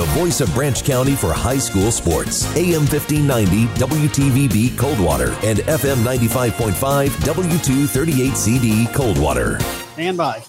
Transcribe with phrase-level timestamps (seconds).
[0.00, 2.46] the voice of Branch County for high school sports.
[2.56, 9.60] AM 1590 WTVB Coldwater and FM 95.5 W238CD Coldwater.
[9.92, 10.42] Stand by.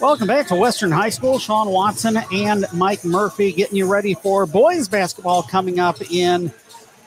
[0.00, 1.40] Welcome back to Western High School.
[1.40, 6.52] Sean Watson and Mike Murphy getting you ready for boys basketball coming up in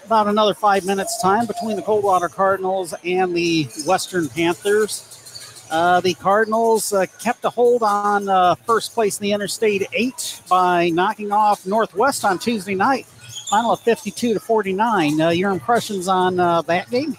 [0.04, 5.27] about another five minutes' time between the Coldwater Cardinals and the Western Panthers.
[5.70, 10.42] Uh, the Cardinals uh, kept a hold on uh, first place in the Interstate 8
[10.50, 13.06] by knocking off Northwest on Tuesday night.
[13.50, 15.22] Final of 52 to 49.
[15.22, 17.18] Uh, your impressions on uh, that game?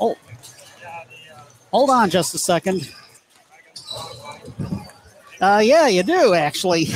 [0.00, 0.16] Oh,
[1.70, 2.90] hold on just a second.
[5.40, 6.88] Uh, yeah, you do actually.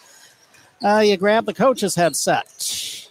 [0.82, 3.05] you grab the coach's headset.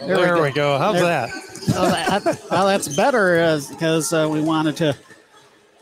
[0.00, 0.42] There, there we, go.
[0.42, 0.78] we, go.
[0.78, 1.04] How's there.
[1.04, 1.30] that?
[1.68, 4.96] well, that, well, that's better because uh, we wanted to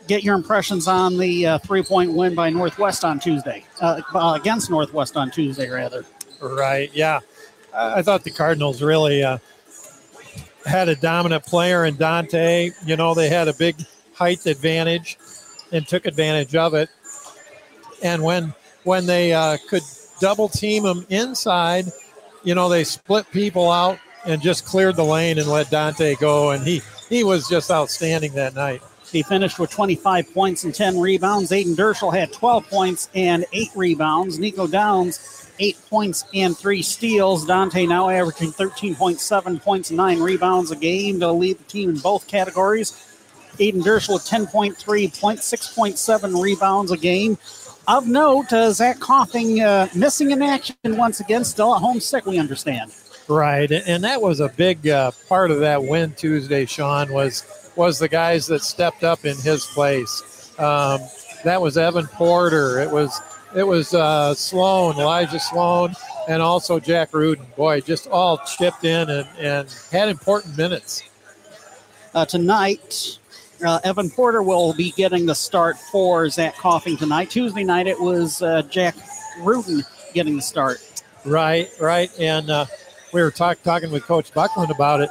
[0.07, 4.01] get your impressions on the uh, three point win by Northwest on Tuesday, uh,
[4.39, 6.05] against Northwest on Tuesday, rather.
[6.41, 6.89] Right.
[6.93, 7.19] Yeah.
[7.73, 9.37] I thought the Cardinals really uh,
[10.65, 12.71] had a dominant player in Dante.
[12.85, 13.75] You know, they had a big
[14.13, 15.17] height advantage
[15.71, 16.89] and took advantage of it.
[18.01, 19.83] And when when they uh, could
[20.19, 21.85] double team them inside,
[22.43, 26.51] you know, they split people out and just cleared the lane and let Dante go.
[26.51, 28.81] And he, he was just outstanding that night.
[29.11, 31.51] He finished with 25 points and 10 rebounds.
[31.51, 34.37] Aiden Derschel had 12 points and 8 rebounds.
[34.37, 37.45] Nico Downs, 8 points and 3 steals.
[37.45, 41.99] Dante now averaging 13.7 points and 9 rebounds a game to lead the team in
[41.99, 42.91] both categories.
[43.59, 47.37] Aiden Derschel with 10.3 points, 6.7 rebounds a game.
[47.87, 52.25] Of note, uh, Zach Coughing uh, missing in action once again, still at home sick,
[52.25, 52.91] we understand.
[53.27, 56.65] Right, and that was a big uh, part of that win Tuesday.
[56.65, 57.43] Sean was
[57.75, 60.53] was the guys that stepped up in his place.
[60.57, 61.01] Um,
[61.43, 62.79] that was Evan Porter.
[62.79, 63.19] It was
[63.55, 65.93] it was uh, Sloan, Elijah Sloan,
[66.27, 67.45] and also Jack Rudin.
[67.55, 71.03] Boy, just all chipped in and, and had important minutes.
[72.13, 73.19] Uh, tonight,
[73.63, 77.29] uh, Evan Porter will be getting the start for Zach Coughing tonight.
[77.29, 78.95] Tuesday night, it was uh, Jack
[79.41, 79.83] Rudin
[80.13, 80.79] getting the start.
[81.25, 82.65] Right, right, and uh,
[83.17, 85.09] we were talk, talking with Coach Buckland about it.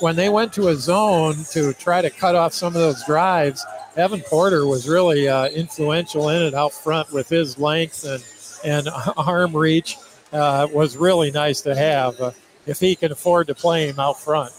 [0.00, 3.64] When they went to a zone to try to cut off some of those drives,
[3.96, 8.22] Evan Porter was really uh, influential in it out front with his length and,
[8.62, 9.96] and arm reach.
[10.34, 12.30] Uh, was really nice to have uh,
[12.66, 14.52] if he can afford to play him out front.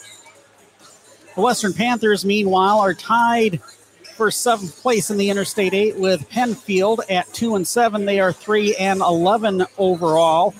[1.36, 3.62] The Western Panthers, meanwhile, are tied
[4.16, 8.06] for seventh place in the Interstate 8 with Pennfield at 2 and 7.
[8.06, 10.56] They are 3 and 11 overall.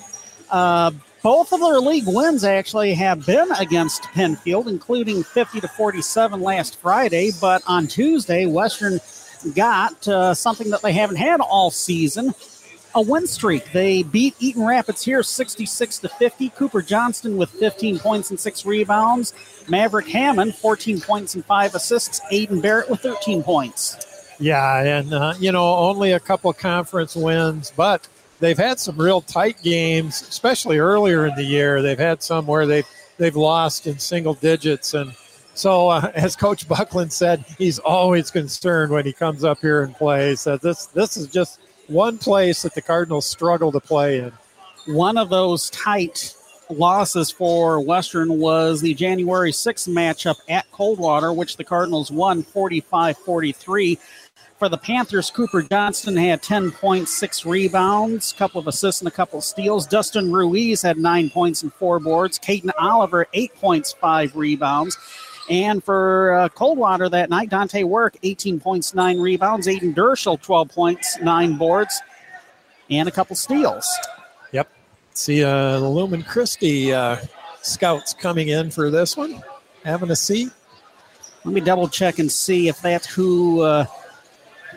[0.48, 0.92] Uh,
[1.22, 6.80] both of their league wins actually have been against Pennfield, including 50 to 47 last
[6.80, 7.30] Friday.
[7.40, 9.00] But on Tuesday, Western
[9.54, 12.34] got uh, something that they haven't had all season
[12.94, 13.70] a win streak.
[13.72, 16.48] They beat Eaton Rapids here 66 to 50.
[16.50, 19.34] Cooper Johnston with 15 points and six rebounds.
[19.68, 22.20] Maverick Hammond, 14 points and five assists.
[22.32, 23.96] Aiden Barrett with 13 points.
[24.40, 28.06] Yeah, and, uh, you know, only a couple conference wins, but
[28.40, 31.82] they've had some real tight games, especially earlier in the year.
[31.82, 35.12] They've had some where they've they've lost in single digits, and
[35.54, 39.94] so uh, as Coach Buckland said, he's always concerned when he comes up here and
[39.94, 40.44] plays.
[40.44, 44.32] That this this is just one place that the Cardinals struggle to play in.
[44.86, 46.34] One of those tight
[46.70, 53.16] losses for Western was the January 6th matchup at Coldwater, which the Cardinals won 45
[53.18, 53.98] 43.
[54.58, 59.38] For the Panthers, Cooper Johnston had 10.6 rebounds, a couple of assists, and a couple
[59.38, 59.86] of steals.
[59.86, 62.40] Dustin Ruiz had nine points and four boards.
[62.40, 64.98] Caden Oliver, eight points, five rebounds.
[65.48, 69.68] And for uh, Coldwater that night, Dante Work, 18 points, nine rebounds.
[69.68, 72.00] Aiden Derschel, 12 points, nine boards,
[72.90, 73.88] and a couple steals.
[74.50, 74.68] Yep.
[75.14, 77.18] See uh, the Lumen Christi uh,
[77.62, 79.40] scouts coming in for this one,
[79.84, 80.50] having a seat.
[81.44, 83.86] Let me double check and see if that's who uh,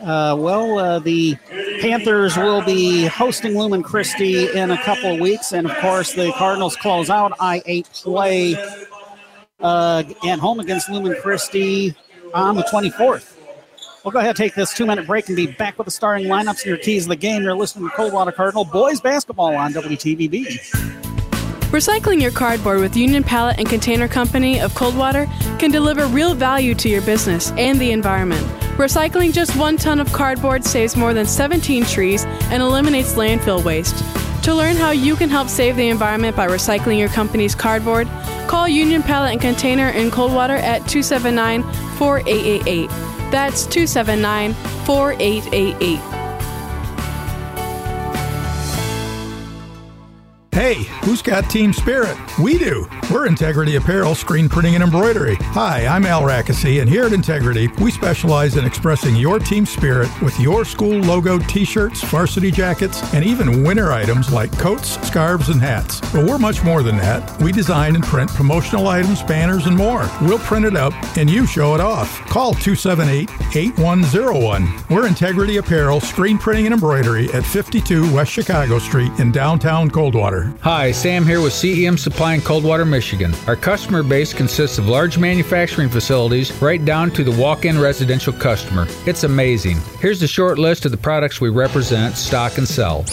[0.01, 1.35] uh, well, uh, the
[1.81, 6.31] Panthers will be hosting Lumen Christi in a couple of weeks, and of course, the
[6.33, 8.55] Cardinals close out I 8 play
[9.59, 11.95] uh, at home against Lumen Christi
[12.33, 13.37] on the 24th.
[14.03, 16.27] We'll go ahead and take this two minute break and be back with the starting
[16.27, 17.43] lineups and your keys of the game.
[17.43, 20.57] You're listening to Coldwater Cardinal Boys Basketball on WTVB.
[21.69, 25.27] Recycling your cardboard with Union Pallet and Container Company of Coldwater
[25.59, 28.60] can deliver real value to your business and the environment.
[28.77, 34.03] Recycling just one ton of cardboard saves more than 17 trees and eliminates landfill waste.
[34.45, 38.07] To learn how you can help save the environment by recycling your company's cardboard,
[38.47, 41.61] call Union Pallet and Container in Coldwater at 279
[41.97, 42.89] 4888.
[43.31, 44.53] That's 279
[44.85, 46.20] 4888.
[50.53, 52.17] Hey, who's got team spirit?
[52.37, 52.85] We do.
[53.09, 55.35] We're Integrity Apparel, Screen Printing and Embroidery.
[55.35, 60.09] Hi, I'm Al Rackesee, and here at Integrity, we specialize in expressing your team spirit
[60.21, 65.47] with your school logo t shirts, varsity jackets, and even winter items like coats, scarves,
[65.47, 66.01] and hats.
[66.11, 67.41] But we're much more than that.
[67.41, 70.09] We design and print promotional items, banners, and more.
[70.21, 72.19] We'll print it up, and you show it off.
[72.27, 74.69] Call 278 8101.
[74.89, 80.40] We're Integrity Apparel, Screen Printing and Embroidery at 52 West Chicago Street in downtown Coldwater.
[80.61, 83.33] Hi, Sam here with CEM Supply in Coldwater, Michigan.
[83.47, 88.33] Our customer base consists of large manufacturing facilities right down to the walk in residential
[88.33, 88.87] customer.
[89.05, 89.77] It's amazing.
[89.99, 93.05] Here's a short list of the products we represent, stock, and sell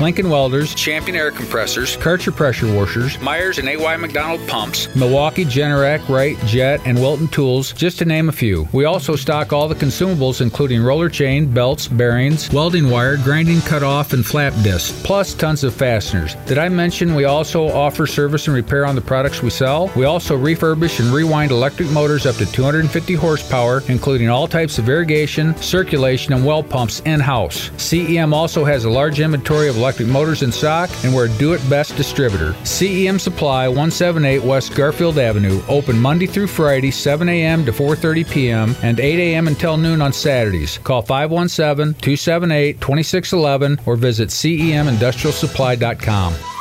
[0.00, 6.08] Lincoln Welders, Champion Air Compressors, Karcher Pressure Washers, Myers and AY McDonald Pumps, Milwaukee Generac,
[6.08, 8.68] Wright, Jet, and Wilton Tools, just to name a few.
[8.72, 14.12] We also stock all the consumables, including roller chain, belts, bearings, welding wire, grinding cutoff,
[14.12, 16.34] and flap discs, plus tons of fasteners.
[16.46, 19.90] Did I mention we also offer service and repair on the products we sell?
[19.96, 24.88] We also refurbish and rewind electric motors up to 250 horsepower, including all types of
[24.88, 27.70] irrigation, circulation, and well pumps in house.
[27.70, 31.52] CEM also has a large inventory of electric motors in stock, and we're a do
[31.52, 32.52] it best distributor.
[32.62, 37.64] CEM Supply, 178 West Garfield Avenue, open Monday through Friday, 7 a.m.
[37.64, 38.76] to 4:30 p.m.
[38.84, 39.48] and 8 a.m.
[39.48, 40.78] until noon on Saturdays.
[40.78, 46.51] Call 517-278-2611 or visit cemindustrialsupply.com.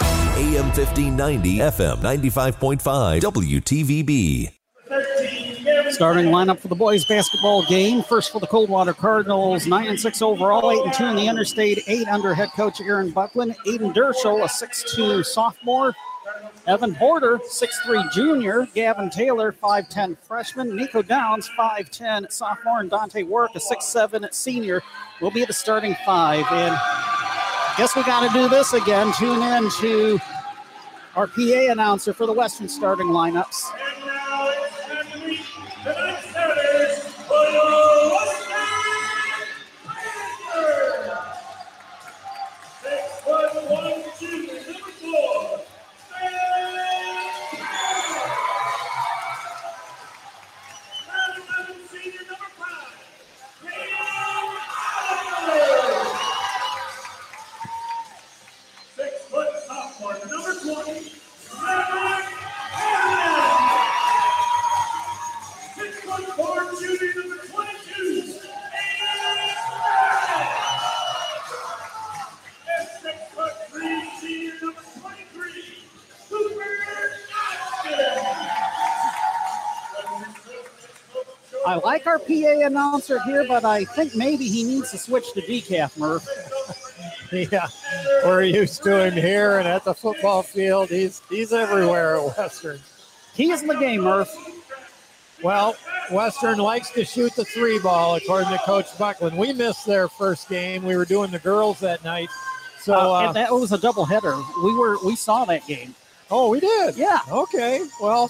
[0.41, 4.51] AM 1590, FM 95.5, WTVB.
[5.93, 8.01] Starting lineup for the boys basketball game.
[8.01, 11.83] First for the Coldwater Cardinals, 9 and 6 overall, 8 and 2 in the Interstate
[11.85, 13.55] 8 under head coach Aaron Buckland.
[13.67, 15.93] Aiden Derschel, a 6'2 sophomore.
[16.65, 18.67] Evan Porter, 6'3 junior.
[18.73, 20.75] Gavin Taylor, 5'10 freshman.
[20.75, 22.79] Nico Downs, 5'10 sophomore.
[22.79, 24.81] And Dante Work, a 6'7 senior,
[25.21, 26.45] will be the starting five.
[26.51, 26.75] And
[27.77, 29.13] guess we got to do this again.
[29.13, 30.19] Tune in to
[31.15, 33.65] our PA announcer for the Western starting lineups.
[81.71, 85.41] I like our PA announcer here, but I think maybe he needs to switch to
[85.41, 86.27] decaf, Murph.
[87.31, 87.67] yeah,
[88.25, 90.89] we're used to him here and at the football field.
[90.89, 92.79] He's he's everywhere at Western.
[93.33, 94.29] He's in the game, Murph.
[95.41, 95.75] Well,
[96.11, 99.37] Western likes to shoot the three ball, according to Coach Buckland.
[99.37, 100.83] We missed their first game.
[100.83, 102.29] We were doing the girls that night,
[102.81, 104.43] so Uh, uh, and that was a doubleheader.
[104.63, 105.95] We were we saw that game.
[106.29, 106.97] oh, we did.
[106.97, 107.19] Yeah.
[107.31, 107.85] Okay.
[108.01, 108.29] Well,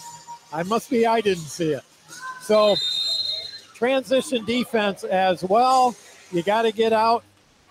[0.54, 1.84] I must be I didn't see it.
[2.44, 2.76] So
[3.82, 5.96] transition defense as well.
[6.32, 7.24] You got to get out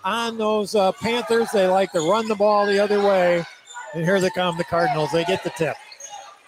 [0.03, 1.53] on those uh, Panthers.
[1.53, 3.45] They like to run the ball the other way.
[3.95, 5.13] And here they come, the Cardinals.
[5.13, 5.77] They get the tip.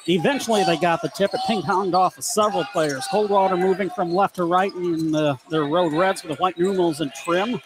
[0.08, 1.32] Eventually, they got the tip.
[1.32, 3.06] It ping ponged off of several players.
[3.08, 7.00] Coldwater moving from left to right in the, their road reds with the white numerals
[7.00, 7.60] and trim.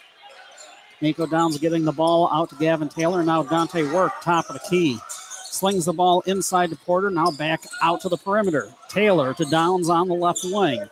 [1.01, 3.23] Nico Downs getting the ball out to Gavin Taylor.
[3.23, 4.99] Now Dante Work, top of the key.
[5.45, 7.09] Slings the ball inside to Porter.
[7.09, 8.71] Now back out to the perimeter.
[8.87, 10.87] Taylor to Downs on the left wing.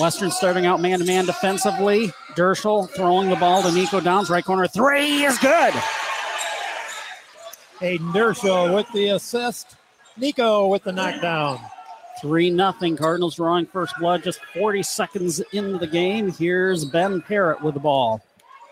[0.00, 2.12] Western starting out man to man defensively.
[2.34, 4.30] Derschel throwing the ball to Nico Downs.
[4.30, 5.74] Right corner three is good.
[7.80, 9.76] Aiden Derschel with the assist.
[10.16, 11.60] Nico with the knockdown.
[12.20, 12.96] 3 nothing.
[12.96, 16.30] Cardinals drawing first blood just 40 seconds into the game.
[16.30, 18.22] Here's Ben Parrott with the ball.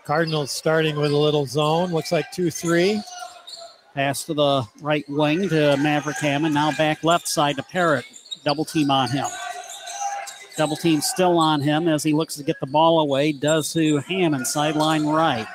[0.05, 1.91] Cardinals starting with a little zone.
[1.91, 3.01] Looks like 2 3.
[3.95, 6.53] Pass to the right wing to Maverick Hammond.
[6.53, 8.05] Now back left side to Parrott.
[8.45, 9.25] Double team on him.
[10.59, 13.31] Double team still on him as he looks to get the ball away.
[13.31, 15.47] Does to Hammond, sideline right.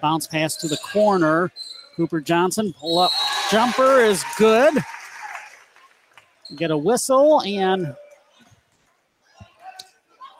[0.00, 1.50] Bounce pass to the corner.
[1.96, 3.10] Cooper Johnston, pull up
[3.50, 4.74] jumper is good.
[6.54, 7.92] Get a whistle and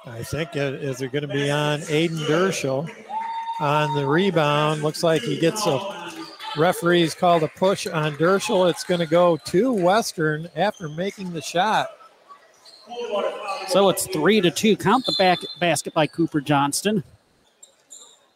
[0.06, 2.88] I think it is it going to be on Aiden Derschel
[3.58, 4.84] on the rebound.
[4.84, 6.12] Looks like he gets a
[6.56, 8.70] referee's called a push on Derschel.
[8.70, 11.88] It's going to go to Western after making the shot.
[13.70, 14.76] So it's three to two.
[14.76, 17.04] Count the back basket by Cooper Johnston.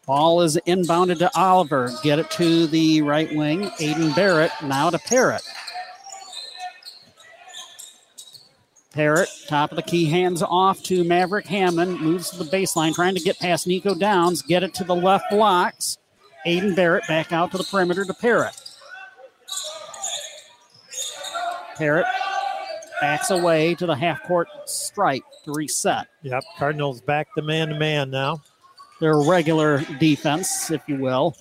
[0.07, 1.91] Ball is inbounded to Oliver.
[2.05, 3.63] Get it to the right wing.
[3.81, 5.43] Aiden Barrett now to Parrott.
[8.93, 12.01] Parrott, top of the key, hands off to Maverick Hammond.
[12.01, 14.41] Moves to the baseline, trying to get past Nico Downs.
[14.41, 15.99] Get it to the left blocks.
[16.47, 18.55] Aiden Barrett back out to the perimeter to Parrott.
[21.77, 22.07] Parrott
[23.01, 26.07] backs away to the half court stripe to reset.
[26.23, 28.43] Yep, Cardinals back to man to man now.
[29.01, 31.37] Their regular defense, if you will.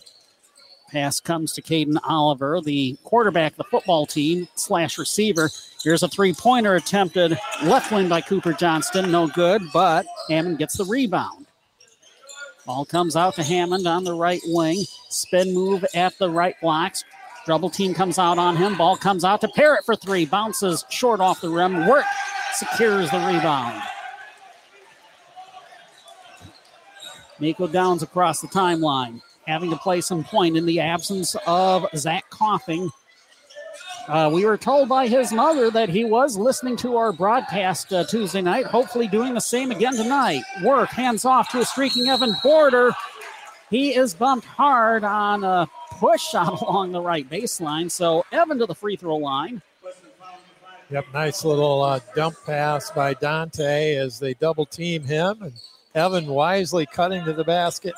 [0.91, 5.49] Pass comes to Caden Oliver, the quarterback the football team slash receiver.
[5.83, 9.11] Here's a three pointer attempted left wing by Cooper Johnston.
[9.11, 11.47] No good, but Hammond gets the rebound.
[12.65, 14.83] Ball comes out to Hammond on the right wing.
[15.09, 17.03] Spin move at the right blocks.
[17.45, 18.77] Double team comes out on him.
[18.77, 20.25] Ball comes out to Parrott for three.
[20.25, 21.87] Bounces short off the rim.
[21.87, 22.05] Work
[22.53, 23.81] secures the rebound.
[27.39, 32.29] Nico Downs across the timeline, having to play some point in the absence of Zach
[32.29, 32.89] Coughing.
[34.07, 38.03] Uh, we were told by his mother that he was listening to our broadcast uh,
[38.05, 40.43] Tuesday night, hopefully doing the same again tonight.
[40.63, 42.93] Work, hands off to a streaking Evan Porter.
[43.69, 47.89] He is bumped hard on a push shot along the right baseline.
[47.89, 49.61] So Evan to the free throw line.
[50.89, 55.41] Yep, nice little uh, dump pass by Dante as they double team him.
[55.41, 55.53] And
[55.95, 57.93] Evan wisely cutting to the basket.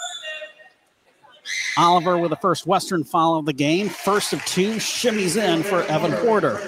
[1.78, 3.90] Oliver with the first Western foul of the game.
[3.90, 6.60] First of two, shimmies in for Evan Porter.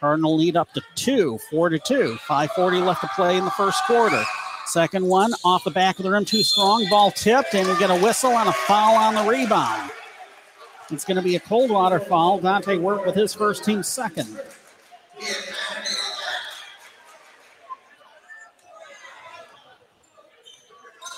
[0.00, 2.16] Cardinal lead up to two, four to two.
[2.16, 4.24] 540 left to play in the first quarter.
[4.66, 6.88] Second one off the back of the rim, too strong.
[6.90, 9.90] Ball tipped, and we get a whistle and a foul on the rebound.
[10.90, 12.40] It's going to be a Coldwater foul.
[12.40, 14.40] Dante worked with his first team second.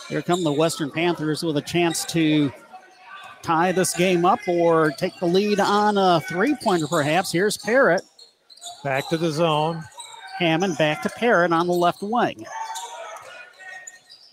[0.08, 2.50] Here come the Western Panthers with a chance to
[3.42, 7.32] tie this game up or take the lead on a three pointer, perhaps.
[7.32, 8.02] Here's Parrott.
[8.84, 9.82] Back to the zone.
[10.38, 12.46] Hammond back to Parrott on the left wing.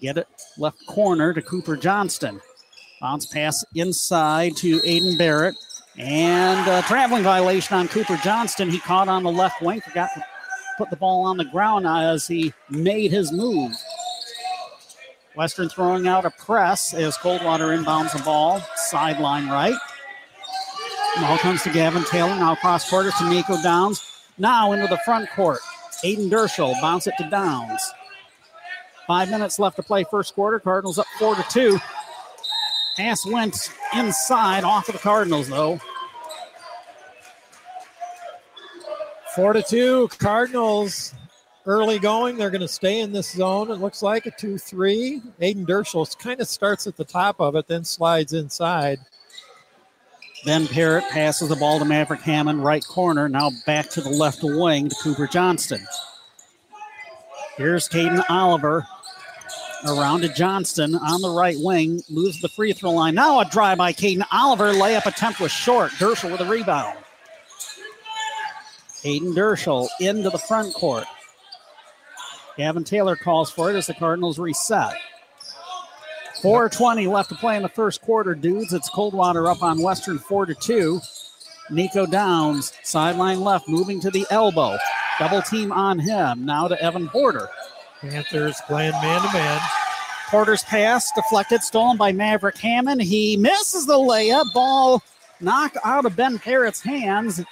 [0.02, 2.42] Get it left corner to Cooper Johnston.
[3.02, 5.56] Bounce pass inside to Aiden Barrett.
[5.98, 8.70] And a traveling violation on Cooper Johnston.
[8.70, 10.24] He caught on the left wing, forgot to
[10.78, 13.74] put the ball on the ground as he made his move.
[15.36, 19.75] Western throwing out a press as Coldwater inbounds the ball, sideline right.
[21.18, 24.02] Ball comes to Gavin Taylor, now cross quarter to Nico Downs.
[24.38, 25.60] Now into the front court.
[26.04, 27.82] Aiden Derschel bounce it to Downs.
[29.08, 30.60] Five minutes left to play first quarter.
[30.60, 31.80] Cardinals up four to two.
[32.98, 35.80] Pass went inside off of the Cardinals, though.
[39.36, 41.14] Four to two, Cardinals
[41.66, 42.38] early going.
[42.38, 43.70] They're going to stay in this zone.
[43.70, 45.22] It looks like a 2 3.
[45.42, 49.00] Aiden Derschel kind of starts at the top of it, then slides inside.
[50.46, 53.28] Ben Parrott passes the ball to Maverick Hammond, right corner.
[53.28, 55.86] Now back to the left wing to Cooper Johnston.
[57.58, 58.88] Here's Caden Oliver
[59.86, 63.15] around to Johnston on the right wing, moves the free throw line.
[63.15, 64.74] Now a drive by Caden Oliver.
[64.74, 65.92] Layup attempt was short.
[65.94, 66.98] Derschel with a rebound.
[69.04, 71.06] Aiden Derschel into the front court.
[72.58, 74.94] Gavin Taylor calls for it as the Cardinals reset.
[76.42, 78.74] 420 left to play in the first quarter, dudes.
[78.74, 81.01] It's Coldwater up on Western 4 to 2.
[81.72, 84.77] Nico Downs, sideline left, moving to the elbow.
[85.18, 86.46] Double team on him.
[86.46, 87.50] Now to Evan Porter.
[88.10, 89.62] Panthers playing man to man.
[90.30, 93.02] Porter's pass deflected, stolen by Maverick Hammond.
[93.02, 94.52] He misses the layup.
[94.54, 95.02] Ball
[95.40, 97.44] knocked out of Ben Parrott's hands.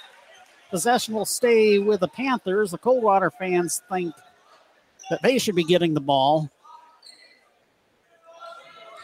[0.70, 2.72] Possession will stay with the Panthers.
[2.72, 4.14] The Coldwater fans think
[5.10, 6.50] that they should be getting the ball.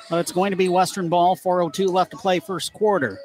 [0.09, 1.37] But it's going to be Western ball.
[1.37, 3.19] 4.02 left to play first quarter.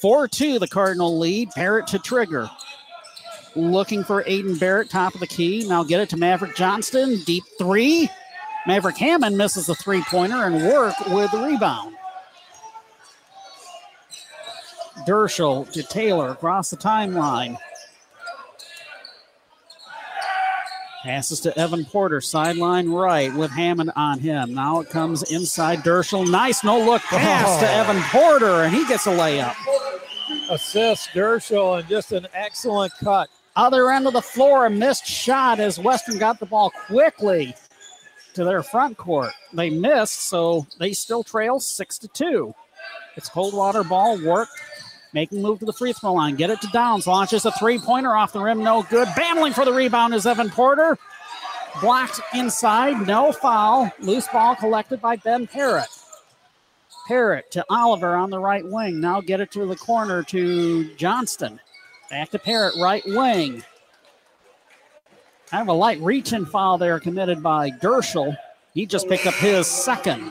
[0.00, 1.50] 4 2, the Cardinal lead.
[1.50, 2.48] Parrott to trigger.
[3.54, 5.66] Looking for Aiden Barrett, top of the key.
[5.68, 7.20] Now get it to Maverick Johnston.
[7.24, 8.08] Deep three.
[8.66, 11.96] Maverick Hammond misses the three pointer and work with the rebound.
[15.06, 17.56] Derschel to Taylor across the timeline.
[21.02, 24.54] Passes to Evan Porter, sideline right with Hammond on him.
[24.54, 26.30] Now it comes inside Derschel.
[26.30, 27.60] Nice no look pass oh.
[27.60, 29.56] to Evan Porter, and he gets a layup.
[30.48, 33.28] Assist Derschel, and just an excellent cut.
[33.54, 37.54] Other end of the floor, a missed shot as Western got the ball quickly
[38.34, 39.32] to their front court.
[39.52, 42.54] They missed, so they still trail six to two.
[43.16, 44.48] It's Coldwater ball work,
[45.12, 46.36] making move to the free throw line.
[46.36, 47.06] Get it to Downs.
[47.06, 49.08] Launches a three pointer off the rim, no good.
[49.14, 50.96] Battling for the rebound is Evan Porter.
[51.82, 53.92] Blocked inside, no foul.
[53.98, 55.88] Loose ball collected by Ben Parrott.
[57.06, 59.00] Parrott to Oliver on the right wing.
[59.00, 61.60] Now get it to the corner to Johnston.
[62.12, 63.64] Back to Parrott, right wing.
[65.46, 68.36] Kind of a light reach and foul there committed by Derschel.
[68.74, 70.28] He just picked up his second.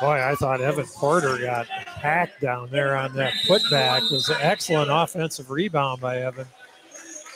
[0.00, 3.98] Boy, I thought Evan Porter got hacked down there on that putback.
[3.98, 6.48] It was an excellent offensive rebound by Evan.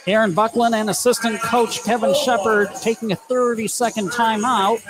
[0.09, 4.81] Aaron Buckland and assistant coach Kevin Shepard taking a 30 second timeout.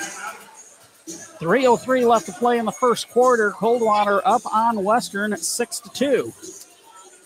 [1.38, 3.50] 3.03 left to play in the first quarter.
[3.50, 6.32] Coldwater up on Western 6 to 2.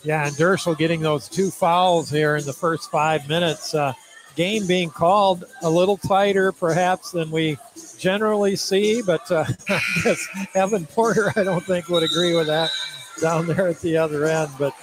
[0.07, 3.75] Yeah, and Derschel getting those two fouls here in the first five minutes.
[3.75, 3.93] Uh,
[4.37, 7.59] game being called a little tighter, perhaps, than we
[7.99, 12.71] generally see, but uh, I guess Evan Porter, I don't think, would agree with that
[13.21, 14.53] down there at the other end.
[14.61, 14.75] But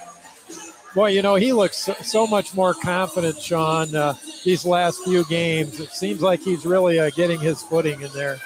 [0.94, 5.24] boy, you know, he looks so, so much more confident, Sean, uh, these last few
[5.24, 5.80] games.
[5.80, 8.40] It seems like he's really uh, getting his footing in there.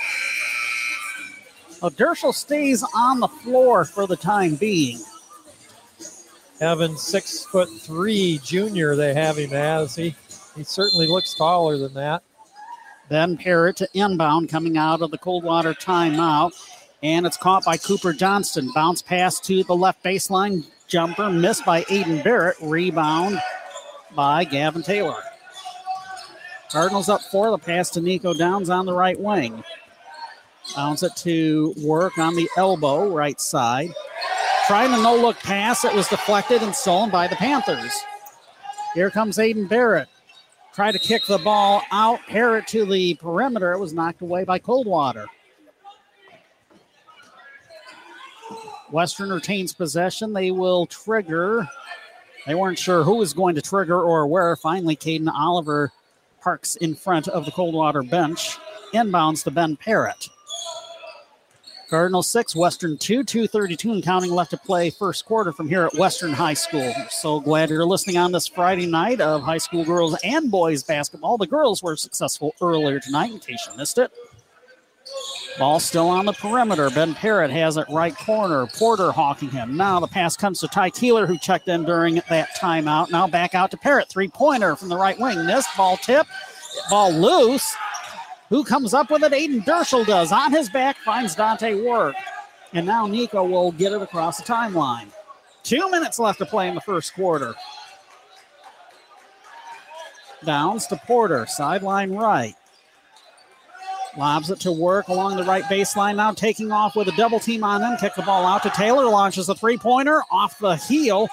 [1.82, 1.90] Well,
[2.32, 5.00] stays on the floor for the time being.
[6.60, 9.94] Evan, six foot three junior, they have him as.
[9.94, 10.14] He,
[10.56, 12.22] he certainly looks taller than that.
[13.08, 16.52] Ben Parrott to inbound coming out of the Coldwater timeout.
[17.02, 18.70] And it's caught by Cooper Johnston.
[18.74, 20.66] Bounce pass to the left baseline.
[20.88, 22.56] Jumper missed by Aiden Barrett.
[22.60, 23.40] Rebound
[24.16, 25.22] by Gavin Taylor.
[26.70, 27.50] Cardinals up four.
[27.52, 29.62] The pass to Nico Downs on the right wing.
[30.74, 33.90] Bounce it to work on the elbow, right side.
[34.68, 35.82] Trying a no look pass.
[35.82, 37.98] It was deflected and stolen by the Panthers.
[38.92, 40.08] Here comes Aiden Barrett.
[40.74, 42.20] Try to kick the ball out.
[42.28, 43.72] Parrott to the perimeter.
[43.72, 45.24] It was knocked away by Coldwater.
[48.90, 50.34] Western retains possession.
[50.34, 51.66] They will trigger.
[52.46, 54.54] They weren't sure who was going to trigger or where.
[54.54, 55.92] Finally, Caden Oliver
[56.42, 58.58] parks in front of the Coldwater bench.
[58.92, 60.28] Inbounds to Ben Parrott.
[61.88, 65.94] Cardinal 6, Western 2, 232 and counting left to play first quarter from here at
[65.94, 66.92] Western High School.
[67.08, 71.38] So glad you're listening on this Friday night of high school girls and boys basketball.
[71.38, 74.12] The girls were successful earlier tonight in case you missed it.
[75.58, 76.90] Ball still on the perimeter.
[76.90, 78.66] Ben Parrott has it right corner.
[78.66, 79.74] Porter hawking him.
[79.74, 83.10] Now the pass comes to Ty Keeler, who checked in during that timeout.
[83.10, 84.10] Now back out to Parrott.
[84.10, 85.46] Three pointer from the right wing.
[85.46, 86.26] This ball tip.
[86.90, 87.74] Ball loose.
[88.48, 89.32] Who comes up with it?
[89.32, 90.32] Aiden Derschel does.
[90.32, 92.16] On his back, finds Dante Work.
[92.72, 95.08] And now Nico will get it across the timeline.
[95.62, 97.54] Two minutes left to play in the first quarter.
[100.44, 102.54] Downs to Porter, sideline right.
[104.16, 106.16] Lobs it to work along the right baseline.
[106.16, 107.96] Now taking off with a double team on him.
[107.98, 109.04] Kick the ball out to Taylor.
[109.04, 111.28] Launches a three pointer off the heel.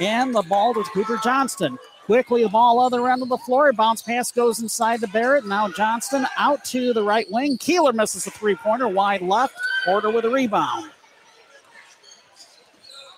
[0.00, 1.78] And the ball to Cooper Johnston.
[2.06, 3.72] Quickly, the ball other end of the floor.
[3.72, 5.46] Bounce pass goes inside to Barrett.
[5.46, 7.56] Now Johnston out to the right wing.
[7.56, 9.54] Keeler misses a three pointer wide left.
[9.86, 10.90] Porter with a rebound.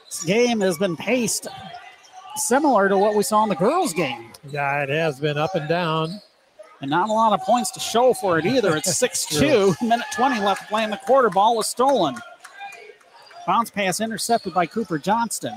[0.06, 1.48] This game has been paced
[2.36, 4.30] similar to what we saw in the girls' game.
[4.50, 6.20] Yeah, it has been up and down.
[6.80, 8.76] And not a lot of points to show for it either.
[8.76, 11.28] It's 6 2, minute 20 left to play in the quarter.
[11.28, 12.16] Ball was stolen.
[13.46, 15.54] Bounce pass intercepted by Cooper Johnston.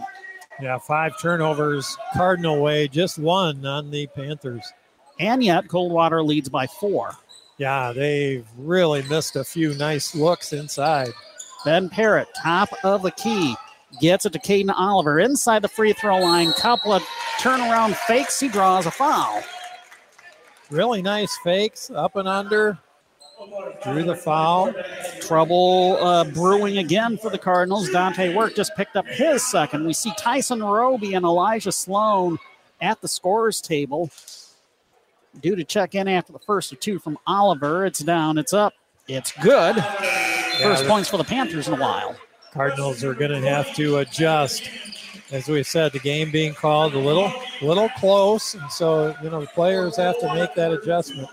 [0.62, 4.74] Yeah, five turnovers, Cardinal way, just one on the Panthers.
[5.20, 7.14] And yet, Coldwater leads by four.
[7.58, 11.10] Yeah, they've really missed a few nice looks inside.
[11.66, 13.56] Ben Parrott, top of the key,
[14.02, 16.54] gets it to Caden Oliver inside the free throw line.
[16.54, 17.04] Couple of
[17.40, 18.40] turnaround fakes.
[18.40, 19.42] He draws a foul.
[20.70, 22.78] Really nice fakes, up and under.
[23.84, 24.74] Drew the foul.
[25.22, 27.90] Trouble uh, brewing again for the Cardinals.
[27.90, 29.86] Dante Work just picked up his second.
[29.86, 32.38] We see Tyson Roby and Elijah Sloan
[32.82, 34.10] at the scorers table.
[35.42, 37.86] Due to check in after the first of two from Oliver.
[37.86, 38.74] It's down, it's up,
[39.08, 39.76] it's good.
[39.76, 42.16] First Yeah, points for the Panthers in a while.
[42.52, 44.70] Cardinals are going to have to adjust.
[45.32, 49.42] As we said, the game being called a little, little close, and so you know
[49.42, 51.30] the players have to make that adjustment.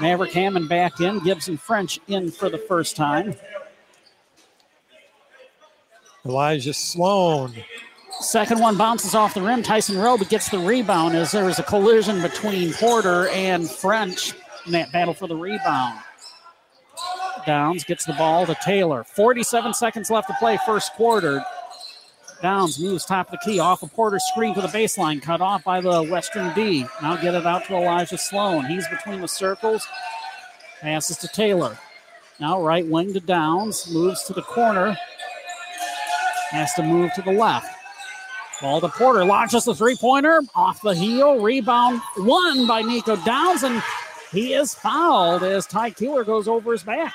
[0.00, 1.20] Maverick Hammond back in.
[1.20, 3.34] Gibson French in for the first time.
[6.24, 7.54] Elijah Sloan,
[8.20, 9.62] Second one bounces off the rim.
[9.62, 14.32] Tyson Roby gets the rebound as there was a collision between Porter and French
[14.64, 16.00] in that battle for the rebound.
[17.46, 19.04] Downs gets the ball to Taylor.
[19.04, 21.44] 47 seconds left to play first quarter.
[22.42, 25.64] Downs moves top of the key off a Porter screen to the baseline, cut off
[25.64, 26.86] by the Western D.
[27.02, 28.66] Now get it out to Elijah Sloan.
[28.66, 29.86] He's between the circles.
[30.80, 31.78] Passes to Taylor.
[32.38, 33.90] Now right wing to Downs.
[33.90, 34.96] Moves to the corner.
[36.50, 37.74] Has to move to the left.
[38.60, 39.24] Ball to Porter.
[39.24, 40.42] Launches the three pointer.
[40.54, 41.40] Off the heel.
[41.40, 42.00] Rebound.
[42.18, 43.62] One by Nico Downs.
[43.62, 43.82] And
[44.30, 47.14] He is fouled as Ty Keeler goes over his back.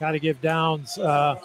[0.00, 1.36] Got to give Downs uh,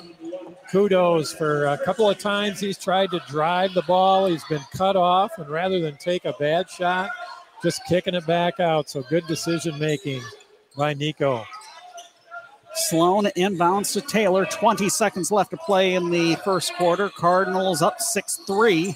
[0.71, 4.27] kudos for a couple of times he's tried to drive the ball.
[4.27, 7.09] He's been cut off, and rather than take a bad shot,
[7.61, 8.89] just kicking it back out.
[8.89, 10.21] So good decision making
[10.77, 11.45] by Nico.
[12.75, 14.45] Sloan inbounds to Taylor.
[14.45, 17.09] 20 seconds left to play in the first quarter.
[17.09, 18.95] Cardinals up 6 3.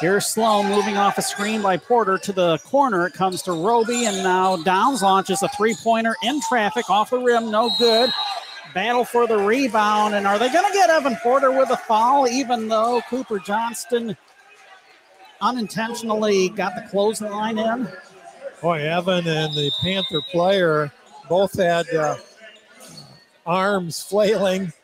[0.00, 3.06] Here's Sloan moving off a screen by Porter to the corner.
[3.06, 7.18] It comes to Roby, and now Downs launches a three pointer in traffic off the
[7.18, 7.50] rim.
[7.50, 8.12] No good.
[8.76, 10.14] Battle for the rebound.
[10.14, 14.14] And are they going to get Evan Porter with a foul, even though Cooper Johnston
[15.40, 17.88] unintentionally got the clothesline in?
[18.60, 20.92] Boy, Evan and the Panther player
[21.26, 22.18] both had uh,
[23.46, 24.74] arms flailing.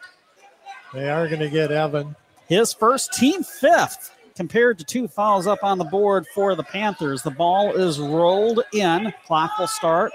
[0.95, 2.17] They are going to get Evan.
[2.49, 7.23] His first team fifth compared to two fouls up on the board for the Panthers.
[7.23, 9.13] The ball is rolled in.
[9.27, 10.13] Clock will start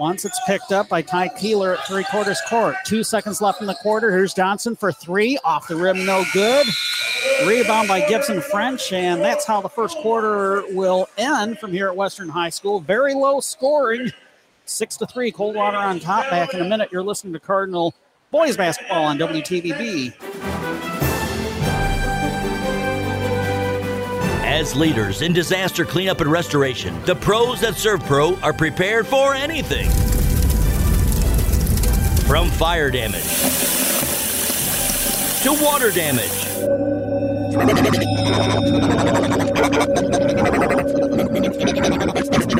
[0.00, 2.74] once it's picked up by Ty Keeler at three quarters court.
[2.86, 4.10] Two seconds left in the quarter.
[4.10, 5.38] Here's Johnston for three.
[5.44, 6.66] Off the rim, no good.
[7.46, 11.94] Rebound by Gibson French, and that's how the first quarter will end from here at
[11.94, 12.80] Western High School.
[12.80, 14.10] Very low scoring.
[14.64, 15.30] Six to three.
[15.30, 16.30] Coldwater on top.
[16.30, 16.88] Back in a minute.
[16.90, 17.94] You're listening to Cardinal
[18.30, 20.59] boys basketball on WTVB.
[24.60, 29.88] As leaders in disaster cleanup and restoration, the pros at ServPro are prepared for anything.
[32.28, 33.24] From fire damage
[35.44, 37.29] to water damage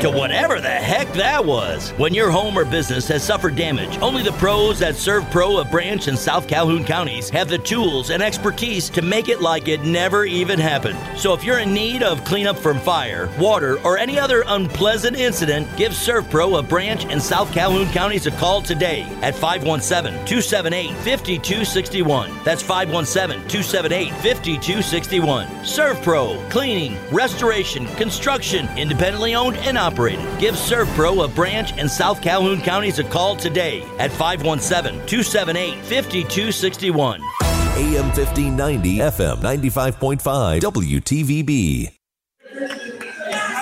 [0.01, 1.91] to whatever the heck that was.
[1.91, 6.07] When your home or business has suffered damage, only the pros at ServPro of Branch
[6.07, 10.25] and South Calhoun counties have the tools and expertise to make it like it never
[10.25, 10.97] even happened.
[11.15, 15.67] So if you're in need of cleanup from fire, water, or any other unpleasant incident,
[15.77, 22.31] give ServPro of Branch and South Calhoun counties a call today at 517 278 5261.
[22.43, 24.90] That's 517 278 5261.
[24.91, 30.25] ServPro, cleaning, restoration, construction, independently owned and operated.
[30.37, 37.21] Give ServPro a Branch and South Calhoun counties a call today at 517 278 5261.
[37.21, 41.91] AM 1590, FM 95.5, WTVB.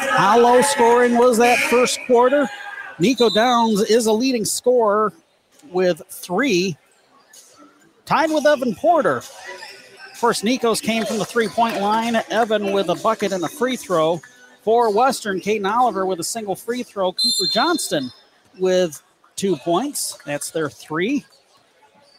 [0.10, 2.50] How low scoring was that first quarter?
[2.98, 5.13] Nico Downs is a leading scorer
[5.72, 6.76] with three,
[8.06, 9.22] tied with Evan Porter.
[10.19, 12.17] First, Nico's came from the three point line.
[12.29, 14.19] Evan with a bucket and a free throw.
[14.63, 17.13] For Western, Caden Oliver with a single free throw.
[17.13, 18.12] Cooper Johnston
[18.60, 19.01] with
[19.38, 20.17] two points.
[20.25, 21.25] That's their three.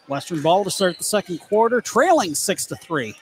[0.09, 3.15] Western ball to start the second quarter, trailing six to three.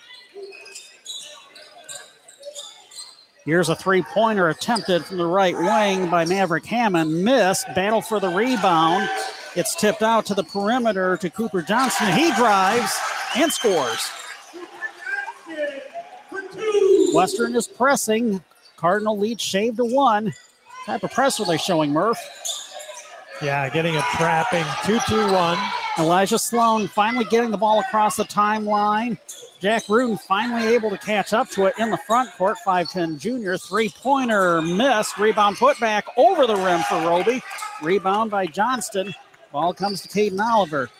[3.44, 7.24] Here's a three pointer attempted from the right wing by Maverick Hammond.
[7.24, 7.66] Missed.
[7.74, 9.10] Battle for the rebound.
[9.56, 12.12] It's tipped out to the perimeter to Cooper Johnston.
[12.12, 12.96] He drives
[13.34, 14.08] and scores.
[17.12, 18.42] Western is pressing.
[18.76, 20.26] Cardinal lead shaved to one.
[20.26, 20.34] What
[20.86, 22.18] type of press are they showing, Murph?
[23.42, 24.64] Yeah, getting a trapping.
[24.84, 25.58] 2 2 1.
[25.98, 29.18] Elijah Sloan finally getting the ball across the timeline.
[29.60, 32.56] Jack Rudin finally able to catch up to it in the front court.
[32.64, 33.58] 5'10 junior.
[33.58, 35.16] Three pointer miss.
[35.18, 37.42] Rebound put back over the rim for Roby.
[37.82, 39.14] Rebound by Johnston.
[39.52, 40.90] Ball comes to Caden Oliver.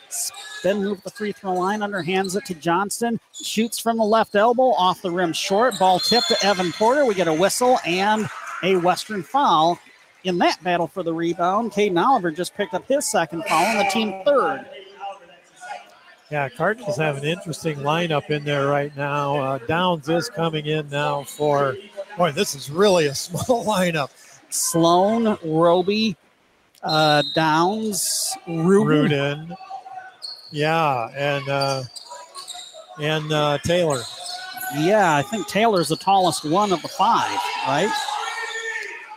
[0.63, 3.21] Then move the free throw line, underhands it to Johnston.
[3.33, 5.79] Shoots from the left elbow, off the rim short.
[5.79, 7.05] Ball tipped to Evan Porter.
[7.05, 8.29] We get a whistle and
[8.63, 9.79] a Western foul
[10.25, 11.73] in that battle for the rebound.
[11.73, 14.67] Caden Oliver just picked up his second foul and the team third.
[16.31, 19.37] Yeah, Cardinals have an interesting lineup in there right now.
[19.37, 21.77] Uh, Downs is coming in now for,
[22.19, 24.11] boy, this is really a small lineup.
[24.51, 26.17] Sloan, Roby,
[26.83, 28.87] uh, Downs, Rudin.
[28.87, 29.57] Rudin.
[30.51, 31.83] Yeah, and uh,
[33.01, 34.01] and uh, Taylor.
[34.77, 37.91] Yeah, I think Taylor's the tallest one of the five, right?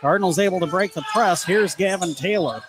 [0.00, 1.44] Cardinals able to break the press.
[1.44, 2.62] Here's Gavin Taylor.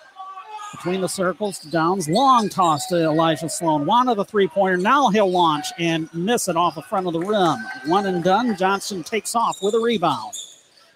[0.72, 2.10] Between the circles Downs.
[2.10, 3.86] Long toss to Elijah Sloan.
[3.86, 4.78] Wanted the three pointer.
[4.78, 7.58] Now he'll launch and miss it off the front of the rim.
[7.86, 8.58] One and done.
[8.58, 10.34] Johnston takes off with a rebound.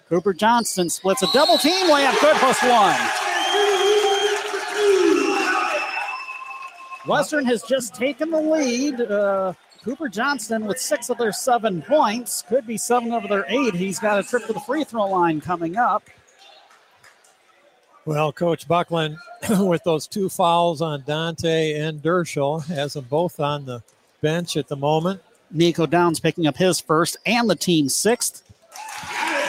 [0.08, 2.20] Cooper Johnston splits a double team layup.
[2.20, 3.27] Good plus one.
[7.08, 9.00] Western has just taken the lead.
[9.00, 12.42] Uh, Cooper Johnston with six of their seven points.
[12.42, 13.74] Could be seven of their eight.
[13.74, 16.02] He's got a trip to the free throw line coming up.
[18.04, 19.16] Well, Coach Buckland,
[19.50, 23.82] with those two fouls on Dante and Derschel, has them both on the
[24.20, 25.22] bench at the moment.
[25.50, 28.42] Nico Downs picking up his first and the team sixth.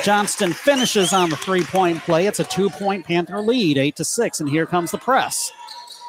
[0.04, 2.28] Johnston finishes on the three point play.
[2.28, 4.40] It's a two point Panther lead, eight to six.
[4.40, 5.52] And here comes the press.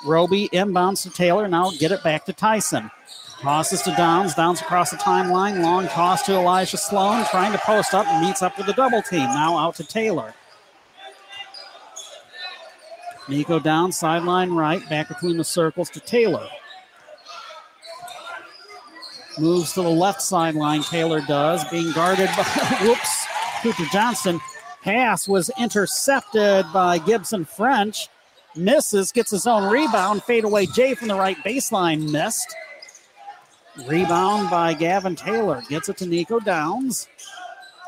[0.04, 1.48] Roby inbounds to Taylor.
[1.48, 2.90] Now get it back to Tyson.
[3.40, 4.34] Tosses to Downs.
[4.34, 5.62] Downs across the timeline.
[5.62, 7.24] Long toss to Elijah Sloan.
[7.30, 8.06] Trying to post up.
[8.22, 9.24] Meets up with the double team.
[9.24, 10.34] Now out to Taylor.
[13.28, 14.86] Nico down, sideline right.
[14.90, 16.48] Back between the circles to Taylor.
[19.38, 20.82] Moves to the left sideline.
[20.82, 21.64] Taylor does.
[21.70, 22.42] Being guarded by,
[22.82, 23.26] whoops,
[23.62, 24.40] Cooper Johnston.
[24.82, 28.08] Pass was intercepted by Gibson French.
[28.56, 30.22] Misses, gets his own rebound.
[30.24, 32.10] Fade away Jay from the right baseline.
[32.10, 32.54] Missed.
[33.86, 35.62] Rebound by Gavin Taylor.
[35.68, 37.08] Gets it to Nico Downs.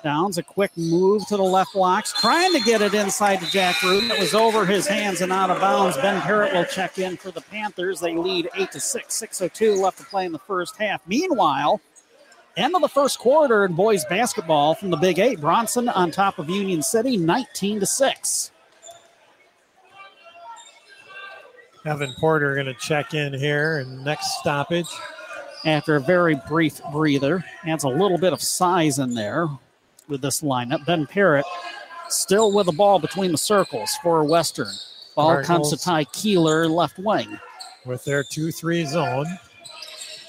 [0.02, 3.80] Downs, a quick move to the left blocks, trying to get it inside to Jack
[3.82, 4.10] Rudin.
[4.10, 5.96] It was over his hands and out of bounds.
[5.96, 8.00] Ben Parrott will check in for the Panthers.
[8.00, 9.22] They lead 8 to 6.
[9.22, 11.06] 6.02 left to play in the first half.
[11.06, 11.80] Meanwhile,
[12.56, 15.40] end of the first quarter in boys basketball from the Big Eight.
[15.40, 18.50] Bronson on top of Union City, 19 to 6.
[21.84, 24.88] Evan Porter going to check in here and next stoppage.
[25.64, 29.48] After a very brief breather, adds a little bit of size in there
[30.08, 30.84] with this lineup.
[30.86, 31.44] Ben Parrott
[32.08, 34.72] still with the ball between the circles for Western.
[35.14, 37.38] Ball comes to Ty Keeler, left wing.
[37.84, 39.26] With their 2 3 zone.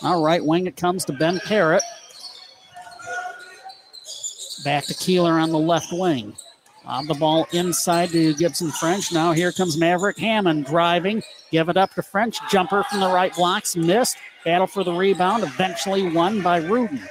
[0.01, 1.83] All right, wing it comes to Ben Parrott.
[4.63, 6.35] Back to Keeler on the left wing.
[6.85, 9.11] On the ball inside to Gibson French.
[9.11, 11.23] Now here comes Maverick Hammond driving.
[11.53, 12.39] Give it up to French.
[12.49, 13.75] Jumper from the right blocks.
[13.75, 14.17] Missed.
[14.43, 15.43] Battle for the rebound.
[15.43, 17.07] Eventually won by Rudin.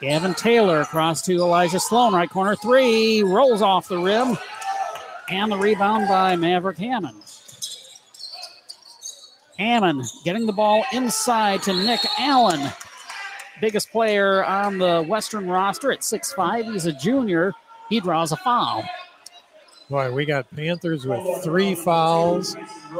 [0.00, 4.36] Gavin Taylor across to Elijah Sloan, right corner three, rolls off the rim,
[5.30, 7.22] and the rebound by Maverick Hammond.
[9.56, 12.72] Hammond getting the ball inside to Nick Allen,
[13.60, 16.72] biggest player on the Western roster at 6'5.
[16.72, 17.52] He's a junior.
[17.88, 18.82] He draws a foul.
[19.92, 22.56] Boy, we got Panthers with three fouls,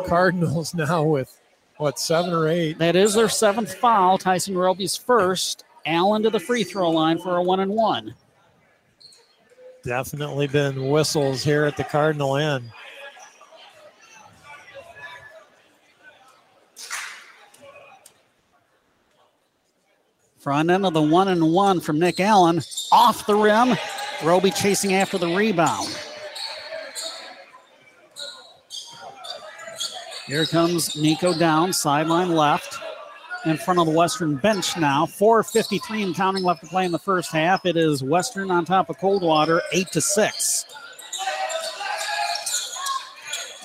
[0.06, 1.40] Cardinals now with
[1.78, 2.76] what, seven or eight?
[2.76, 4.18] That is their seventh foul.
[4.18, 5.64] Tyson Roby's first.
[5.86, 8.14] Allen to the free throw line for a one and one.
[9.82, 12.70] Definitely been whistles here at the Cardinal end.
[20.40, 22.60] Front end of the one and one from Nick Allen.
[22.92, 23.78] Off the rim.
[24.22, 25.88] Roby chasing after the rebound.
[30.26, 32.78] Here comes Nico down, sideline left
[33.44, 35.04] in front of the Western bench now.
[35.04, 37.66] 4.53 and counting left to play in the first half.
[37.66, 40.64] It is Western on top of Coldwater, 8 to 6.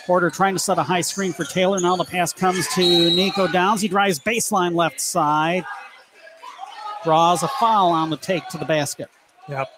[0.06, 1.80] Porter trying to set a high screen for Taylor.
[1.80, 3.82] Now the pass comes to Nico Downs.
[3.82, 5.66] He drives baseline left side.
[7.04, 9.10] Draws a foul on the take to the basket.
[9.50, 9.70] Yep.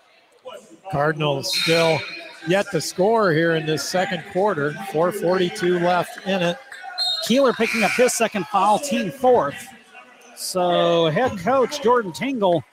[0.91, 1.99] Cardinals still
[2.47, 4.73] yet to score here in this second quarter.
[4.91, 6.57] 442 left in it.
[7.27, 9.67] Keeler picking up his second foul, team fourth.
[10.35, 12.63] So head coach Jordan Tingle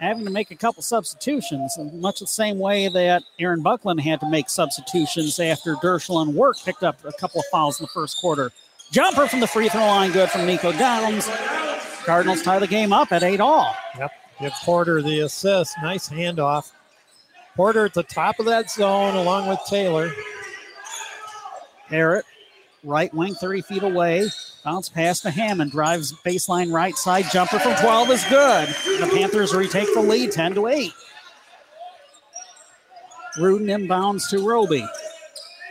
[0.00, 4.28] having to make a couple substitutions, much the same way that Aaron Buckland had to
[4.28, 8.18] make substitutions after Derschel and Work picked up a couple of fouls in the first
[8.18, 8.50] quarter.
[8.92, 11.28] Jumper from the free throw line, good from Nico Downs.
[12.04, 13.74] Cardinals tie the game up at eight all.
[13.98, 14.10] Yep,
[14.40, 15.76] give Porter the assist.
[15.82, 16.72] Nice handoff.
[17.54, 20.10] Porter at the top of that zone along with Taylor.
[21.88, 22.24] Parrott,
[22.84, 24.28] right wing, 30 feet away.
[24.64, 25.72] Bounce pass to Hammond.
[25.72, 27.26] Drives baseline right side.
[27.32, 28.68] Jumper from 12 is good.
[28.68, 30.92] The Panthers retake the lead 10 to 8.
[33.38, 34.86] Rudin inbounds to Roby.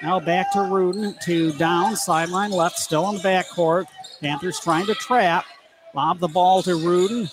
[0.02, 3.86] Now back to Rudin to down, sideline left, still in the backcourt.
[4.22, 5.46] Panthers trying to trap.
[5.94, 7.30] Lob the ball to Rudin.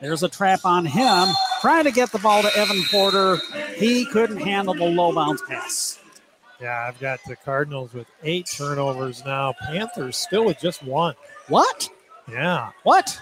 [0.00, 1.28] There's a trap on him.
[1.60, 3.38] Trying to get the ball to Evan Porter.
[3.76, 5.98] He couldn't handle the low bounce pass.
[6.60, 9.54] Yeah, I've got the Cardinals with eight turnovers now.
[9.66, 11.14] Panthers still with just one.
[11.48, 11.88] What?
[12.30, 12.70] Yeah.
[12.84, 13.18] What?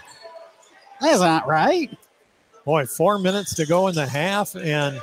[1.01, 1.97] That's not right.
[2.65, 5.01] Boy, four minutes to go in the half, and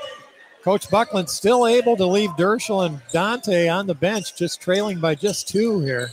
[0.63, 5.15] Coach Buckland still able to leave Derschel and Dante on the bench, just trailing by
[5.15, 6.11] just two here.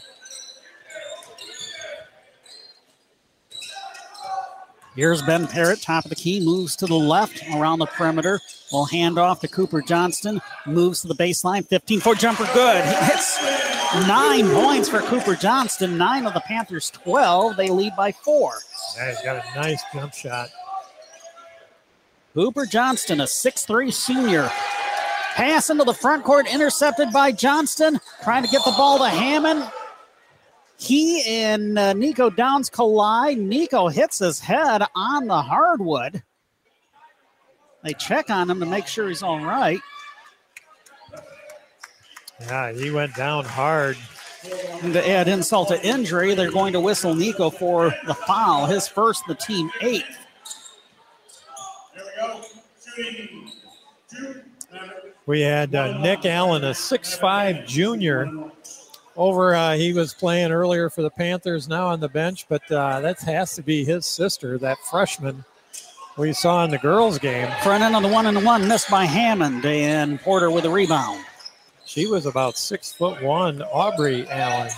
[4.97, 8.41] Here's Ben Parrott, top of the key, moves to the left around the perimeter.
[8.73, 12.83] Will hand off to Cooper Johnston, moves to the baseline, 15 foot jumper, good.
[12.83, 13.39] He hits
[14.09, 17.57] nine points for Cooper Johnston, nine of the Panthers' 12.
[17.57, 18.55] They lead by four.
[18.97, 20.49] Yeah, he's got a nice jump shot.
[22.33, 24.51] Cooper Johnston, a six-three senior.
[25.35, 29.71] Pass into the front court, intercepted by Johnston, trying to get the ball to Hammond.
[30.79, 33.39] He and uh, Nico Downs collide.
[33.39, 36.23] Nico hits his head on the hardwood.
[37.83, 39.81] They check on him to make sure he's all right.
[42.41, 43.97] Yeah, he went down hard.
[44.83, 48.87] And to add insult to injury, they're going to whistle Nico for the foul, his
[48.87, 50.05] first, the team eighth.
[55.27, 58.31] We had uh, Nick Allen, a six-five junior,
[59.17, 59.55] over.
[59.55, 63.21] Uh, he was playing earlier for the Panthers, now on the bench, but uh, that
[63.21, 65.45] has to be his sister, that freshman
[66.17, 67.51] we saw in the girls' game.
[67.63, 70.71] Front end on the one and the one, missed by Hammond, and Porter with a
[70.71, 71.23] rebound.
[71.85, 74.71] She was about six foot one, Aubrey Allen.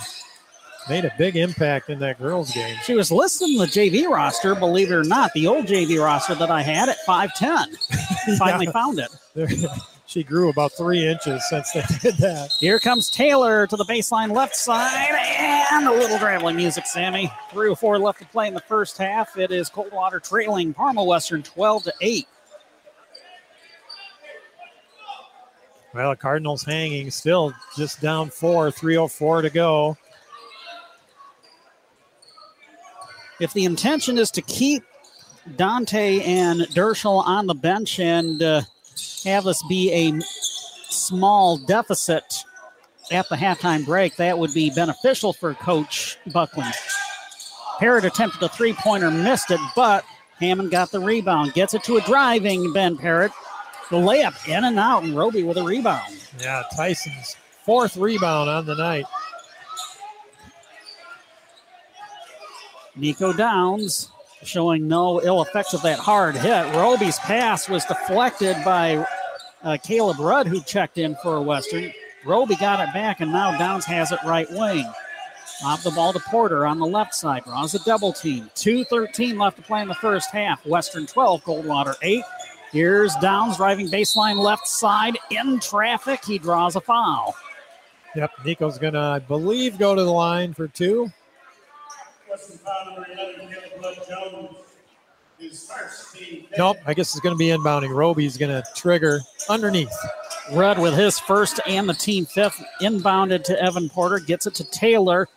[0.89, 2.75] Made a big impact in that girls' game.
[2.83, 6.35] She was listed in the JV roster, believe it or not, the old JV roster
[6.35, 8.37] that I had at 5'10.
[8.37, 9.09] Finally found it.
[10.09, 12.51] She grew about three inches since they did that.
[12.59, 15.15] Here comes Taylor to the baseline left side,
[15.71, 17.31] and a little traveling music, Sammy.
[17.51, 19.37] Three or four left to play in the first half.
[19.37, 22.27] It is Coldwater trailing Parma Western 12 to 8.
[25.93, 29.95] Well, the Cardinals hanging still just down four, 304 to go.
[33.39, 34.83] If the intention is to keep
[35.55, 38.61] Dante and Derschel on the bench and uh,
[39.25, 40.19] have this be a
[40.89, 42.43] small deficit
[43.11, 46.73] at the halftime break, that would be beneficial for Coach Buckland.
[47.79, 50.03] Parrott attempted a three pointer, missed it, but
[50.39, 53.31] Hammond got the rebound, gets it to a driving Ben Parrott.
[53.89, 56.15] The layup in and out, and Roby with a rebound.
[56.39, 57.35] Yeah, Tyson's
[57.65, 59.05] fourth rebound on the night.
[62.95, 64.11] Nico Downs
[64.43, 66.75] showing no ill effects of that hard hit.
[66.75, 69.05] Roby's pass was deflected by
[69.63, 71.91] uh, Caleb Rudd, who checked in for a Western.
[72.25, 74.85] Roby got it back, and now Downs has it right wing.
[75.63, 77.43] Off the ball to Porter on the left side.
[77.43, 78.49] Draws a double team.
[78.55, 80.65] 2.13 left to play in the first half.
[80.65, 82.23] Western 12, Coldwater 8.
[82.71, 86.23] Here's Downs driving baseline left side in traffic.
[86.23, 87.35] He draws a foul.
[88.15, 91.11] Yep, Nico's going to, I believe, go to the line for two.
[96.57, 97.93] Nope, I guess it's going to be inbounding.
[97.93, 99.93] Roby's going to trigger underneath.
[100.51, 104.69] Rudd with his first and the team fifth inbounded to Evan Porter, gets it to
[104.69, 105.27] Taylor.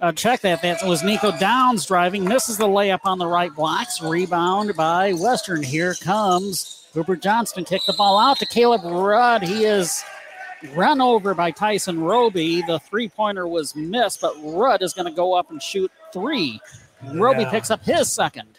[0.00, 0.60] Uh, check that.
[0.60, 2.24] That was Nico Downs driving.
[2.24, 4.02] Misses the layup on the right blocks.
[4.02, 5.62] Rebound by Western.
[5.62, 9.42] Here comes Cooper Johnston kicked the ball out to Caleb Rudd.
[9.42, 10.04] He is
[10.74, 12.62] run over by Tyson Roby.
[12.62, 16.60] The three pointer was missed, but Rudd is going to go up and shoot three.
[17.04, 17.12] Yeah.
[17.14, 18.58] Roby picks up his second.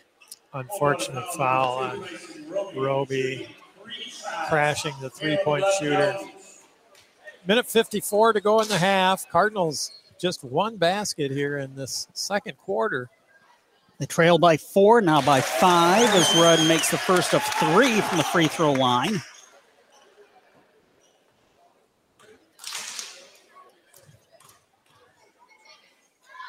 [0.54, 2.06] Unfortunate foul on
[2.76, 3.48] Roby
[4.48, 6.18] crashing the three point shooter.
[7.46, 9.30] Minute 54 to go in the half.
[9.30, 13.10] Cardinals just one basket here in this second quarter.
[14.00, 18.18] They trail by four, now by five as Rudd makes the first of three from
[18.18, 19.22] the free throw line.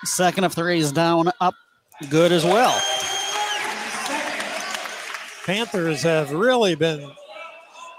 [0.05, 1.55] Second of three is down, up,
[2.09, 2.81] good as well.
[5.45, 7.11] Panthers have really been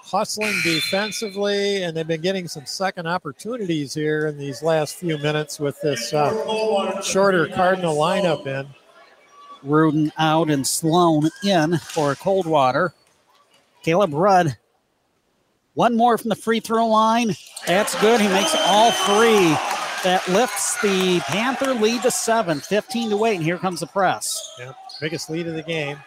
[0.03, 5.59] hustling defensively, and they've been getting some second opportunities here in these last few minutes
[5.59, 8.67] with this uh, shorter Cardinal lineup in.
[9.63, 12.93] Rudin out and Sloan in for Coldwater.
[13.83, 14.57] Caleb Rudd,
[15.73, 17.35] one more from the free throw line.
[17.67, 18.21] That's good.
[18.21, 19.79] He makes all three.
[20.03, 23.35] That lifts the Panther lead to seven, 15 to 8.
[23.35, 24.55] And here comes the press.
[24.57, 24.75] Yep.
[25.01, 25.97] Biggest lead of the game.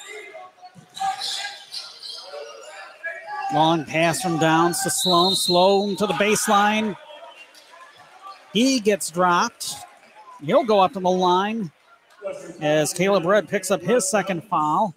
[3.53, 5.37] Long pass from Downs to Sloan.
[5.37, 6.97] Sloan to the baseline.
[8.55, 9.75] He gets dropped.
[10.43, 11.71] He'll go up to the line
[12.61, 14.95] as Caleb Rudd picks up his second foul.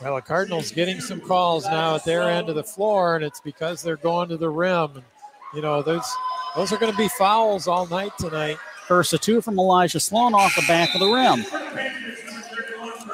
[0.00, 3.40] Well, the Cardinals getting some calls now at their end of the floor, and it's
[3.40, 5.02] because they're going to the rim.
[5.54, 6.04] You know, those
[6.54, 8.58] those are going to be fouls all night tonight.
[8.86, 11.44] First of two from Elijah Sloan off the back of the rim.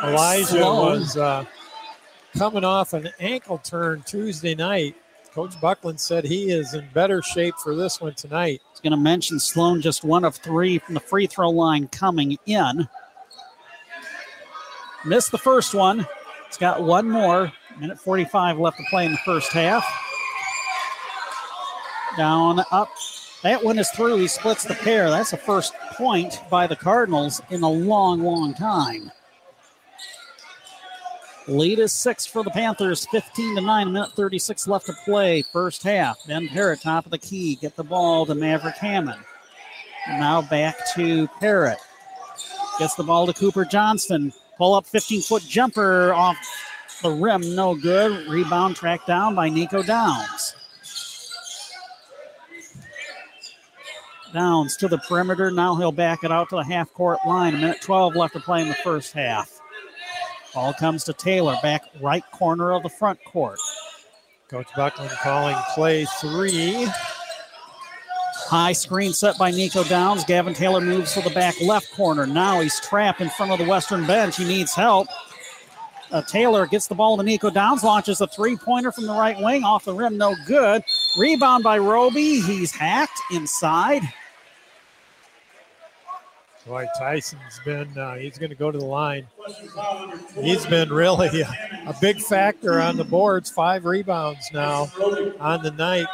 [0.02, 0.98] Elijah Sloan.
[0.98, 1.44] was uh,
[2.36, 4.96] coming off an ankle turn Tuesday night.
[5.32, 8.96] Coach Buckland said he is in better shape for this one tonight He's going to
[8.96, 12.88] mention Sloan just one of three from the free throw line coming in.
[15.04, 16.06] Missed the first one.
[16.46, 17.52] It's got one more.
[17.80, 19.84] Minute 45 left to play in the first half.
[22.16, 22.88] Down, up.
[23.42, 24.18] That one is through.
[24.18, 25.10] He splits the pair.
[25.10, 29.10] That's the first point by the Cardinals in a long, long time.
[31.46, 35.82] Lead is six for the Panthers, 15 to 9, minute 36 left to play, first
[35.82, 36.18] half.
[36.26, 39.20] Ben Parrott, top of the key, get the ball to Maverick Hammond.
[40.08, 41.78] Now back to Parrott.
[42.78, 44.32] Gets the ball to Cooper Johnston.
[44.56, 46.38] Pull up 15 foot jumper off
[47.02, 48.26] the rim, no good.
[48.26, 50.54] Rebound tracked down by Nico Downs.
[54.34, 55.50] Downs to the perimeter.
[55.50, 57.54] Now he'll back it out to the half court line.
[57.54, 59.50] A minute 12 left to play in the first half.
[60.52, 63.58] Ball comes to Taylor, back right corner of the front court.
[64.48, 66.86] Coach Buckland calling play three.
[68.46, 70.24] High screen set by Nico Downs.
[70.24, 72.26] Gavin Taylor moves to the back left corner.
[72.26, 74.36] Now he's trapped in front of the Western bench.
[74.36, 75.08] He needs help.
[76.10, 79.36] Uh, Taylor gets the ball to Nico Downs, launches a three pointer from the right
[79.40, 80.84] wing, off the rim, no good.
[81.18, 82.40] Rebound by Roby.
[82.40, 84.02] He's hacked inside.
[86.66, 89.26] Boy, Tyson's been, uh, he's going to go to the line.
[90.40, 91.48] He's been really a,
[91.86, 93.50] a, big factor on the boards.
[93.50, 94.90] Five rebounds now
[95.40, 96.06] on the night.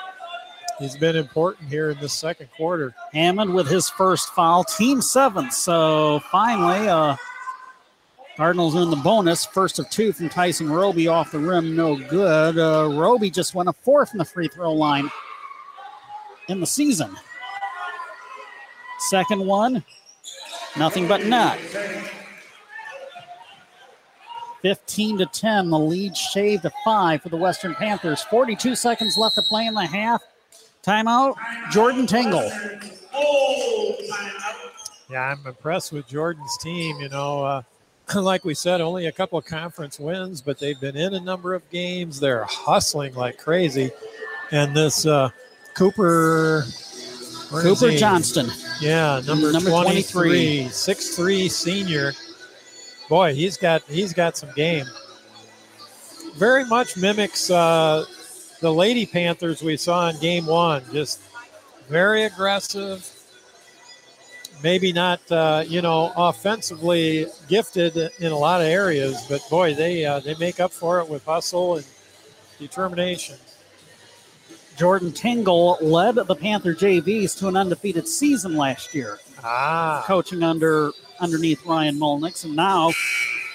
[0.81, 2.95] He's been important here in the second quarter.
[3.13, 5.53] Hammond with his first foul, team seventh.
[5.53, 7.17] So finally, uh,
[8.37, 9.45] Cardinals in the bonus.
[9.45, 12.59] First of two from Tyson Roby off the rim, no good.
[12.59, 15.11] Uh, Roby just went a four from the free throw line
[16.49, 17.15] in the season.
[19.11, 19.85] Second one,
[20.77, 21.59] nothing but net.
[24.63, 28.23] 15 to 10, the lead shaved to five for the Western Panthers.
[28.25, 30.23] 42 seconds left to play in the half.
[30.83, 31.37] Timeout,
[31.71, 32.51] Jordan Tingle.
[35.09, 37.01] Yeah, I'm impressed with Jordan's team.
[37.01, 37.63] You know, uh,
[38.15, 41.69] like we said, only a couple conference wins, but they've been in a number of
[41.71, 42.21] games.
[42.21, 43.91] They're hustling like crazy.
[44.53, 45.31] And this uh,
[45.75, 46.65] Cooper.
[47.51, 48.49] Cooper Johnston.
[48.81, 52.13] Yeah, number, number 23, 6'3 senior.
[53.09, 54.87] Boy, he's got he's got some game.
[56.37, 58.05] Very much mimics uh,
[58.61, 60.85] the Lady Panthers we saw in game one.
[60.93, 61.21] Just
[61.89, 63.09] very aggressive,
[64.63, 70.05] maybe not uh, you know offensively gifted in a lot of areas, but boy, they
[70.05, 71.87] uh, they make up for it with hustle and
[72.61, 73.37] determination.
[74.81, 79.19] Jordan Tingle led the Panther JVs to an undefeated season last year.
[79.45, 82.91] Ah, coaching under underneath Ryan Molnix, and now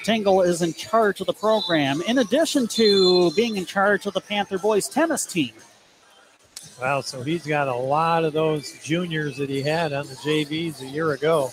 [0.03, 2.03] Tingle is in charge of the program.
[2.03, 5.53] In addition to being in charge of the Panther boys tennis team.
[6.79, 10.83] Wow, so he's got a lot of those juniors that he had on the JVs
[10.83, 11.49] a year ago.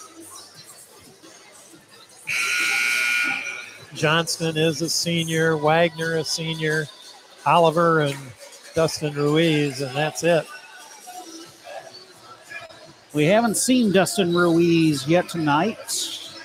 [3.94, 6.88] Johnston is a senior, Wagner a senior,
[7.46, 8.18] Oliver and
[8.74, 10.44] Dustin Ruiz, and that's it.
[13.12, 15.78] We haven't seen Dustin Ruiz yet tonight.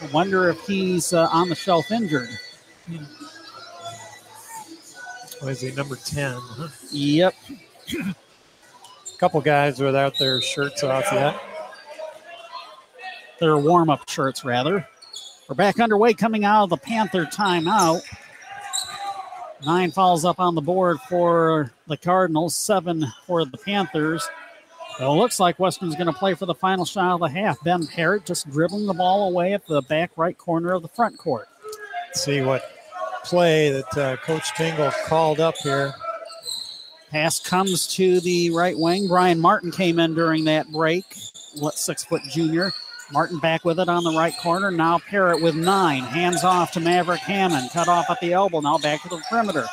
[0.01, 2.30] I wonder if he's uh, on the shelf injured.
[5.39, 6.36] What is he, number 10?
[6.38, 6.67] Huh?
[6.91, 7.36] Yep.
[9.17, 11.39] couple guys without their shirts off yet.
[13.39, 14.88] Their warm up shirts, rather.
[15.47, 18.01] We're back underway coming out of the Panther timeout.
[19.66, 24.28] Nine fouls up on the board for the Cardinals, seven for the Panthers.
[24.99, 27.64] Well, it looks like Western's going to play for the final shot of the half.
[27.64, 31.18] Ben Parrott just dribbling the ball away at the back right corner of the front
[31.18, 31.47] court.
[32.08, 32.64] Let's see what
[33.24, 35.93] play that uh, Coach Tingle called up here.
[37.12, 39.08] Pass comes to the right wing.
[39.08, 41.05] Brian Martin came in during that break.
[41.60, 42.72] What six foot junior?
[43.12, 44.70] Martin back with it on the right corner.
[44.70, 46.03] Now Parrott with nine.
[46.03, 47.70] Hands off to Maverick Hammond.
[47.72, 48.60] Cut off at the elbow.
[48.60, 49.66] Now back to the perimeter.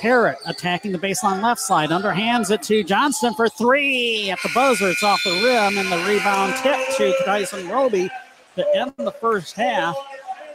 [0.00, 1.90] Parrott attacking the baseline left side.
[1.90, 4.88] Underhands it to Johnston for three at the buzzer.
[4.88, 8.10] It's off the rim and the rebound tip to Tyson Roby
[8.56, 9.96] to end the first half.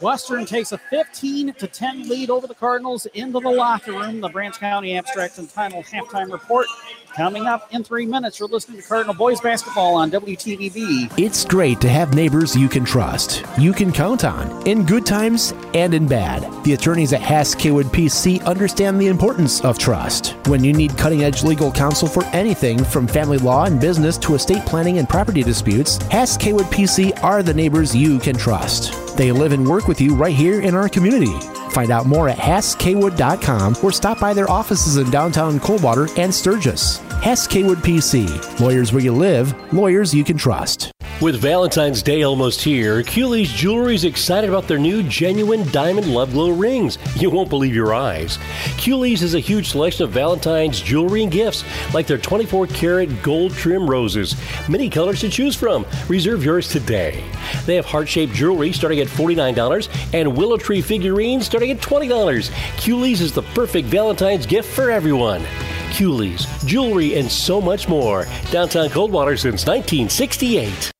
[0.02, 4.22] Western takes a 15 to 10 lead over the Cardinals into the locker room.
[4.22, 6.68] The Branch County Abstract and Title halftime report
[7.16, 8.40] coming up in three minutes.
[8.40, 11.20] You're listening to Cardinal Boys Basketball on WTVB.
[11.20, 15.54] It's great to have neighbors you can trust, you can count on, in good times
[15.74, 16.44] and in bad.
[16.64, 20.36] The attorneys at Hass Kaywood PC understand the importance of trust.
[20.48, 24.36] When you need cutting edge legal counsel for anything from family law and business to
[24.36, 29.09] estate planning and property disputes, Hass Kaywood PC are the neighbors you can trust.
[29.20, 31.38] They live and work with you right here in our community.
[31.72, 37.00] Find out more at HassKwood.com or stop by their offices in downtown Coldwater and Sturgis.
[37.22, 38.62] Hass Kaywood PC.
[38.62, 40.94] Lawyers where you live, lawyers you can trust.
[41.22, 46.32] With Valentine's Day almost here, Cooley's Jewelry is excited about their new genuine diamond love
[46.32, 46.98] glow rings.
[47.18, 48.40] You won't believe your eyes.
[48.78, 53.52] Cooley's has a huge selection of Valentine's jewelry and gifts, like their 24 karat gold
[53.52, 54.34] trim roses.
[54.70, 55.86] Many colors to choose from.
[56.08, 57.22] Reserve yours today.
[57.66, 62.50] They have heart shaped jewelry starting at $49 and willow tree figurines starting at $20.
[62.82, 65.44] Cooley's is the perfect Valentine's gift for everyone.
[65.92, 68.26] Cooley's, jewelry, and so much more.
[68.52, 70.94] Downtown Coldwater since 1968.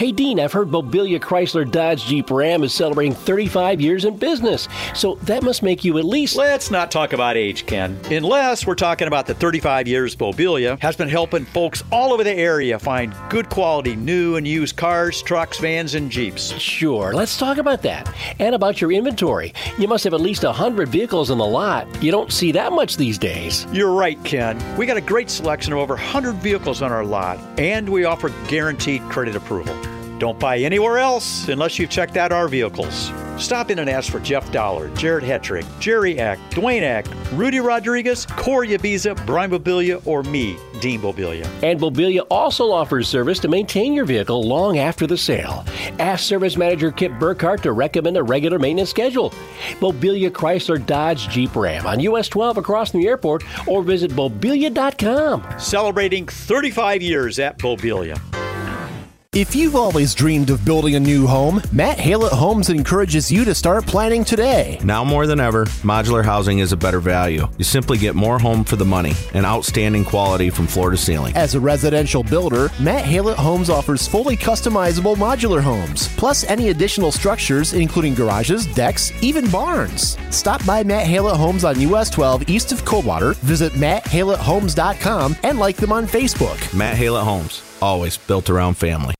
[0.00, 4.66] Hey, Dean, I've heard Mobilia Chrysler Dodge Jeep Ram is celebrating 35 years in business,
[4.94, 6.36] so that must make you at least.
[6.36, 8.00] Let's not talk about age, Ken.
[8.10, 12.32] Unless we're talking about the 35 years Mobilia has been helping folks all over the
[12.32, 16.52] area find good quality new and used cars, trucks, vans, and Jeeps.
[16.52, 18.10] Sure, let's talk about that.
[18.38, 19.52] And about your inventory.
[19.78, 21.86] You must have at least 100 vehicles in the lot.
[22.02, 23.66] You don't see that much these days.
[23.70, 24.58] You're right, Ken.
[24.78, 28.30] We got a great selection of over 100 vehicles on our lot, and we offer
[28.48, 29.76] guaranteed credit approval.
[30.20, 33.10] Don't buy anywhere else unless you've checked out our vehicles.
[33.38, 38.26] Stop in and ask for Jeff Dollar, Jared Hetrick, Jerry Eck, Dwayne Eck, Rudy Rodriguez,
[38.26, 41.46] Corey Ibiza, Brian Mobilia, or me, Dean Mobilia.
[41.62, 45.64] And Mobilia also offers service to maintain your vehicle long after the sale.
[45.98, 49.30] Ask Service Manager Kip Burkhart to recommend a regular maintenance schedule.
[49.80, 55.58] Mobilia Chrysler Dodge Jeep Ram on US 12 across the airport or visit mobilia.com.
[55.58, 58.20] Celebrating 35 years at Mobilia.
[59.32, 63.54] If you've always dreamed of building a new home, Matt Halet Homes encourages you to
[63.54, 64.80] start planning today.
[64.82, 67.46] Now more than ever, modular housing is a better value.
[67.56, 71.36] You simply get more home for the money and outstanding quality from floor to ceiling.
[71.36, 77.12] As a residential builder, Matt Halet Homes offers fully customizable modular homes, plus any additional
[77.12, 80.18] structures, including garages, decks, even barns.
[80.30, 85.76] Stop by Matt Halet Homes on US 12 east of Coldwater, visit matthalethomes.com, and like
[85.76, 86.76] them on Facebook.
[86.76, 89.14] Matt Halet Homes, always built around family.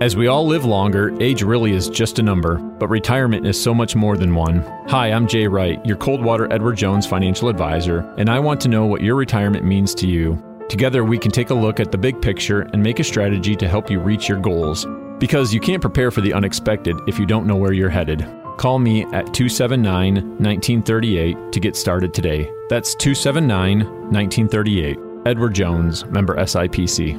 [0.00, 3.72] As we all live longer, age really is just a number, but retirement is so
[3.72, 4.60] much more than one.
[4.88, 8.86] Hi, I'm Jay Wright, your Coldwater Edward Jones financial advisor, and I want to know
[8.86, 10.42] what your retirement means to you.
[10.68, 13.68] Together, we can take a look at the big picture and make a strategy to
[13.68, 14.86] help you reach your goals.
[15.18, 18.26] Because you can't prepare for the unexpected if you don't know where you're headed.
[18.56, 22.50] Call me at 279 1938 to get started today.
[22.68, 25.13] That's 279 1938.
[25.26, 27.12] Edward Jones, member SIPC.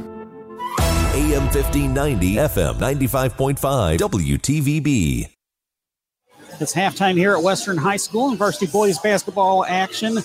[1.15, 5.29] AM 1590, FM 95.5, WTVB.
[6.59, 10.19] It's halftime here at Western High School and varsity boys basketball action.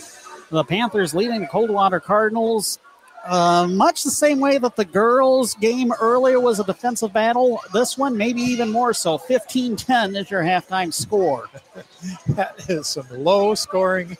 [0.51, 2.79] The Panthers leading the Coldwater Cardinals
[3.25, 7.61] uh, much the same way that the girls' game earlier was a defensive battle.
[7.73, 9.19] This one, maybe even more so.
[9.19, 11.49] 15 10 is your halftime score.
[12.29, 14.17] that is some low scoring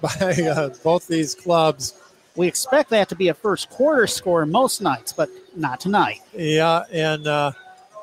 [0.00, 1.99] by uh, both these clubs.
[2.36, 6.20] We expect that to be a first quarter score most nights, but not tonight.
[6.34, 7.52] Yeah, and uh,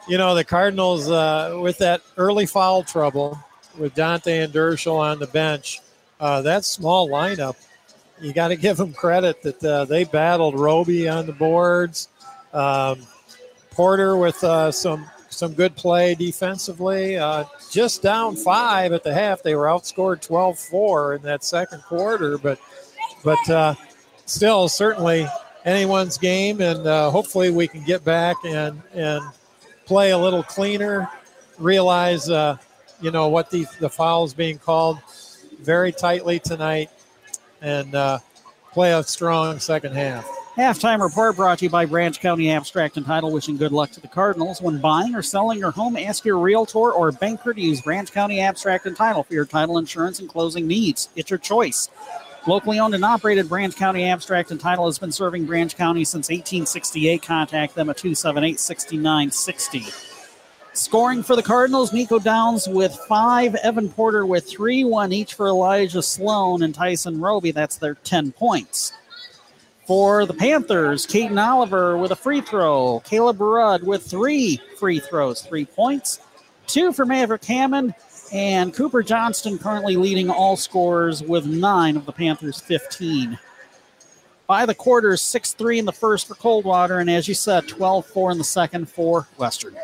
[0.08, 3.40] you know the Cardinals uh, with that early foul trouble
[3.78, 5.80] with Dante and Derschel on the bench.
[6.20, 7.56] Uh, that small lineup,
[8.20, 12.10] you got to give them credit that uh, they battled Roby on the boards.
[12.54, 13.06] Um,
[13.72, 17.18] Porter with uh, some some good play defensively.
[17.18, 22.38] Uh, just down five at the half, they were outscored 12-4 in that second quarter,
[22.38, 22.60] but
[23.24, 23.50] but
[24.28, 25.28] still certainly
[25.66, 29.24] anyone's game, and uh, hopefully we can get back and and
[29.86, 31.10] play a little cleaner.
[31.58, 32.58] Realize, uh,
[33.02, 35.00] you know, what the the fouls being called
[35.60, 36.92] very tightly tonight,
[37.62, 38.20] and uh,
[38.72, 40.30] play a strong second half.
[40.56, 43.32] Halftime report brought to you by Branch County Abstract and Title.
[43.32, 44.60] Wishing good luck to the Cardinals.
[44.60, 48.40] When buying or selling your home, ask your realtor or banker to use Branch County
[48.40, 51.10] Abstract and Title for your title insurance and closing needs.
[51.16, 51.90] It's your choice.
[52.48, 56.30] Locally owned and operated Branch County Abstract and Title has been serving Branch County since
[56.30, 57.22] 1868.
[57.22, 59.86] Contact them at 278 6960.
[60.72, 65.48] Scoring for the Cardinals, Nico Downs with five, Evan Porter with three, one each for
[65.48, 67.52] Elijah Sloan and Tyson Roby.
[67.52, 68.94] That's their 10 points.
[69.86, 75.42] For the Panthers, Caden Oliver with a free throw, Caleb Rudd with three free throws,
[75.42, 76.22] three points,
[76.66, 77.94] two for Maverick Hammond,
[78.32, 83.38] and Cooper Johnston currently leading all scorers with nine of the Panthers' 15.
[84.48, 88.06] By the quarters, 6 3 in the first for Coldwater, and as you said, 12
[88.06, 89.76] 4 in the second for Western.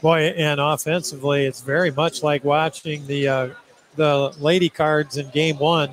[0.00, 3.48] Boy, and offensively, it's very much like watching the uh,
[3.96, 5.90] the Lady Cards in game one.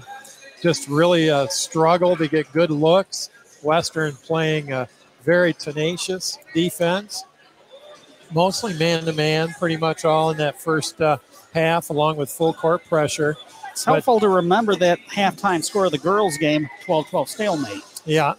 [0.61, 3.29] Just really uh, struggle to get good looks.
[3.63, 4.87] Western playing a
[5.23, 7.25] very tenacious defense,
[8.31, 11.17] mostly man to man, pretty much all in that first uh,
[11.57, 13.35] half, along with full court pressure.
[13.71, 17.83] It's helpful to remember that halftime score of the girls' game 12 12 stalemate.
[18.05, 18.33] Yeah.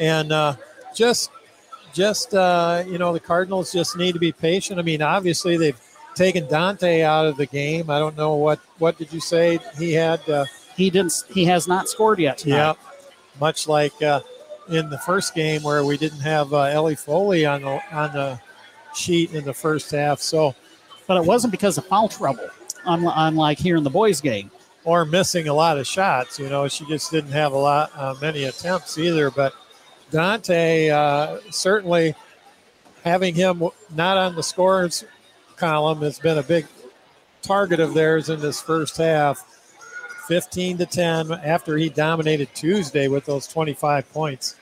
[0.00, 0.56] And uh,
[0.94, 1.30] just,
[1.92, 4.78] just uh, you know, the Cardinals just need to be patient.
[4.78, 5.80] I mean, obviously, they've
[6.14, 7.90] taken Dante out of the game.
[7.90, 10.28] I don't know what, what did you say he had?
[10.28, 10.44] Uh,
[10.76, 12.38] he didn't, he has not scored yet.
[12.38, 12.56] Tonight.
[12.56, 12.72] Yeah.
[13.40, 14.20] Much like uh,
[14.68, 18.40] in the first game where we didn't have uh, Ellie Foley on the, on the
[18.94, 20.20] sheet in the first half.
[20.20, 20.54] So,
[21.06, 22.48] but it wasn't because of foul trouble,
[22.84, 24.50] unlike here in the boys' game.
[24.84, 26.38] Or missing a lot of shots.
[26.38, 29.32] You know, she just didn't have a lot, uh, many attempts either.
[29.32, 29.52] But
[30.12, 32.14] Dante uh, certainly
[33.02, 35.04] having him not on the scores
[35.56, 36.66] column has been a big
[37.42, 39.44] target of theirs in this first half.
[40.28, 44.56] 15 to 10 after he dominated Tuesday with those 25 points.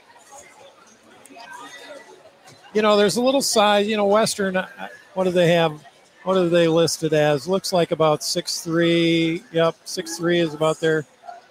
[2.74, 4.68] You know, there's a little size, you know, Western, uh,
[5.14, 5.82] what do they have?
[6.24, 7.46] What are they listed as?
[7.46, 9.42] Looks like about six three.
[9.52, 11.04] Yep, six three is about their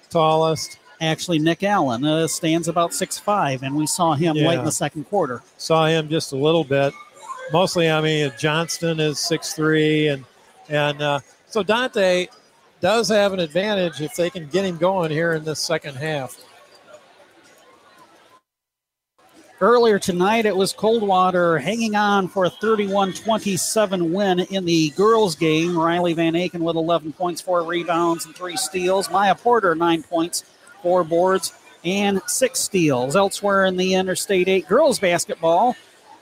[0.09, 0.79] tallest.
[0.99, 4.47] Actually, Nick Allen uh, stands about six five, and we saw him Yeah.
[4.49, 5.41] late in the second quarter.
[5.57, 6.93] Saw him just a little bit.
[7.51, 10.25] Mostly, I mean, Johnston is six three, and
[10.69, 12.27] and uh, so Dante
[12.81, 16.35] does have an advantage if they can get him going here in this second half.
[19.63, 25.37] Earlier tonight, it was Coldwater hanging on for a 31 27 win in the girls'
[25.37, 25.79] game.
[25.79, 29.09] Riley Van Aken with 11 points, four rebounds, and three steals.
[29.09, 30.43] Maya Porter, nine points,
[30.81, 31.53] four boards,
[31.85, 33.15] and six steals.
[33.15, 35.77] Elsewhere in the Interstate 8 girls basketball,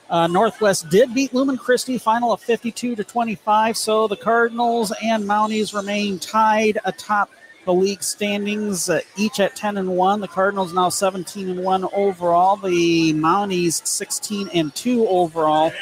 [0.08, 3.76] uh, Northwest did beat Lumen Christi, final of 52 to 25.
[3.76, 7.28] So the Cardinals and Mounties remain tied atop
[7.64, 10.20] the league standings, uh, each at 10 and 1.
[10.20, 12.56] The Cardinals now 17 and 1 overall.
[12.56, 15.72] The Mounties 16 and 2 overall.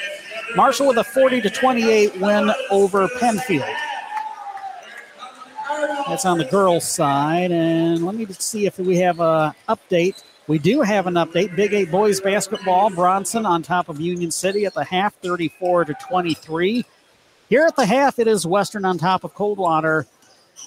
[0.56, 3.74] Marshall with a 40 to 28 win over Pennfield.
[6.06, 7.52] That's on the girls' side.
[7.52, 10.22] And let me see if we have a update.
[10.48, 11.54] We do have an update.
[11.54, 12.90] Big Eight boys basketball.
[12.90, 16.84] Bronson on top of Union City at the half, 34 to 23.
[17.48, 20.06] Here at the half, it is Western on top of Coldwater,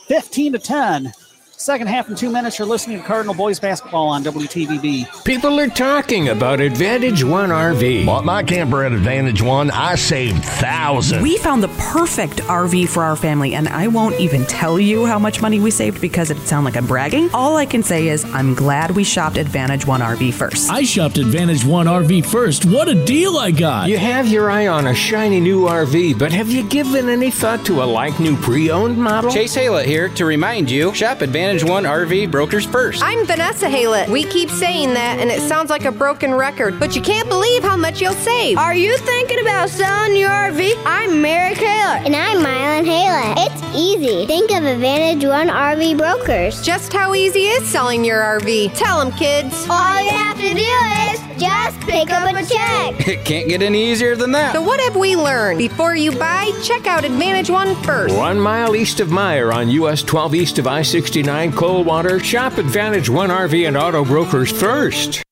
[0.07, 1.13] 15 to 10.
[1.57, 5.23] Second half in two minutes, you're listening to Cardinal boys basketball on WTVB.
[5.23, 8.05] People are talking about Advantage One RV.
[8.07, 9.69] Bought my camper at Advantage One.
[9.71, 11.21] I saved thousands.
[11.21, 15.19] We found the perfect RV for our family, and I won't even tell you how
[15.19, 17.29] much money we saved because it'd sound like I'm bragging.
[17.33, 20.69] All I can say is I'm glad we shopped Advantage One RV first.
[20.71, 22.65] I shopped Advantage One RV first.
[22.65, 23.87] What a deal I got!
[23.89, 27.63] You have your eye on a shiny new RV, but have you given any thought
[27.67, 29.31] to a like new pre owned model?
[29.31, 33.03] Chase Haylett here to remind you shop Advantage One RV Brokers first.
[33.03, 34.09] I'm Vanessa Haylett.
[34.09, 37.61] We keep saying that, and it sounds like a broken record, but you can't believe
[37.61, 38.57] how much you'll save.
[38.57, 40.73] Are you thinking about selling your RV?
[40.85, 42.05] I'm Mary Haylett.
[42.05, 43.35] And I'm Mylan Haylett.
[43.45, 44.25] It's easy.
[44.25, 46.61] Think of Advantage One RV Brokers.
[46.61, 48.73] Just how easy is selling your RV?
[48.75, 49.67] Tell them, kids.
[49.69, 53.07] All you have to do is just pick up a check.
[53.13, 54.53] It can't get any easier than that.
[54.55, 55.57] So, what have we learned?
[55.57, 58.15] Before you buy, check out Advantage One first.
[58.15, 63.09] One mile east of Meijer on US 12 east of I 69 Coldwater, shop Advantage
[63.09, 65.23] One RV and Auto Brokers first.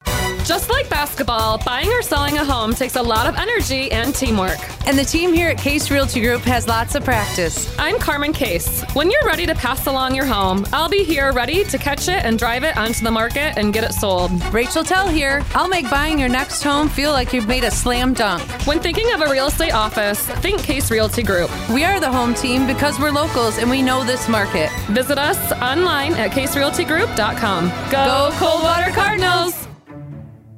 [0.43, 4.59] Just like basketball, buying or selling a home takes a lot of energy and teamwork.
[4.85, 7.75] And the team here at Case Realty Group has lots of practice.
[7.79, 8.83] I'm Carmen Case.
[8.93, 12.23] When you're ready to pass along your home, I'll be here ready to catch it
[12.23, 14.31] and drive it onto the market and get it sold.
[14.53, 15.41] Rachel Tell here.
[15.55, 18.43] I'll make buying your next home feel like you've made a slam dunk.
[18.67, 21.49] When thinking of a real estate office, think Case Realty Group.
[21.71, 24.69] We are the home team because we're locals and we know this market.
[24.91, 27.69] Visit us online at caserealtygroup.com.
[27.89, 29.70] Go, Coldwater Cardinals!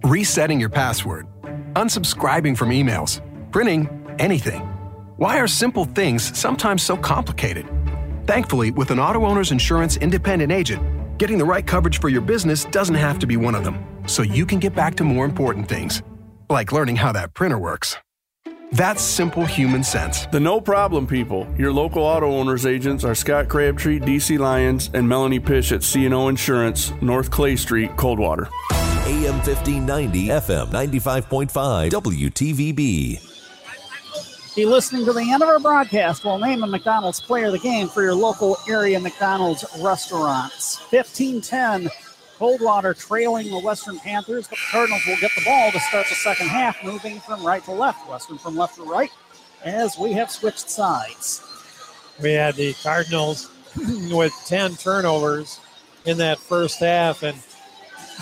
[0.03, 1.27] Resetting your password,
[1.73, 3.87] unsubscribing from emails, printing
[4.19, 4.61] anything.
[5.17, 7.65] Why are simple things sometimes so complicated?
[8.27, 12.65] Thankfully, with an auto owner's insurance independent agent, getting the right coverage for your business
[12.65, 15.67] doesn't have to be one of them, so you can get back to more important
[15.67, 16.01] things,
[16.49, 17.97] like learning how that printer works.
[18.73, 20.25] That's simple human sense.
[20.25, 21.47] The no problem people.
[21.59, 26.27] Your local auto owners agents are Scott Crabtree, DC Lyons, and Melanie Pish at CNO
[26.27, 28.49] Insurance, North Clay Street, Coldwater.
[29.05, 34.55] AM 1590, FM 95.5, WTVB.
[34.55, 36.23] Be listening to the end of our broadcast.
[36.23, 40.79] We'll name a McDonald's player of the game for your local area McDonald's restaurants.
[40.89, 41.89] 15-10,
[42.37, 46.47] Coldwater trailing the Western Panthers, the Cardinals will get the ball to start the second
[46.47, 48.07] half, moving from right to left.
[48.07, 49.11] Western from left to right,
[49.65, 51.43] as we have switched sides.
[52.21, 53.51] We had the Cardinals
[54.13, 55.59] with 10 turnovers
[56.05, 57.52] in that first half, and I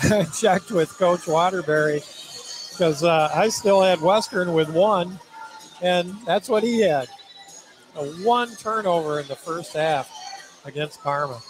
[0.40, 2.02] checked with Coach Waterbury
[2.70, 5.18] because uh, I still had Western with one,
[5.80, 7.08] and that's what he had.
[7.96, 10.10] A one turnover in the first half
[10.64, 11.40] against Parma.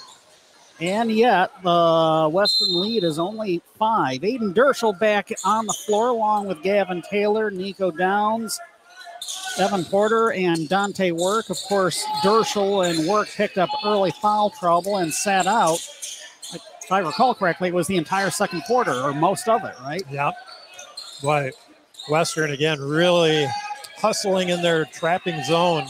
[0.80, 4.22] And yet, the Western lead is only five.
[4.22, 8.58] Aiden Derschel back on the floor along with Gavin Taylor, Nico Downs,
[9.58, 11.50] Evan Porter, and Dante Work.
[11.50, 15.78] Of course, Derschel and Work picked up early foul trouble and sat out.
[16.84, 20.02] If I recall correctly, it was the entire second quarter or most of it, right?
[20.10, 20.34] Yep.
[21.22, 21.54] But
[22.10, 23.46] Western again really
[23.96, 25.86] hustling in their trapping zone.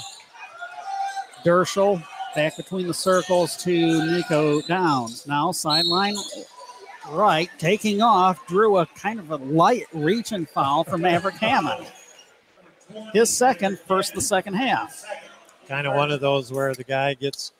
[1.45, 2.03] Derschel
[2.35, 5.27] back between the circles to Nico Downs.
[5.27, 6.15] Now sideline
[7.09, 11.87] right, taking off, drew a kind of a light reach and foul from Maverick Hammond.
[13.13, 15.05] his second, first the second half.
[15.67, 17.53] Kind of one of those where the guy gets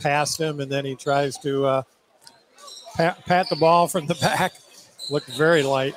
[0.00, 1.82] past him and then he tries to uh,
[2.94, 4.54] pat, pat the ball from the back.
[5.10, 5.94] Looked very light.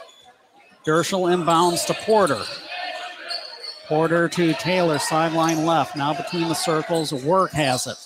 [0.85, 2.41] Derschel inbounds to Porter.
[3.87, 5.95] Porter to Taylor, sideline left.
[5.95, 7.97] Now between the circles, Work has it.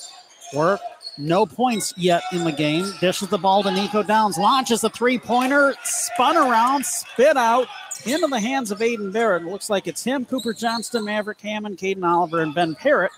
[0.55, 0.79] Work,
[1.17, 2.91] no points yet in the game.
[2.99, 4.37] Dishes the ball to Nico Downs.
[4.37, 7.67] Launches a three pointer, spun around, spit out
[8.05, 9.45] into the hands of Aiden Barrett.
[9.45, 13.11] Looks like it's him, Cooper Johnston, Maverick Hammond, Caden Oliver, and Ben Parrott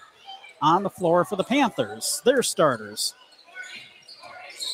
[0.61, 2.21] on the floor for the Panthers.
[2.25, 3.13] Their starters.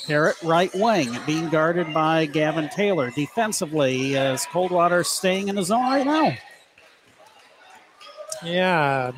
[0.09, 3.11] Parrott, right wing, being guarded by Gavin Taylor.
[3.11, 6.35] Defensively, as Coldwater staying in the zone right now.
[8.43, 9.11] Yeah.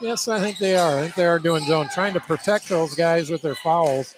[0.00, 0.98] Yes, I think they are.
[0.98, 4.16] I think they are doing zone, trying to protect those guys with their fouls.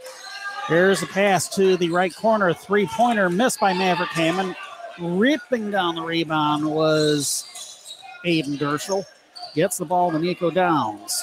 [0.69, 2.55] Here's a pass to the right corner.
[2.55, 4.57] Three pointer missed by Maverick Hammond.
[4.99, 7.45] Ripping down the rebound was
[8.25, 9.05] Aiden Derschel.
[9.55, 11.23] Gets the ball to Nico Downs.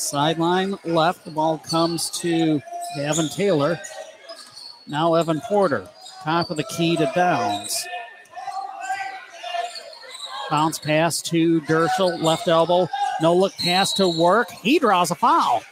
[0.00, 1.24] Sideline left.
[1.24, 2.60] The ball comes to
[2.98, 3.78] Evan Taylor.
[4.86, 5.88] Now Evan Porter.
[6.22, 7.86] Top of the key to Downs.
[10.50, 12.20] Bounce pass to Derschel.
[12.22, 12.88] Left elbow.
[13.20, 14.50] No look pass to work.
[14.50, 15.62] He draws a foul.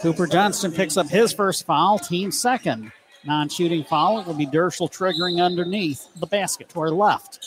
[0.00, 2.92] Cooper Johnston picks up his first foul, team second.
[3.26, 4.20] Non shooting foul.
[4.20, 7.40] It will be Derschel triggering underneath the basket to our left.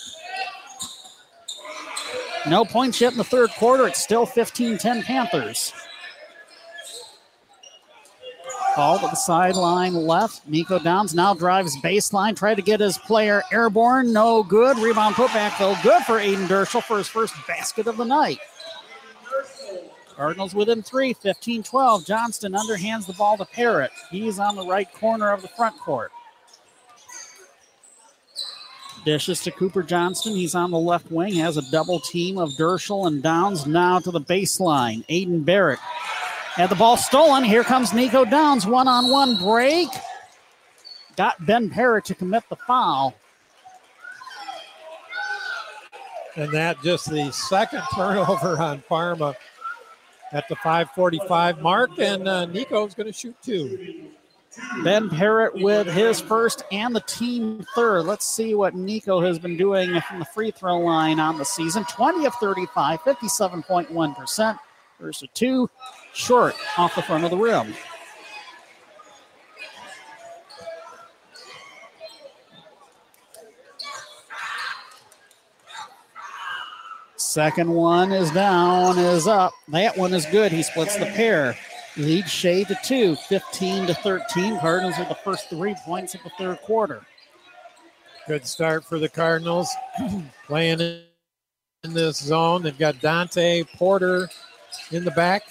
[2.48, 3.88] No points yet in the third quarter.
[3.88, 5.74] It's still 15 10 Panthers.
[8.76, 10.48] Ball to the sideline left.
[10.48, 12.36] Nico Downs now drives baseline.
[12.36, 14.14] Try to get his player airborne.
[14.14, 14.78] No good.
[14.80, 15.76] Rebound putback though.
[15.84, 18.40] Good for Aiden Derschel for his first basket of the night.
[20.20, 22.05] Cardinals within three, 15 12.
[22.05, 23.91] Johnston underhands the ball to Parrott.
[24.11, 26.11] He's on the right corner of the front court.
[29.05, 30.36] Dishes to Cooper Johnston.
[30.36, 34.11] He's on the left wing, has a double team of Derschel and Downs now to
[34.11, 35.05] the baseline.
[35.07, 37.45] Aiden Barrett had the ball stolen.
[37.45, 38.67] Here comes Nico Downs.
[38.67, 39.88] One on one break.
[41.15, 43.15] Got Ben Parrott to commit the foul.
[46.36, 49.34] And that just the second turnover on Parma
[50.32, 51.92] at the 545 mark.
[52.00, 54.10] And uh, Nico's going to shoot two.
[54.84, 58.04] Ben Parrott with his first and the team third.
[58.04, 61.84] Let's see what Nico has been doing from the free throw line on the season
[61.86, 64.60] 20 of 35, 57.1%
[65.00, 65.70] versus two
[66.14, 67.74] short off the front of the rim.
[77.30, 79.54] Second one is down, is up.
[79.68, 80.52] That one is good.
[80.52, 81.56] He splits the pair.
[81.96, 84.60] Lead Shea to two, 15 to 13.
[84.60, 87.06] Cardinals with the first three points of the third quarter.
[88.28, 89.70] Good start for the Cardinals.
[90.48, 92.64] Playing in this zone.
[92.64, 94.28] They've got Dante Porter
[94.92, 95.44] in the back.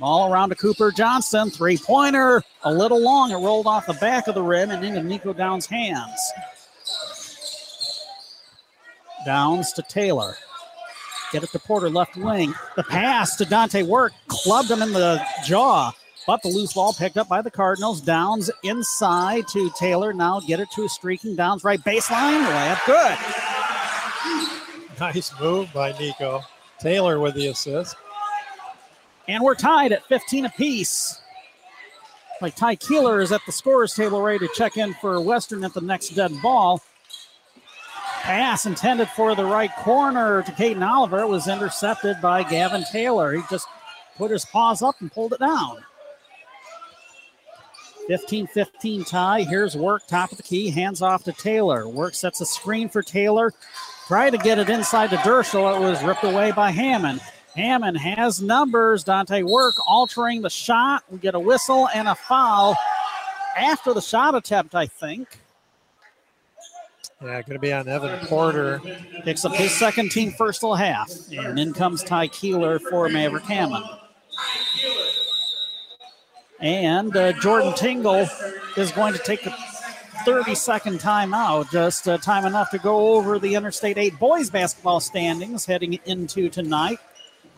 [0.00, 1.50] Ball around to Cooper Johnston.
[1.50, 2.42] Three pointer.
[2.64, 3.30] A little long.
[3.30, 6.18] It rolled off the back of the rim and into Nico Downs' hands.
[9.24, 10.36] Downs to Taylor.
[11.36, 12.54] Get it to Porter, left wing.
[12.76, 15.92] The pass to Dante Work clubbed him in the jaw.
[16.26, 18.00] But the loose ball picked up by the Cardinals.
[18.00, 20.14] Downs inside to Taylor.
[20.14, 22.42] Now get it to a streaking Downs right baseline.
[22.42, 23.18] Layup good.
[24.98, 26.40] Nice move by Nico.
[26.78, 27.96] Taylor with the assist.
[29.28, 31.20] And we're tied at 15 apiece.
[32.40, 35.74] Like Ty Keeler is at the scorer's table ready to check in for Western at
[35.74, 36.80] the next dead ball.
[38.26, 43.32] Pass intended for the right corner to Caden Oliver was intercepted by Gavin Taylor.
[43.32, 43.68] He just
[44.16, 45.84] put his paws up and pulled it down.
[48.08, 49.42] 15 15 tie.
[49.42, 51.88] Here's Work, top of the key, hands off to Taylor.
[51.88, 53.52] Work sets a screen for Taylor.
[54.08, 55.76] Try to get it inside to Derschel.
[55.76, 57.20] It was ripped away by Hammond.
[57.54, 59.04] Hammond has numbers.
[59.04, 61.04] Dante Work altering the shot.
[61.12, 62.76] We get a whistle and a foul
[63.56, 65.38] after the shot attempt, I think.
[67.22, 68.80] Yeah, going to be on Evan Porter.
[69.24, 71.10] Picks up his second team first full half.
[71.32, 73.84] And in comes Ty Keeler for Maverick Hammond.
[76.60, 78.28] And uh, Jordan Tingle
[78.76, 79.54] is going to take a
[80.24, 85.00] 30 second timeout, just uh, time enough to go over the Interstate 8 boys basketball
[85.00, 86.98] standings heading into tonight.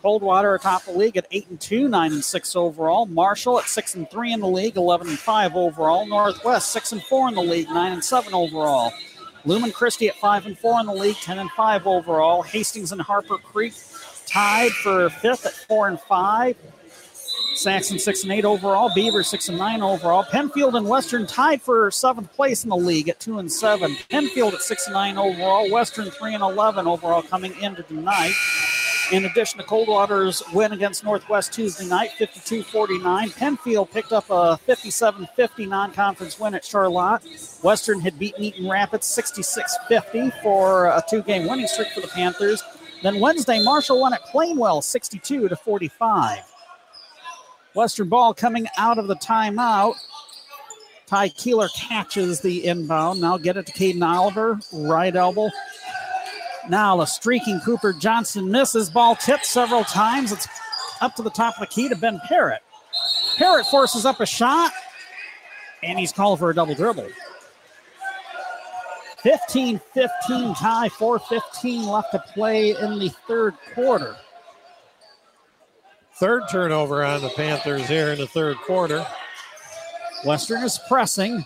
[0.01, 3.05] Coldwater atop the league at 8 and 2, 9 and 6 overall.
[3.07, 6.05] Marshall at 6 and 3 in the league, 11 and 5 overall.
[6.05, 8.93] Northwest 6 and 4 in the league, 9 and 7 overall.
[9.45, 12.41] Lumen Christi at 5 and 4 in the league, 10 and 5 overall.
[12.41, 13.73] Hastings and Harper Creek
[14.25, 16.55] tied for fifth at 4 and 5.
[17.55, 18.89] Saxon six and eight overall.
[18.95, 20.23] Beaver six and nine overall.
[20.23, 23.95] Pennfield and Western tied for seventh place in the league at two and seven.
[24.09, 25.69] Pennfield at six and nine overall.
[25.69, 28.33] Western three and eleven overall coming into tonight.
[29.11, 34.57] In addition to Coldwater's win against Northwest Tuesday night, 52 49, Pennfield picked up a
[34.57, 37.21] 57 50 non conference win at Charlotte.
[37.63, 42.07] Western had beaten Eaton Rapids 66 50 for a two game winning streak for the
[42.07, 42.63] Panthers.
[43.01, 46.39] Then Wednesday, Marshall won at Plainwell 62 to 45.
[47.73, 49.95] Western ball coming out of the timeout.
[51.07, 53.19] Ty Keeler catches the inbound.
[53.19, 55.49] Now get it to Caden Oliver, right elbow.
[56.67, 58.89] Now a streaking Cooper Johnston misses.
[58.89, 60.31] Ball tipped several times.
[60.31, 60.47] It's
[61.01, 62.61] up to the top of the key to Ben Parrott.
[63.37, 64.71] Parrott forces up a shot,
[65.81, 67.07] and he's called for a double dribble.
[69.23, 74.15] 15 15 tie, 4 15 left to play in the third quarter.
[76.15, 79.05] Third turnover on the Panthers here in the third quarter.
[80.25, 81.45] Western is pressing.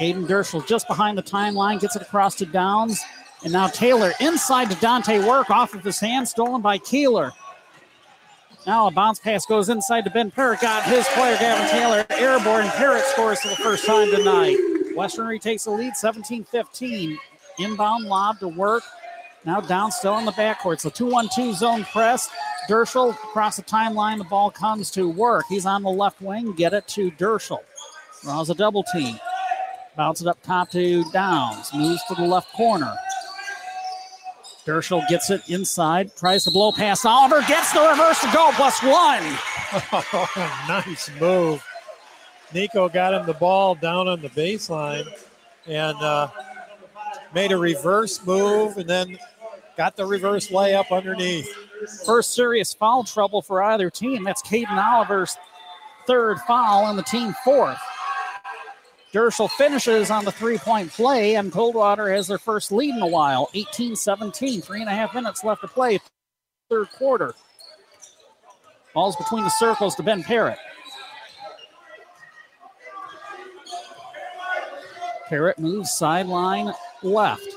[0.00, 3.00] Aiden Derschel just behind the timeline, gets it across to Downs.
[3.44, 7.32] And now Taylor inside to Dante Work off of his hand, stolen by Keeler.
[8.66, 10.60] Now a bounce pass goes inside to Ben Parrott.
[10.60, 12.66] Got his player, Gavin Taylor, airborne.
[12.70, 14.56] Parrott scores for the first time tonight.
[14.96, 17.18] Western retakes the lead 17 15.
[17.60, 18.82] Inbound lob to work.
[19.44, 20.80] Now down still in the backcourt.
[20.80, 22.28] So 2 1 2 zone press.
[22.68, 24.18] Derschel across the timeline.
[24.18, 25.44] The ball comes to work.
[25.48, 26.52] He's on the left wing.
[26.52, 27.60] Get it to Derschel.
[28.22, 29.16] Draws a double team.
[29.96, 31.72] Bounce it up top to Downs.
[31.72, 32.96] Moves to the left corner.
[34.66, 36.14] Derschel gets it inside.
[36.16, 37.40] Tries to blow past Oliver.
[37.46, 38.50] Gets the reverse to go.
[38.54, 39.22] Plus one.
[40.68, 41.64] nice move.
[42.52, 45.06] Nico got him the ball down on the baseline
[45.66, 46.28] and uh,
[47.34, 49.18] made a reverse move and then
[49.76, 51.48] got the reverse layup underneath.
[52.04, 54.24] First serious foul trouble for either team.
[54.24, 55.36] That's Caden Oliver's
[56.06, 57.78] third foul and the team fourth.
[59.16, 63.06] Derschel finishes on the three point play, and Coldwater has their first lead in a
[63.06, 64.60] while 18 17.
[64.60, 65.98] Three and a half minutes left to play,
[66.68, 67.34] third quarter.
[68.92, 70.58] Ball's between the circles to Ben Parrott.
[75.30, 77.48] Parrott moves sideline left.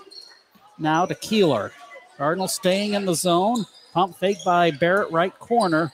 [0.78, 1.74] Now to Keeler.
[2.16, 3.66] Cardinal staying in the zone.
[3.92, 5.92] Pump fake by Barrett, right corner.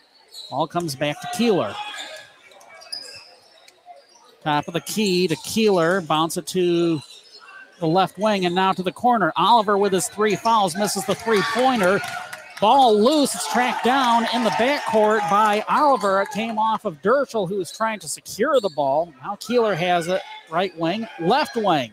[0.52, 1.76] Ball comes back to Keeler.
[4.46, 6.02] Top of the key to Keeler.
[6.02, 7.02] Bounce it to
[7.80, 9.34] the left wing and now to the corner.
[9.36, 12.00] Oliver with his three fouls misses the three pointer.
[12.62, 13.34] Ball loose.
[13.34, 16.22] It's tracked down in the backcourt by Oliver.
[16.22, 19.12] It came off of Derschel, who was trying to secure the ball.
[19.24, 20.22] Now Keeler has it.
[20.52, 21.92] Right wing, left wing.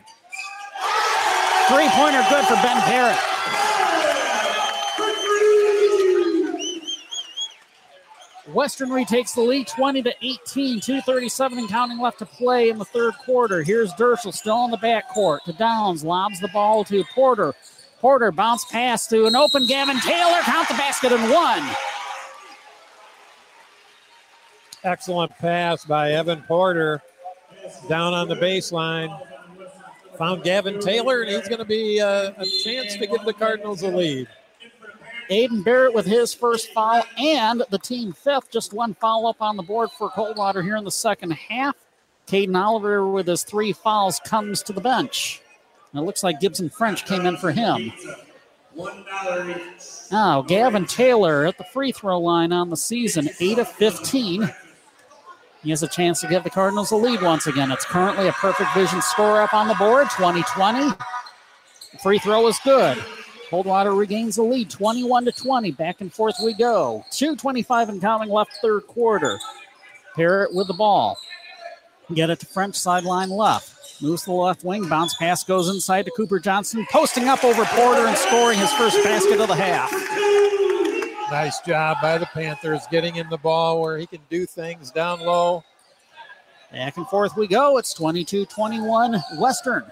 [1.68, 3.18] Three pointer good for Ben Parrott.
[8.52, 12.84] Western retakes the lead 20 to 18, 237 and counting left to play in the
[12.84, 13.62] third quarter.
[13.62, 17.54] Here's Derschel still in the backcourt to Downs, lobs the ball to Porter.
[18.00, 21.62] Porter bounce pass to an open Gavin Taylor, count the basket and one.
[24.84, 27.00] Excellent pass by Evan Porter
[27.88, 29.16] down on the baseline.
[30.18, 33.82] Found Gavin Taylor, and he's going to be a, a chance to give the Cardinals
[33.82, 34.28] a lead.
[35.32, 38.50] Aiden Barrett with his first foul and the team fifth.
[38.50, 41.74] Just one foul up on the board for Coldwater here in the second half.
[42.26, 45.40] Caden Oliver with his three fouls comes to the bench.
[45.92, 47.92] And it looks like Gibson French came in for him.
[50.10, 54.52] Now, Gavin Taylor at the free throw line on the season, 8 of 15.
[55.62, 57.72] He has a chance to give the Cardinals a lead once again.
[57.72, 60.90] It's currently a perfect vision score up on the board, 2020.
[61.92, 63.02] The free throw is good.
[63.52, 65.72] Coldwater regains the lead, 21 to 20.
[65.72, 67.04] Back and forth we go.
[67.10, 69.38] 2.25 and counting left third quarter.
[70.16, 71.18] Parrott with the ball.
[72.14, 74.00] Get it to French sideline left.
[74.00, 74.88] Moves to the left wing.
[74.88, 76.86] Bounce pass goes inside to Cooper Johnston.
[76.90, 79.92] Posting up over Porter and scoring his first basket of the half.
[81.30, 85.20] Nice job by the Panthers getting him the ball where he can do things down
[85.20, 85.62] low.
[86.72, 87.76] Back and forth we go.
[87.76, 89.84] It's 22 21 Western.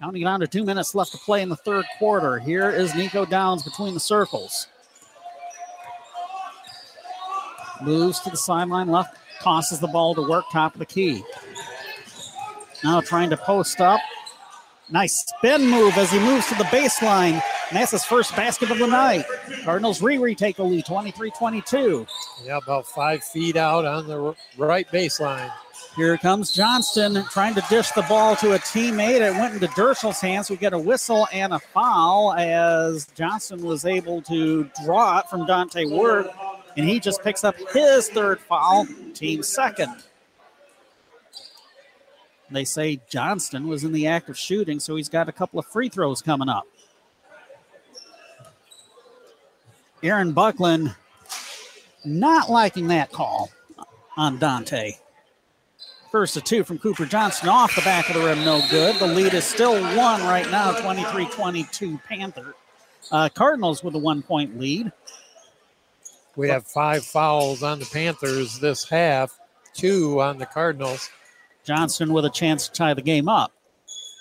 [0.00, 2.38] Counting down to two minutes left to play in the third quarter.
[2.38, 4.66] Here is Nico Downs between the circles.
[7.82, 11.22] Moves to the sideline left, tosses the ball to work, top of the key.
[12.82, 14.00] Now trying to post up.
[14.90, 17.42] Nice spin move as he moves to the baseline.
[17.70, 19.24] And that's his first basket of the night.
[19.64, 22.06] Cardinals re retake the lead 23 22.
[22.44, 25.50] Yeah, about five feet out on the right baseline.
[25.96, 29.20] Here comes Johnston trying to dish the ball to a teammate.
[29.20, 30.50] It went into Derschel's hands.
[30.50, 35.46] We get a whistle and a foul as Johnston was able to draw it from
[35.46, 36.28] Dante Work.
[36.76, 39.94] and he just picks up his third foul, team second.
[42.50, 45.66] They say Johnston was in the act of shooting, so he's got a couple of
[45.66, 46.66] free throws coming up.
[50.02, 50.94] Aaron Buckland
[52.04, 53.50] not liking that call
[54.16, 54.94] on Dante.
[56.14, 58.94] First of two from Cooper Johnston off the back of the rim, no good.
[59.00, 62.54] The lead is still one right now, 23 22 Panther.
[63.10, 64.92] Uh, Cardinals with a one point lead.
[66.36, 69.36] We have five fouls on the Panthers this half,
[69.72, 71.10] two on the Cardinals.
[71.64, 73.52] Johnson with a chance to tie the game up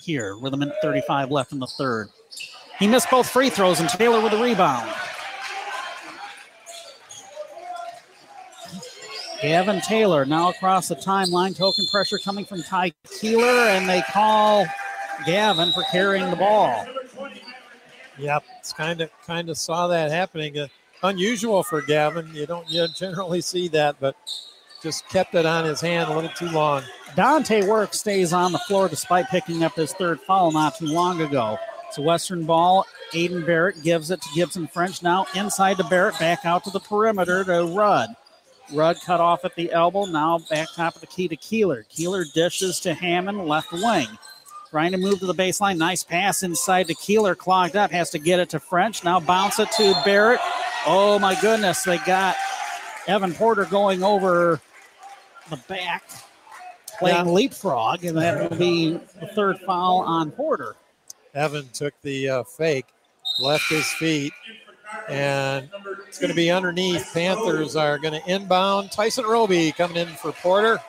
[0.03, 2.09] here with a minute 35 left in the third.
[2.79, 4.91] He missed both free throws, and Taylor with a rebound.
[9.43, 11.53] Gavin Taylor now across the timeline.
[11.53, 14.65] Token pressure coming from Ty Keeler, and they call
[15.25, 16.85] Gavin for carrying the ball.
[18.17, 20.57] Yep, it's kind of kind of saw that happening.
[20.57, 20.67] Uh,
[21.03, 22.33] unusual for Gavin.
[22.33, 24.15] You don't you generally see that, but
[24.81, 26.83] just kept it on his hand a little too long.
[27.17, 31.19] Dante Work stays on the floor despite picking up his third foul not too long
[31.19, 31.57] ago.
[31.89, 32.85] It's a Western ball.
[33.11, 35.03] Aiden Barrett gives it to Gibson French.
[35.03, 38.15] Now inside to Barrett, back out to the perimeter to Rudd.
[38.71, 40.05] Rudd cut off at the elbow.
[40.05, 41.83] Now back top of the key to Keeler.
[41.89, 44.07] Keeler dishes to Hammond, left wing.
[44.69, 45.77] Trying to move to the baseline.
[45.77, 47.35] Nice pass inside to Keeler.
[47.35, 47.91] Clogged up.
[47.91, 49.03] Has to get it to French.
[49.03, 50.39] Now bounce it to Barrett.
[50.85, 51.83] Oh my goodness.
[51.83, 52.35] They got
[53.07, 54.59] Evan Porter going over
[55.49, 56.03] the back,
[56.97, 57.31] playing Yeah.
[57.31, 60.75] leapfrog, and that will be the third foul on Porter.
[61.35, 62.85] Evan took the uh, fake,
[63.39, 64.31] left his feet,
[65.09, 65.69] and
[66.07, 67.11] it's going to be underneath.
[67.13, 68.91] Panthers are going to inbound.
[68.91, 70.79] Tyson Roby coming in for Porter.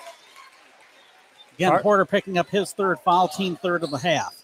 [1.54, 4.34] Again, Art- Porter picking up his third foul, team third of the half.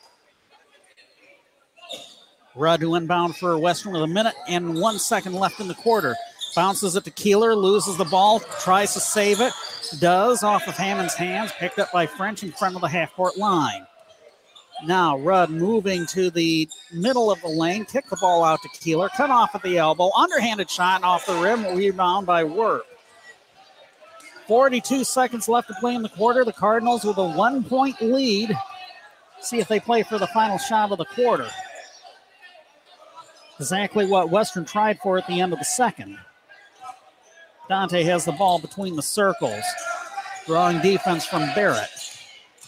[2.54, 6.16] Rudd who inbound for Western with a minute and one second left in the quarter.
[6.56, 9.52] Bounces it to Keeler, loses the ball, tries to save it,
[10.00, 13.36] does off of Hammond's hands, picked up by French in front of the half court
[13.38, 13.86] line.
[14.86, 19.08] Now Rudd moving to the middle of the lane, kick the ball out to Keeler,
[19.10, 22.86] cut off at the elbow, underhanded shot off the rim, rebound by Work.
[24.46, 26.44] 42 seconds left to play in the quarter.
[26.44, 28.56] The Cardinals with a one point lead.
[29.40, 31.48] See if they play for the final shot of the quarter.
[33.60, 36.18] Exactly what Western tried for at the end of the second.
[37.68, 39.62] Dante has the ball between the circles,
[40.46, 42.09] drawing defense from Barrett.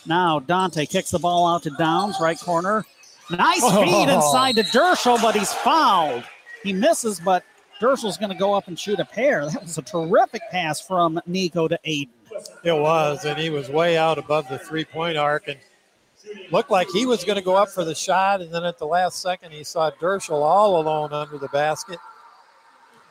[0.07, 2.85] Now Dante kicks the ball out to Downs, right corner.
[3.31, 4.15] Nice feed Oh.
[4.17, 6.25] inside to Derschel, but he's fouled.
[6.63, 7.45] He misses, but
[7.81, 9.47] Derschel's going to go up and shoot a pair.
[9.47, 12.09] That was a terrific pass from Nico to Aiden.
[12.65, 15.59] It was, and he was way out above the three point arc and
[16.51, 18.41] looked like he was going to go up for the shot.
[18.41, 21.99] And then at the last second, he saw Derschel all alone under the basket.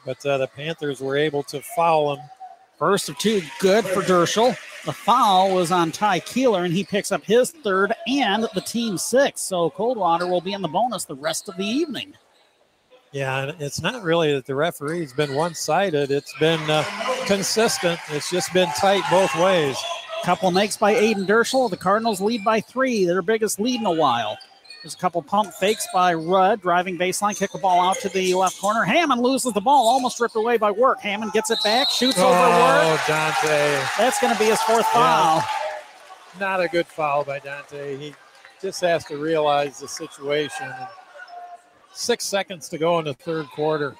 [0.05, 2.23] But uh, the Panthers were able to foul him.
[2.81, 4.57] First of two, good for Derschel.
[4.85, 8.97] The foul was on Ty Keeler, and he picks up his third and the team
[8.97, 9.43] sixth.
[9.45, 12.15] So Coldwater will be in the bonus the rest of the evening.
[13.11, 16.83] Yeah, and it's not really that the referee's been one sided, it's been uh,
[17.27, 17.99] consistent.
[18.09, 19.77] It's just been tight both ways.
[20.25, 21.69] Couple makes by Aiden Derschel.
[21.69, 24.39] The Cardinals lead by three, their biggest lead in a while.
[24.83, 28.33] There's a couple pump fakes by Rudd, driving baseline, kick the ball out to the
[28.33, 28.83] left corner.
[28.83, 31.01] Hammond loses the ball, almost ripped away by Work.
[31.01, 32.99] Hammond gets it back, shoots over oh, Work.
[32.99, 33.83] Oh, Dante.
[33.99, 35.37] That's going to be his fourth foul.
[35.37, 35.45] Yeah.
[36.39, 37.95] Not a good foul by Dante.
[37.95, 38.15] He
[38.59, 40.73] just has to realize the situation.
[41.93, 43.95] Six seconds to go in the third quarter.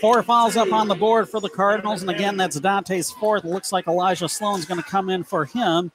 [0.00, 3.44] Four fouls up on the board for the Cardinals, and again, that's Dante's fourth.
[3.44, 5.92] Looks like Elijah Sloan's going to come in for him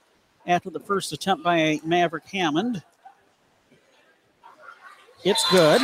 [0.47, 2.83] after the first attempt by Maverick Hammond.
[5.23, 5.81] It's good.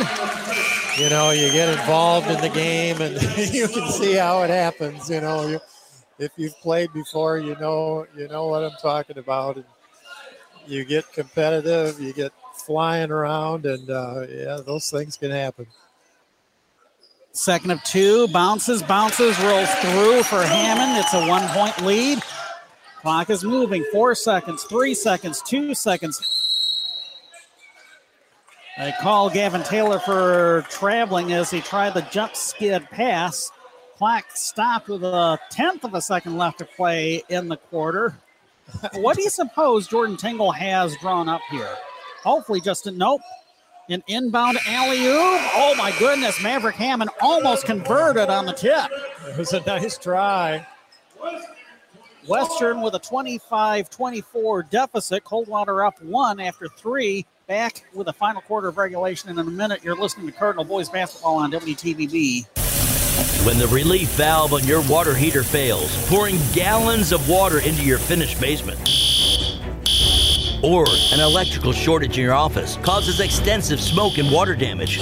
[0.98, 3.20] You know, you get involved in the game and
[3.52, 5.10] you can see how it happens.
[5.10, 5.60] You know, you,
[6.18, 9.56] if you've played before, you know, you know what I'm talking about.
[9.56, 9.64] And
[10.66, 15.66] you get competitive, you get flying around, and uh, yeah, those things can happen.
[17.32, 20.98] Second of two, bounces, bounces, rolls through for Hammond.
[20.98, 22.22] It's a one point lead.
[23.00, 23.84] Clock is moving.
[23.90, 26.20] Four seconds, three seconds, two seconds.
[28.76, 33.50] They call Gavin Taylor for traveling as he tried the jump skid pass.
[33.96, 38.14] Clock stopped with a tenth of a second left to play in the quarter.
[38.94, 41.76] what do you suppose Jordan Tingle has drawn up here?
[42.22, 43.22] Hopefully, just a nope.
[43.88, 45.40] An inbound alley oop.
[45.54, 48.90] Oh my goodness, Maverick Hammond almost converted on the tip.
[49.26, 50.66] It was a nice try.
[52.28, 55.24] Western with a 25 24 deficit.
[55.24, 57.26] Coldwater up one after three.
[57.48, 59.82] Back with the final quarter of regulation in a minute.
[59.82, 62.46] You're listening to Cardinal Boys Basketball on WTVB.
[63.44, 67.98] When the relief valve on your water heater fails, pouring gallons of water into your
[67.98, 68.78] finished basement.
[70.62, 75.00] Or an electrical shortage in your office causes extensive smoke and water damage.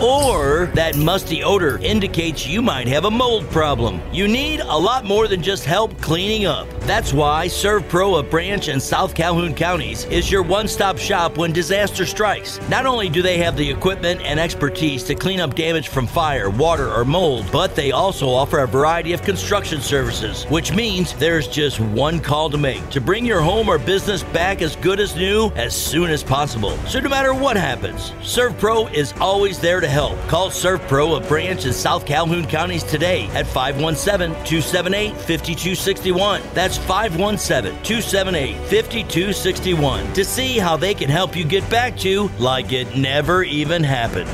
[0.00, 4.00] Or that musty odor indicates you might have a mold problem.
[4.12, 6.68] You need a lot more than just help cleaning up.
[6.82, 11.52] That's why ServPro of Branch and South Calhoun counties is your one stop shop when
[11.52, 12.60] disaster strikes.
[12.68, 16.48] Not only do they have the equipment and expertise to clean up damage from fire,
[16.48, 21.48] water, or mold, but they also offer a variety of construction services, which means there's
[21.48, 25.16] just one call to make to bring your home or business back as good as
[25.16, 26.76] new as soon as possible.
[26.86, 30.18] So no matter what happens, ServPro is always there to help.
[30.28, 36.42] Call ServPro, of Branch in South Calhoun counties today at 517 278 5261.
[36.54, 42.72] That's 517 278 5261 to see how they can help you get back to like
[42.72, 44.30] it never even happened.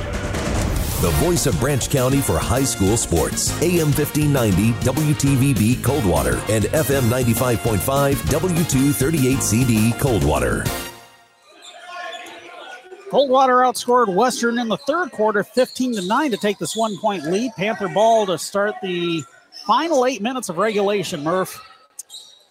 [1.04, 3.50] The voice of Branch County for high school sports.
[3.60, 10.93] AM 1590 WTVB Coldwater and FM 95.5 W238CD Coldwater.
[13.10, 17.24] Coldwater outscored Western in the third quarter, 15 to 9 to take this one point
[17.24, 17.52] lead.
[17.56, 19.22] Panther ball to start the
[19.66, 21.60] final eight minutes of regulation, Murph.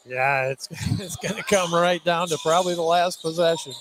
[0.05, 0.67] Yeah, it's,
[0.99, 3.73] it's going to come right down to probably the last possession.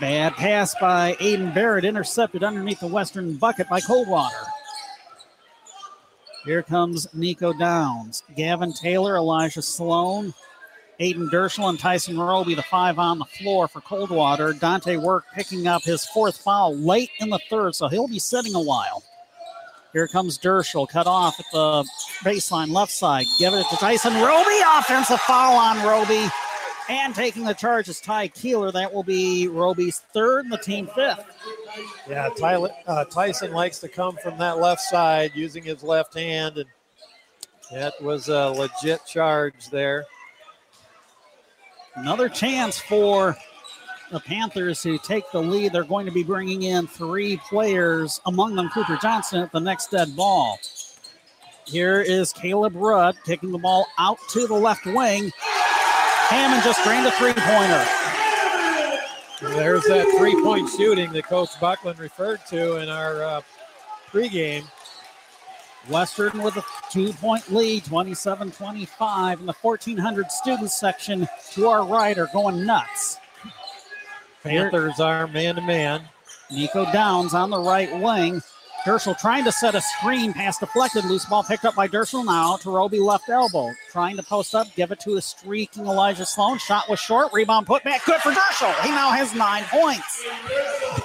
[0.00, 4.44] Bad pass by Aiden Barrett, intercepted underneath the Western bucket by Coldwater.
[6.44, 8.22] Here comes Nico Downs.
[8.36, 10.34] Gavin Taylor, Elijah Sloan,
[11.00, 14.52] Aiden Derschel, and Tyson Roby, the five on the floor for Coldwater.
[14.52, 18.54] Dante Work picking up his fourth foul late in the third, so he'll be sitting
[18.54, 19.02] a while.
[19.92, 21.84] Here comes Derschel, cut off at the
[22.24, 23.26] baseline left side.
[23.38, 24.58] Give it to Tyson Roby.
[24.76, 26.28] Offensive foul on Roby.
[26.88, 28.72] And taking the charge is Ty Keeler.
[28.72, 31.24] That will be Roby's third and the team fifth.
[32.08, 36.58] Yeah, Tyler, uh, Tyson likes to come from that left side using his left hand,
[36.58, 36.66] and
[37.72, 40.04] that was a legit charge there.
[41.96, 43.36] Another chance for
[44.10, 45.72] the Panthers who take the lead.
[45.72, 49.90] They're going to be bringing in three players, among them Cooper Johnston at the next
[49.90, 50.58] dead ball.
[51.66, 55.30] Here is Caleb Rudd kicking the ball out to the left wing.
[56.28, 57.84] Hammond just drained a three pointer.
[59.56, 63.40] There's that three point shooting that Coach Buckland referred to in our uh,
[64.10, 64.64] pregame.
[65.88, 69.40] Western with a two point lead, 27 25.
[69.40, 73.18] And the 1,400 students section to our right are going nuts.
[74.42, 76.02] Panthers are man to man.
[76.50, 78.42] Nico Downs on the right wing.
[78.84, 82.56] Derschel trying to set a screen, pass deflected, loose ball picked up by Derschel now
[82.56, 83.70] to Roby left elbow.
[83.90, 86.58] Trying to post up, give it to a streaking Elijah Sloan.
[86.58, 88.74] Shot was short, rebound put back, good for Derschel.
[88.82, 90.22] He now has nine points.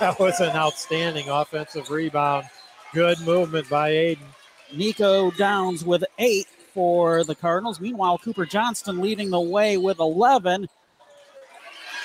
[0.01, 2.47] That was an outstanding offensive rebound.
[2.93, 4.27] Good movement by Aiden.
[4.73, 7.79] Nico Downs with eight for the Cardinals.
[7.79, 10.67] Meanwhile, Cooper Johnston leading the way with 11.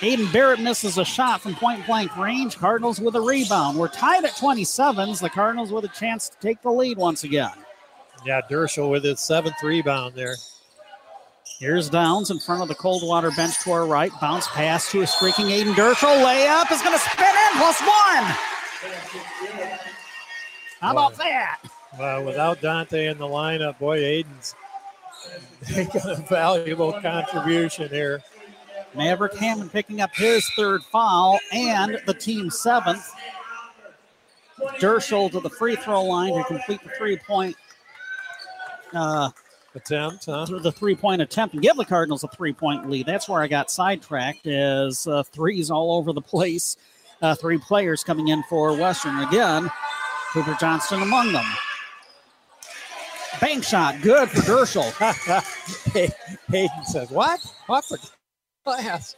[0.01, 2.57] Aiden Barrett misses a shot from point blank range.
[2.57, 3.79] Cardinals with a rebound.
[3.79, 5.21] We're tied at 27s.
[5.21, 7.53] The Cardinals with a chance to take the lead once again.
[8.27, 10.35] Yeah, Derschel with his seventh rebound there.
[11.59, 14.11] Here's Downs in front of the Coldwater bench to our right.
[14.21, 16.25] Bounce pass to a streaking Aiden Derschel.
[16.25, 18.25] Layup is going to spin in plus one.
[20.81, 21.61] How about that?
[21.99, 24.55] Without Dante in the lineup, boy, Aiden's
[25.77, 28.23] making a valuable contribution here.
[28.95, 33.11] Maverick Hammond picking up his third foul and the team seventh.
[34.79, 37.57] Derschel to the free throw line to complete the three point
[38.93, 39.31] uh,
[39.75, 40.47] attempt, huh?
[40.47, 43.07] The three point attempt and give the Cardinals a three point lead.
[43.07, 46.77] That's where I got sidetracked as uh, threes all over the place.
[47.21, 49.71] Uh, three players coming in for Western again.
[50.33, 51.47] Cooper Johnston among them.
[53.41, 54.91] Bank shot, good for Derschel.
[56.49, 57.41] Hayden says, What?
[57.67, 57.99] What for
[58.65, 59.17] class?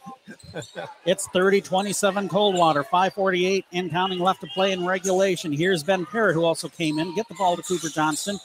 [1.05, 5.51] it's 30 27 Coldwater, 548 and counting left to play in regulation.
[5.51, 7.15] Here's Ben Parrott, who also came in.
[7.15, 8.37] Get the ball to Cooper Johnston.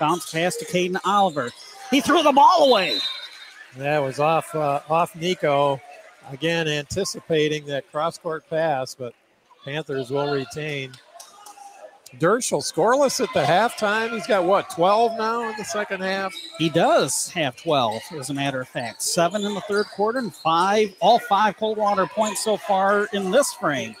[0.00, 1.50] Bounce pass to Caden Oliver.
[1.90, 2.98] He threw the ball away.
[3.76, 5.80] That was off uh, off Nico.
[6.30, 9.12] Again, anticipating that cross court pass, but
[9.64, 10.92] Panthers will retain.
[12.18, 14.10] Derschel scoreless at the halftime.
[14.10, 16.34] He's got what, 12 now in the second half?
[16.58, 19.02] He does have 12, as a matter of fact.
[19.02, 23.52] Seven in the third quarter and five, all five Coldwater points so far in this
[23.54, 23.94] frame.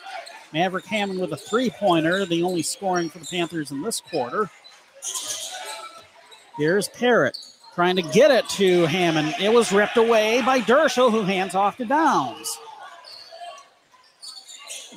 [0.52, 4.50] Maverick Hammond with a three pointer, the only scoring for the Panthers in this quarter.
[6.56, 7.38] Here's Parrott
[7.74, 9.34] trying to get it to Hammond.
[9.38, 12.58] It was ripped away by Derschel, who hands off to Downs.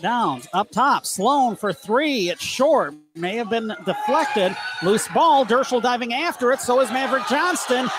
[0.01, 1.05] Downs up top.
[1.05, 2.29] Sloan for three.
[2.29, 2.93] It's short.
[3.15, 4.55] May have been deflected.
[4.83, 5.45] Loose ball.
[5.45, 6.61] Derschel diving after it.
[6.61, 7.89] So is Maverick Johnston.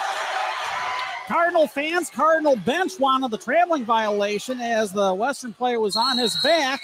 [1.30, 6.34] Cardinal fans, Cardinal bench wanted the traveling violation as the Western player was on his
[6.42, 6.80] back.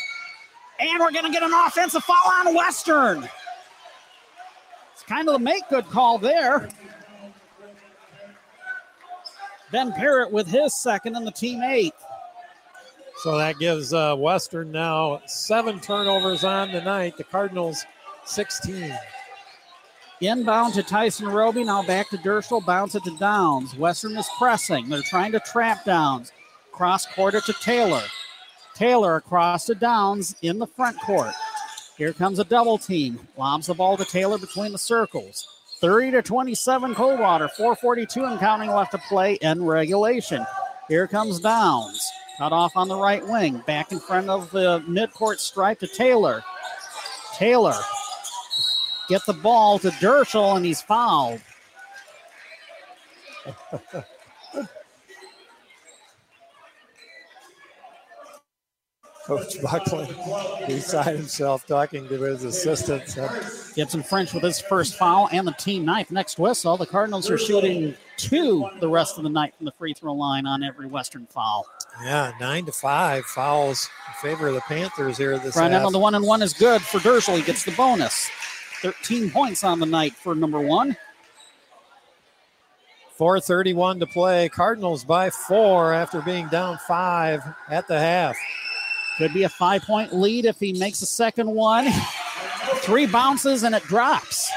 [0.78, 3.28] And we're going to get an offensive foul on Western.
[4.92, 6.68] It's kind of a make good call there.
[9.72, 12.05] Ben Parrott with his second and the team eighth.
[13.18, 17.16] So that gives uh, Western now seven turnovers on the night.
[17.16, 17.84] The Cardinals
[18.24, 18.94] 16.
[20.20, 21.64] Inbound to Tyson Roby.
[21.64, 22.64] Now back to Derschel.
[22.64, 23.74] Bounce it to Downs.
[23.76, 24.88] Western is pressing.
[24.88, 26.32] They're trying to trap Downs.
[26.72, 28.02] Cross quarter to Taylor.
[28.74, 31.32] Taylor across to Downs in the front court.
[31.96, 33.18] Here comes a double team.
[33.38, 35.48] Lobs the ball to Taylor between the circles.
[35.80, 37.48] 30 to 27 Coldwater.
[37.48, 40.44] 442 and counting left to play in regulation.
[40.88, 42.10] Here comes Downs.
[42.38, 43.62] Cut off on the right wing.
[43.66, 46.44] Back in front of the midcourt stripe to Taylor.
[47.34, 47.74] Taylor
[49.08, 51.40] get the ball to Derschel, and he's fouled.
[59.26, 60.14] Coach Buckland
[60.68, 63.16] beside himself talking to his assistants.
[63.72, 66.12] Gibson French with his first foul and the team knife.
[66.12, 69.94] Next whistle, the Cardinals are shooting two the rest of the night from the free
[69.94, 71.66] throw line on every Western foul.
[72.02, 75.86] Yeah, nine to five fouls in favor of the Panthers here this Front end half.
[75.86, 76.98] on the one and one is good for.
[77.00, 78.28] He gets the bonus.
[78.82, 80.96] 13 points on the night for number one.
[83.16, 84.48] 431 to play.
[84.50, 88.36] Cardinals by four after being down five at the half.
[89.16, 91.88] Could be a five point lead if he makes a second one.
[92.76, 94.50] Three bounces and it drops.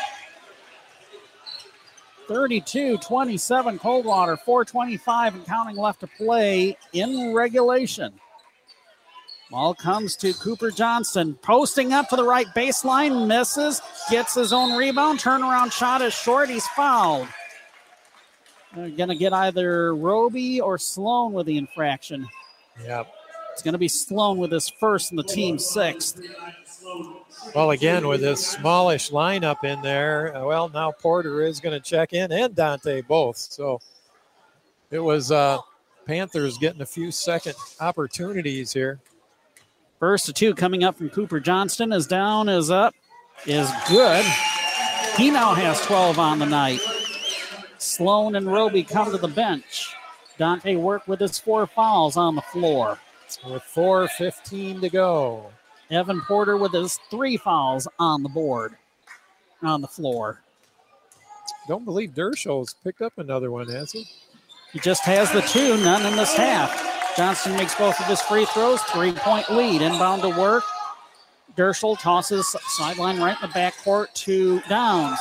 [2.29, 8.13] 32 27 Coldwater, 425 and counting left to play in regulation.
[9.49, 13.81] Ball comes to Cooper Johnston, posting up to the right baseline, misses,
[14.11, 15.17] gets his own rebound.
[15.17, 16.51] Turnaround shot is short.
[16.51, 17.27] He's fouled.
[18.75, 22.27] They're going to get either Roby or Sloan with the infraction.
[22.85, 23.11] Yep.
[23.53, 26.21] It's going to be Sloan with his first and the team sixth.
[27.55, 31.79] Well, again, with this smallish lineup in there, uh, well, now Porter is going to
[31.79, 33.37] check in and Dante both.
[33.37, 33.79] So
[34.91, 35.59] it was uh,
[36.05, 38.99] Panthers getting a few second opportunities here.
[39.99, 42.95] First of two coming up from Cooper Johnston is down, is up,
[43.45, 44.25] is good.
[45.17, 46.79] He now has 12 on the night.
[47.77, 49.93] Sloan and Roby come to the bench.
[50.37, 52.97] Dante work with his four fouls on the floor.
[53.45, 55.51] With 4.15 to go.
[55.91, 58.75] Evan Porter with his three fouls on the board,
[59.63, 60.41] on the floor.
[61.67, 64.05] Don't believe Derschel's picked up another one, has he?
[64.71, 67.15] He just has the two, none in this half.
[67.17, 69.81] Johnston makes both of his free throws, three point lead.
[69.81, 70.63] Inbound to work.
[71.57, 75.19] Derschel tosses sideline right in the backcourt to Downs.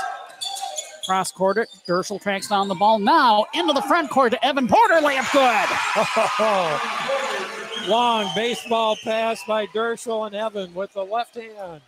[1.07, 1.69] Cross court it.
[1.87, 4.97] Derschel tracks down the ball now into the front court to Evan Porter.
[4.97, 7.15] Layup good.
[7.89, 11.81] Long baseball pass by Derschel and Evan with the left hand.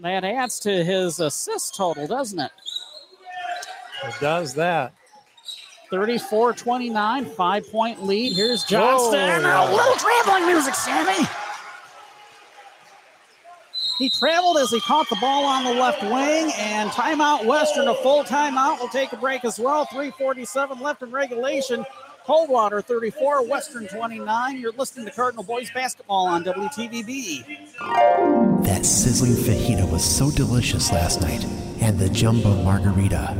[0.00, 2.52] That adds to his assist total, doesn't it?
[4.04, 4.94] It does that.
[5.90, 8.36] 34 29, five point lead.
[8.36, 9.44] Here's Johnston.
[9.44, 11.26] Oh, a little traveling music, Sammy.
[13.98, 17.94] He traveled as he caught the ball on the left wing, and timeout Western, a
[17.96, 18.78] full timeout.
[18.78, 19.86] We'll take a break as well.
[19.86, 21.84] 347 left in regulation.
[22.28, 24.60] Coldwater 34, Western 29.
[24.60, 28.66] You're listening to Cardinal Boys Basketball on WTVB.
[28.66, 31.46] That sizzling fajita was so delicious last night.
[31.80, 33.34] And the jumbo margarita.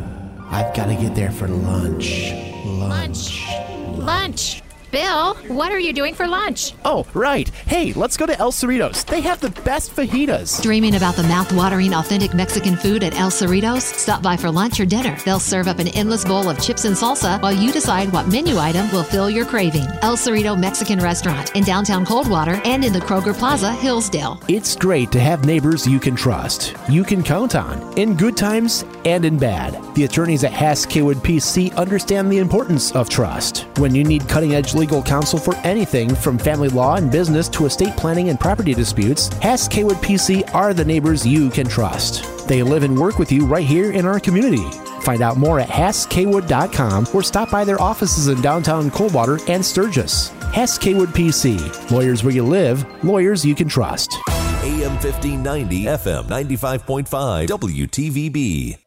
[0.48, 2.32] I've got to get there for lunch.
[2.64, 3.46] Lunch.
[3.90, 4.62] Lunch.
[4.90, 6.72] Bill, what are you doing for lunch?
[6.82, 7.46] Oh, right.
[7.66, 9.04] Hey, let's go to El Cerritos.
[9.04, 10.62] They have the best fajitas.
[10.62, 13.82] Dreaming about the mouth-watering authentic Mexican food at El Cerritos?
[13.82, 15.14] Stop by for lunch or dinner.
[15.26, 18.56] They'll serve up an endless bowl of chips and salsa while you decide what menu
[18.56, 19.84] item will fill your craving.
[20.00, 24.40] El Cerrito Mexican Restaurant in downtown Coldwater and in the Kroger Plaza, Hillsdale.
[24.48, 28.86] It's great to have neighbors you can trust, you can count on, in good times
[29.04, 29.78] and in bad.
[29.94, 33.66] The attorneys at Hass Kaywood PC understand the importance of trust.
[33.76, 37.66] When you need cutting edge legal counsel for anything from family law and business to
[37.66, 42.48] estate planning and property disputes, Hass Kaywood PC are the neighbors you can trust.
[42.48, 44.64] They live and work with you right here in our community.
[45.02, 50.28] Find out more at HassKaywood.com or stop by their offices in downtown Coldwater and Sturgis.
[50.52, 51.90] Hass Kaywood PC.
[51.90, 54.18] Lawyers where you live, lawyers you can trust.
[54.62, 58.78] AM 1590, FM 95.5, WTVB.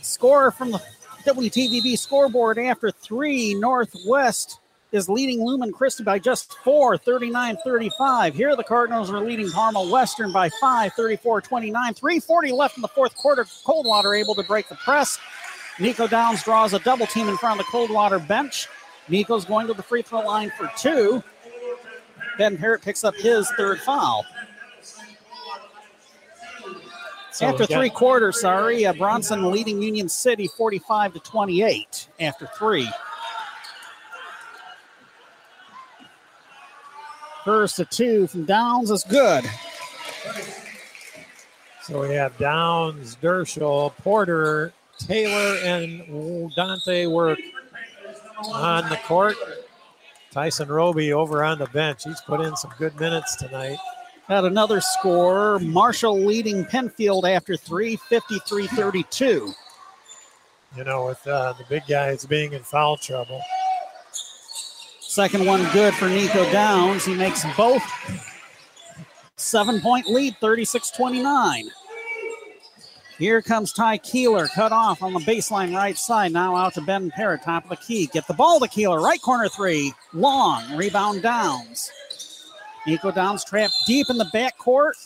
[0.00, 0.82] Score from the
[1.24, 3.54] WTVB scoreboard after three.
[3.54, 4.60] Northwest
[4.92, 8.34] is leading Lumen Christi by just four, 39 35.
[8.34, 11.94] Here, the Cardinals are leading Parma Western by five, 34 29.
[11.94, 13.46] 340 left in the fourth quarter.
[13.64, 15.18] Coldwater able to break the press.
[15.78, 18.68] Nico Downs draws a double team in front of the Coldwater bench.
[19.08, 21.22] Nico's going to the free throw line for two.
[22.38, 24.24] Ben Parrott picks up his third foul.
[27.32, 32.48] So after got- three quarters, sorry, uh, Bronson leading Union City 45 to 28 after
[32.58, 32.88] three.
[37.44, 39.44] First to two from Downs is good.
[41.82, 47.38] So we have Downs, Derschel, Porter, Taylor, and Dante work
[48.52, 49.36] on the court.
[50.30, 52.04] Tyson Roby over on the bench.
[52.04, 53.78] He's put in some good minutes tonight.
[54.30, 55.58] Got another score.
[55.58, 59.52] Marshall leading Pennfield after three, 53 32.
[60.76, 63.42] You know, with uh, the big guys being in foul trouble.
[65.00, 67.04] Second one good for Nico Downs.
[67.04, 67.82] He makes both.
[69.34, 71.68] Seven point lead, 36 29.
[73.18, 76.32] Here comes Ty Keeler, cut off on the baseline right side.
[76.32, 78.06] Now out to Ben Parrott, top of the key.
[78.06, 79.92] Get the ball to Keeler, right corner three.
[80.12, 81.90] Long, rebound Downs.
[82.86, 84.96] Nico Downs trapped deep in the back court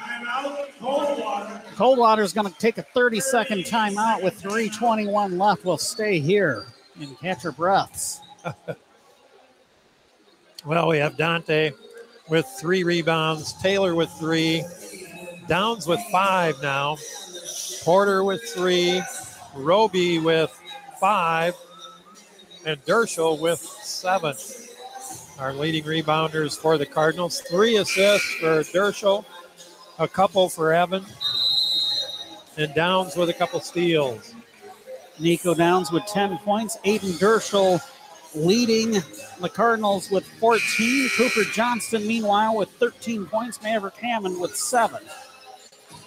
[0.00, 1.62] backcourt.
[1.76, 5.64] Coldwater's going to take a 30 second timeout with 3.21 left.
[5.64, 6.66] We'll stay here
[7.00, 8.20] and catch our breaths.
[10.62, 11.72] Well, we have Dante
[12.28, 14.62] with three rebounds, Taylor with three,
[15.48, 16.98] Downs with five now,
[17.82, 19.00] Porter with three,
[19.54, 20.50] Roby with
[21.00, 21.54] five,
[22.66, 24.34] and Derschel with seven.
[25.40, 27.40] Our leading rebounders for the Cardinals.
[27.40, 29.24] Three assists for Derschel,
[29.98, 31.02] a couple for Evan,
[32.58, 34.34] and Downs with a couple steals.
[35.18, 36.76] Nico Downs with 10 points.
[36.84, 37.80] Aiden Derschel
[38.34, 38.98] leading
[39.40, 41.08] the Cardinals with 14.
[41.16, 43.62] Cooper Johnston, meanwhile, with 13 points.
[43.62, 45.00] Maverick Hammond with seven.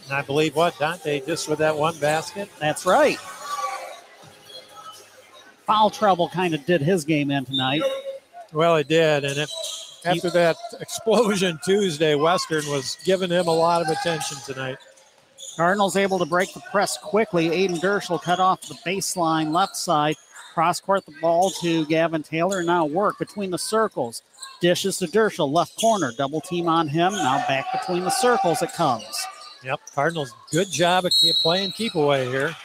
[0.03, 2.49] And I believe what Dante just with that one basket.
[2.59, 3.17] That's right.
[5.65, 7.81] Foul trouble kind of did his game in tonight.
[8.53, 9.49] Well, it did, and it,
[10.05, 14.77] after that explosion Tuesday, Western was giving him a lot of attention tonight.
[15.57, 17.49] Cardinals able to break the press quickly.
[17.49, 20.15] Aiden Derschel cut off the baseline left side.
[20.53, 22.63] Cross court the ball to Gavin Taylor.
[22.63, 24.21] Now work between the circles.
[24.61, 26.11] Dishes to Derschel, left corner.
[26.15, 27.13] Double team on him.
[27.13, 29.25] Now back between the circles it comes.
[29.63, 32.55] Yep, Cardinals, good job of keep playing keep away here.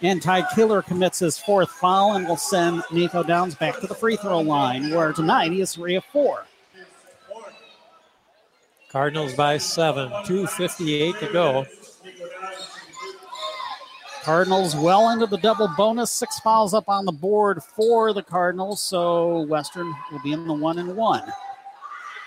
[0.00, 3.94] And Ty Keeler commits his fourth foul and will send Nico Downs back to the
[3.94, 6.44] free throw line, where tonight he is three of four.
[8.90, 11.66] Cardinals by seven, 2.58 to go.
[14.22, 16.10] Cardinals well into the double bonus.
[16.12, 20.54] Six fouls up on the board for the Cardinals, so Western will be in the
[20.54, 21.24] one and one.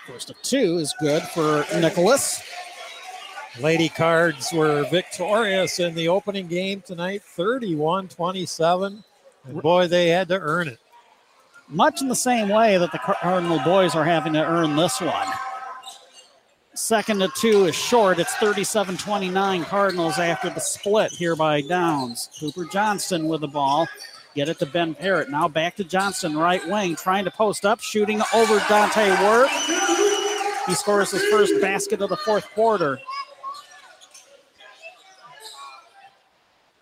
[0.06, 2.42] First of two is good for Nicholas.
[3.60, 9.04] Lady Cards were victorious in the opening game tonight, 31 27.
[9.44, 10.78] And boy, they had to earn it.
[11.68, 15.28] Much in the same way that the Cardinal boys are having to earn this one.
[16.74, 18.18] Second to two is short.
[18.18, 22.30] It's 37 29 Cardinals after the split here by Downs.
[22.40, 23.86] Cooper Johnston with the ball.
[24.34, 25.28] Get it to Ben Parrott.
[25.28, 29.50] Now back to Johnston, right wing, trying to post up, shooting over Dante Work.
[30.66, 32.98] He scores his first basket of the fourth quarter.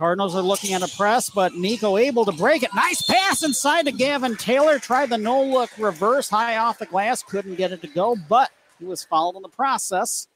[0.00, 2.74] Cardinals are looking at a press, but Nico able to break it.
[2.74, 4.78] Nice pass inside to Gavin Taylor.
[4.78, 7.22] Tried the no look reverse high off the glass.
[7.22, 10.26] Couldn't get it to go, but he was fouled in the process.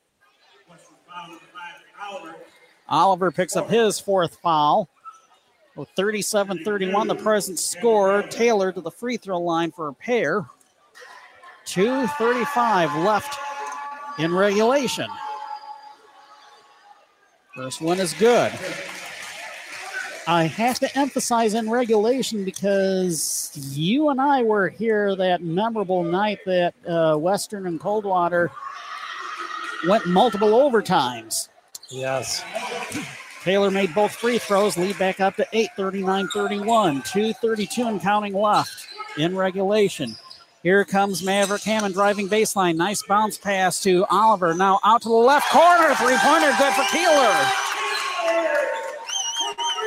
[2.91, 4.91] Oliver picks up his fourth foul.
[5.77, 8.23] With 37 31, the present score.
[8.25, 10.45] Taylor to the free throw line for a pair.
[11.65, 13.39] 2.35 left
[14.19, 15.09] in regulation.
[17.57, 18.53] First one is good.
[20.27, 26.39] I have to emphasize in regulation because you and I were here that memorable night
[26.47, 28.51] that uh, Western and Coldwater
[29.87, 31.49] went multiple overtimes.
[31.91, 32.43] Yes.
[33.43, 37.03] Taylor made both free throws, lead back up to 8 39 31.
[37.03, 38.89] 2.32 and counting left
[39.19, 40.17] in regulation.
[40.63, 42.77] Here comes Maverick Hammond driving baseline.
[42.77, 44.55] Nice bounce pass to Oliver.
[44.55, 45.95] Now out to the left corner.
[45.97, 47.74] Three pointer good for Keeler.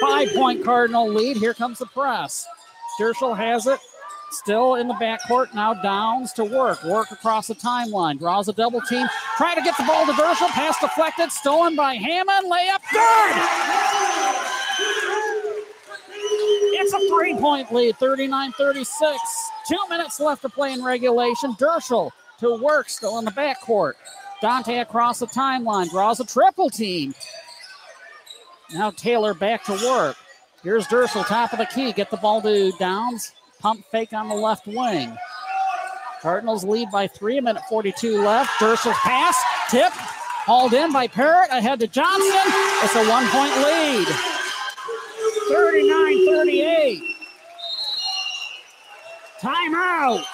[0.01, 1.37] Five point Cardinal lead.
[1.37, 2.47] Here comes the press.
[2.99, 3.79] Derschel has it.
[4.31, 5.53] Still in the backcourt.
[5.53, 6.83] Now Downs to work.
[6.83, 8.19] Work across the timeline.
[8.19, 9.07] Draws a double team.
[9.37, 10.49] Try to get the ball to Derschel.
[10.49, 11.31] Pass deflected.
[11.31, 12.51] Stolen by Hammond.
[12.51, 12.81] Layup.
[12.91, 14.47] Good.
[16.79, 19.19] It's a three point lead, 39 36.
[19.67, 21.53] Two minutes left to play in regulation.
[21.53, 23.93] Derschel to work, still in the backcourt.
[24.41, 27.15] Dante across the timeline, draws a triple team.
[28.73, 30.17] Now Taylor back to work.
[30.63, 31.93] Here's Derschel, top of the key.
[31.93, 33.33] Get the ball to Downs.
[33.59, 35.15] Pump fake on the left wing.
[36.21, 38.49] Cardinals lead by three, a minute 42 left.
[38.59, 39.35] Derschel's pass,
[39.69, 42.51] tip, hauled in by Parrott, ahead to Johnston.
[42.83, 44.07] It's a one point lead.
[45.49, 47.03] 39 38.
[49.39, 50.25] Timeout.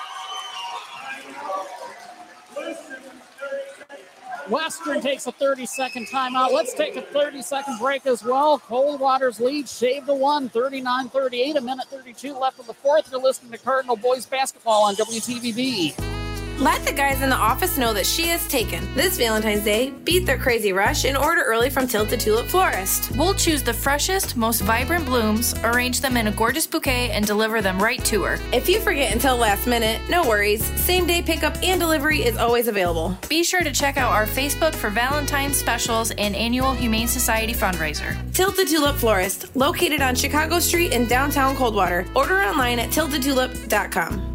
[4.49, 6.52] Western takes a 30 second timeout.
[6.52, 8.60] Let's take a 30 second break as well.
[8.60, 13.10] Coldwater's lead shaved to one, 39 38, a minute 32 left in the fourth.
[13.11, 16.12] You're listening to Cardinal Boys Basketball on WTVB.
[16.60, 18.88] Let the guys in the office know that she is taken.
[18.94, 23.12] This Valentine's Day, beat their crazy rush and order early from Tilted Tulip Florist.
[23.18, 27.62] We'll choose the freshest, most vibrant blooms, arrange them in a gorgeous bouquet, and deliver
[27.62, 28.40] them right to her.
[28.54, 30.64] If you forget until last minute, no worries.
[30.80, 33.18] Same day pickup and delivery is always available.
[33.28, 38.16] Be sure to check out our Facebook for Valentine's specials and annual Humane Society fundraiser.
[38.34, 42.06] Tilted Tulip Florist, located on Chicago Street in downtown Coldwater.
[42.16, 44.32] Order online at tiltedtulip.com.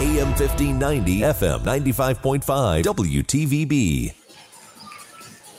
[0.00, 4.14] AM 1590, FM 95.5, WTVB.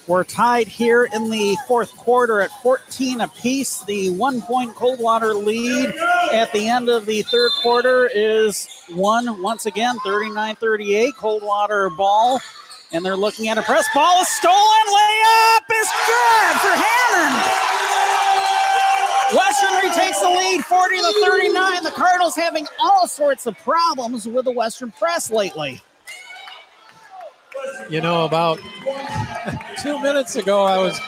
[0.08, 3.84] We're tied here in the fourth quarter at 14 apiece.
[3.84, 5.94] The one point Coldwater lead
[6.34, 11.16] at the end of the third quarter is one once again, 39 38.
[11.18, 12.42] Coldwater ball.
[12.92, 14.58] And they're looking at a press ball stolen.
[14.58, 17.71] Layup is good for Hammond.
[19.34, 21.84] Western retakes the lead 40 to 39.
[21.84, 25.82] The Cardinals having all sorts of problems with the Western press lately.
[27.90, 28.60] You know, about
[29.82, 31.00] two minutes ago, I was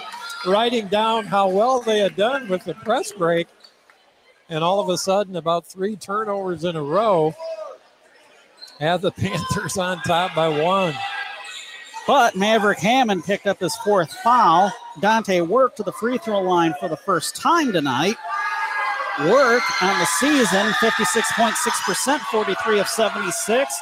[0.46, 3.48] writing down how well they had done with the press break.
[4.50, 7.34] And all of a sudden, about three turnovers in a row,
[8.80, 10.94] have the Panthers on top by one.
[12.06, 14.72] But Maverick Hammond picked up his fourth foul.
[15.00, 18.18] Dante Work to the free throw line for the first time tonight.
[19.20, 23.80] Work on the season, 56.6%, 43 of 76.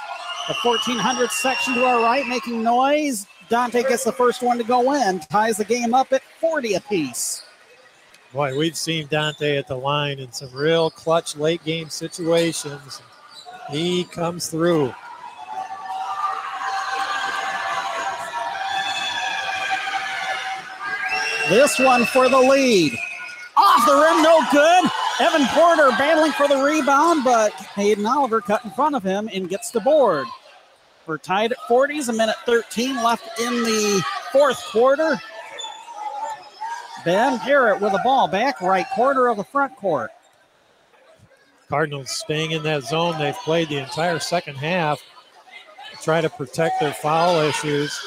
[0.47, 3.25] The 1400 section to our right making noise.
[3.49, 7.43] Dante gets the first one to go in, ties the game up at 40 apiece.
[8.33, 13.01] Boy, we've seen Dante at the line in some real clutch late game situations.
[13.69, 14.93] He comes through.
[21.49, 22.97] This one for the lead.
[23.57, 24.89] Off the rim, no good.
[25.19, 29.49] Evan Porter battling for the rebound, but Hayden Oliver cut in front of him and
[29.49, 30.27] gets the board.
[31.05, 35.19] We're tied at 40s, a minute 13 left in the fourth quarter.
[37.03, 40.11] Ben Parrott with the ball back right corner of the front court.
[41.67, 43.17] Cardinals staying in that zone.
[43.17, 45.01] They've played the entire second half.
[46.01, 47.99] Try to protect their foul issues.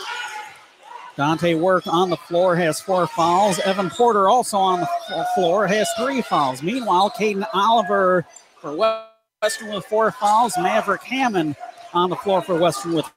[1.17, 3.61] Dante Work on the floor has four fouls.
[3.61, 6.63] Evan Porter also on the floor has three fouls.
[6.63, 8.27] Meanwhile, Caden Oliver
[8.61, 10.55] for Western with four fouls.
[10.59, 11.57] Maverick Hammond
[11.93, 13.11] on the floor for Western with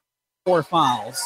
[0.45, 1.19] four fouls.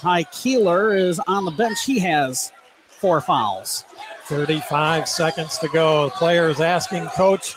[0.00, 1.84] Ty Keeler is on the bench.
[1.84, 2.52] He has
[2.86, 3.84] four fouls.
[4.26, 6.10] 35 seconds to go.
[6.10, 7.56] Players asking coach,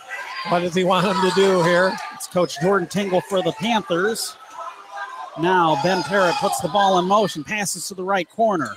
[0.49, 1.97] what does he want him to do here?
[2.13, 4.35] It's Coach Jordan Tingle for the Panthers.
[5.39, 8.75] Now Ben Parrott puts the ball in motion, passes to the right corner.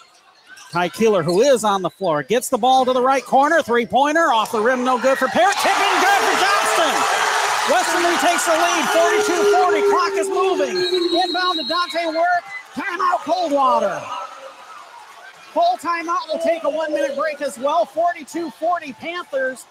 [0.73, 3.63] Ty Keeler, who is on the floor, gets the ball to the right corner.
[3.63, 5.57] Three pointer off the rim, no good for Parrott.
[5.57, 7.17] Tipping good for Johnston.
[7.71, 9.91] Western takes the lead, 42 40.
[9.91, 10.77] Clock is moving.
[11.25, 12.45] Inbound to Dante Work.
[12.75, 14.03] Timeout, Coldwater.
[15.53, 16.29] Full timeout.
[16.29, 17.85] We'll take a one minute break as well.
[17.85, 19.67] 42 40 Panthers.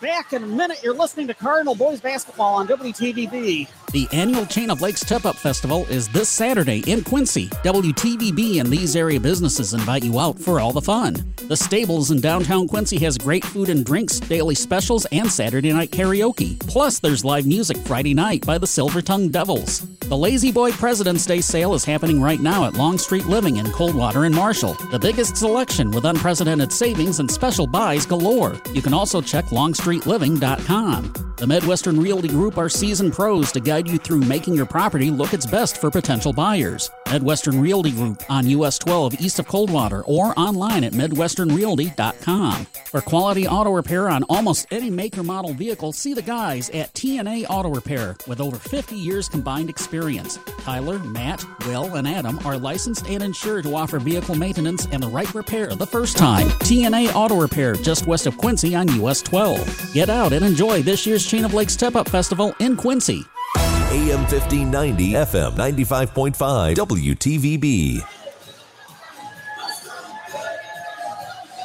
[0.00, 0.82] Back in a minute.
[0.82, 3.68] You're listening to Cardinal Boys Basketball on WTVB.
[3.94, 7.46] The annual Chain of Lakes Tip Up Festival is this Saturday in Quincy.
[7.62, 11.14] WTVB and these area businesses invite you out for all the fun.
[11.46, 15.92] The Stables in downtown Quincy has great food and drinks, daily specials, and Saturday night
[15.92, 16.58] karaoke.
[16.66, 19.86] Plus, there's live music Friday night by the Silver Tongue Devils.
[20.00, 24.24] The La-Z-Boy President's Day sale is happening right now at Long Street Living in Coldwater
[24.24, 24.74] and Marshall.
[24.90, 28.60] The biggest selection with unprecedented savings and special buys galore.
[28.72, 31.33] You can also check longstreetliving.com.
[31.36, 35.34] The Midwestern Realty Group are seasoned pros to guide you through making your property look
[35.34, 36.92] its best for potential buyers.
[37.10, 42.66] Midwestern Realty Group on US 12 east of Coldwater or online at MidwesternRealty.com.
[42.86, 46.94] For quality auto repair on almost any make or model vehicle, see the guys at
[46.94, 50.38] TNA Auto Repair with over 50 years combined experience.
[50.60, 55.08] Tyler, Matt, Will, and Adam are licensed and insured to offer vehicle maintenance and the
[55.08, 56.46] right repair the first time.
[56.60, 59.92] TNA Auto Repair just west of Quincy on US 12.
[59.92, 63.24] Get out and enjoy this year's Chain of Lakes Tip Up Festival in Quincy.
[63.56, 68.04] AM 1590, FM 95.5, WTVB.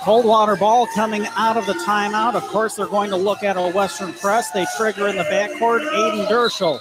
[0.03, 2.35] Coldwater ball coming out of the timeout.
[2.35, 4.51] Of course, they're going to look at a Western press.
[4.51, 5.87] They trigger in the backcourt.
[5.89, 6.79] Aiden Derschel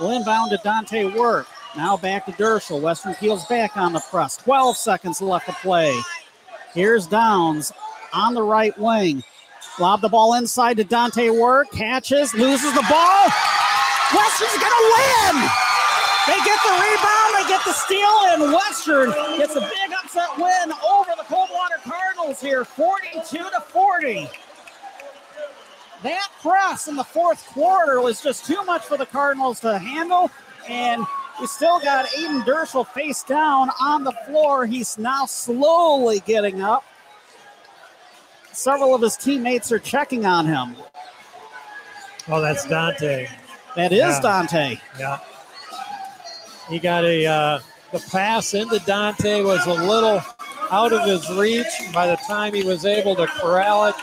[0.00, 1.46] will inbound to Dante Work.
[1.76, 2.80] Now back to Derschel.
[2.80, 4.36] Western peels back on the press.
[4.38, 5.94] 12 seconds left to play.
[6.72, 7.72] Here's Downs
[8.12, 9.22] on the right wing.
[9.78, 11.70] Lob the ball inside to Dante Work.
[11.70, 13.28] Catches, loses the ball.
[14.14, 15.50] Western's going to win.
[16.26, 20.72] They get the rebound, they get the steal, and Western gets a big upset win
[20.90, 24.28] over the Coldwater Cardinals here, 42 to 40.
[26.02, 30.30] That press in the fourth quarter was just too much for the Cardinals to handle,
[30.68, 31.04] and
[31.40, 34.66] we still got Aiden Derschel face down on the floor.
[34.66, 36.82] He's now slowly getting up.
[38.56, 40.76] Several of his teammates are checking on him.
[42.26, 43.28] Oh, that's Dante.
[43.76, 44.20] That is Yeah.
[44.22, 44.78] Dante.
[44.98, 45.18] Yeah.
[46.70, 47.58] He got a uh,
[47.92, 50.22] the pass into Dante was a little
[50.70, 51.66] out of his reach.
[51.92, 53.94] By the time he was able to corral it,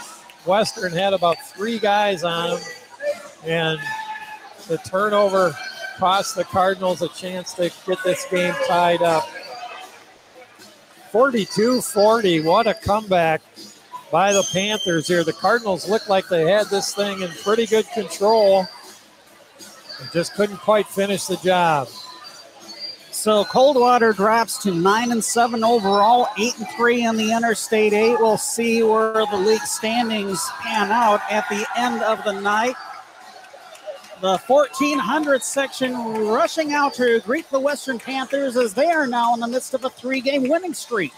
[0.46, 2.60] Western had about three guys on him,
[3.46, 3.80] and
[4.68, 5.58] the turnover
[5.98, 9.28] cost the Cardinals a chance to get this game tied up.
[11.12, 12.44] 42-40.
[12.44, 13.42] What a comeback
[14.14, 15.23] by the Panthers here.
[15.23, 18.68] The Cardinals looked like they had this thing in pretty good control.
[19.99, 21.88] and Just couldn't quite finish the job.
[23.10, 28.19] So Coldwater drops to nine and seven overall, eight and three in the Interstate Eight.
[28.19, 32.76] We'll see where the league standings pan out at the end of the night.
[34.22, 35.95] The 1400 section
[36.27, 39.85] rushing out to greet the Western Panthers as they are now in the midst of
[39.85, 41.14] a three-game winning streak.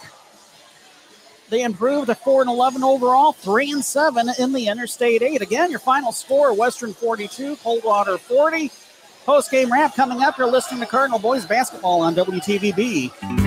[1.49, 5.41] They improved to four and eleven overall, three and seven in the Interstate Eight.
[5.41, 8.72] Again, your final score: Western 42, Coldwater 40.
[9.26, 10.38] Post game wrap coming up.
[10.38, 13.44] You're listening to Cardinal Boys basketball on WTVB.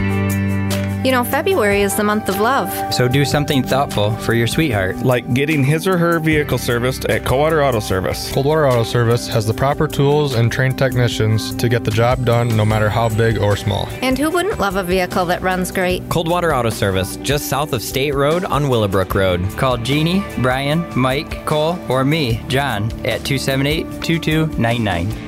[1.04, 2.68] You know, February is the month of love.
[2.92, 4.96] So do something thoughtful for your sweetheart.
[4.96, 8.32] Like getting his or her vehicle serviced at Coldwater Auto Service.
[8.32, 12.56] Coldwater Auto Service has the proper tools and trained technicians to get the job done
[12.56, 13.88] no matter how big or small.
[14.02, 16.08] And who wouldn't love a vehicle that runs great?
[16.08, 19.48] Coldwater Auto Service, just south of State Road on Willowbrook Road.
[19.56, 25.27] Call Jeannie, Brian, Mike, Cole, or me, John, at 278 2299.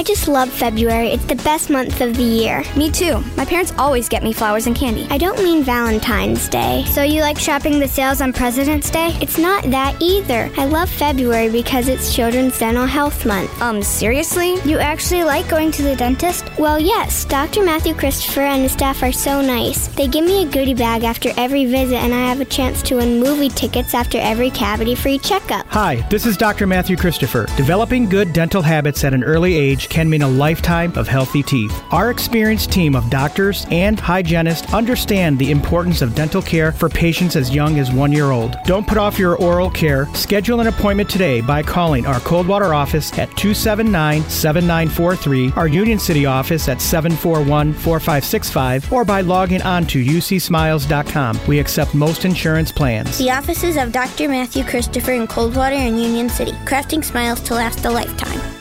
[0.00, 1.08] I just love February.
[1.08, 2.64] It's the best month of the year.
[2.74, 3.22] Me too.
[3.36, 5.06] My parents always get me flowers and candy.
[5.10, 6.86] I don't mean Valentine's Day.
[6.86, 9.10] So you like shopping the sales on President's Day?
[9.20, 10.50] It's not that either.
[10.56, 13.60] I love February because it's Children's Dental Health Month.
[13.60, 14.58] Um, seriously?
[14.62, 16.50] You actually like going to the dentist?
[16.58, 17.26] Well, yes.
[17.26, 17.62] Dr.
[17.62, 19.88] Matthew Christopher and his staff are so nice.
[19.88, 22.96] They give me a goodie bag after every visit, and I have a chance to
[22.96, 25.66] win movie tickets after every cavity free checkup.
[25.66, 26.66] Hi, this is Dr.
[26.66, 27.44] Matthew Christopher.
[27.58, 31.82] Developing good dental habits at an early age can mean a lifetime of healthy teeth.
[31.90, 37.36] Our experienced team of doctors and hygienists understand the importance of dental care for patients
[37.36, 38.56] as young as one year old.
[38.64, 40.06] Don't put off your oral care.
[40.14, 46.24] Schedule an appointment today by calling our Coldwater office at 279 7943, our Union City
[46.24, 51.40] office at 741 4565, or by logging on to ucsmiles.com.
[51.46, 53.18] We accept most insurance plans.
[53.18, 54.28] The offices of Dr.
[54.28, 58.59] Matthew Christopher in Coldwater and Union City, crafting smiles to last a lifetime.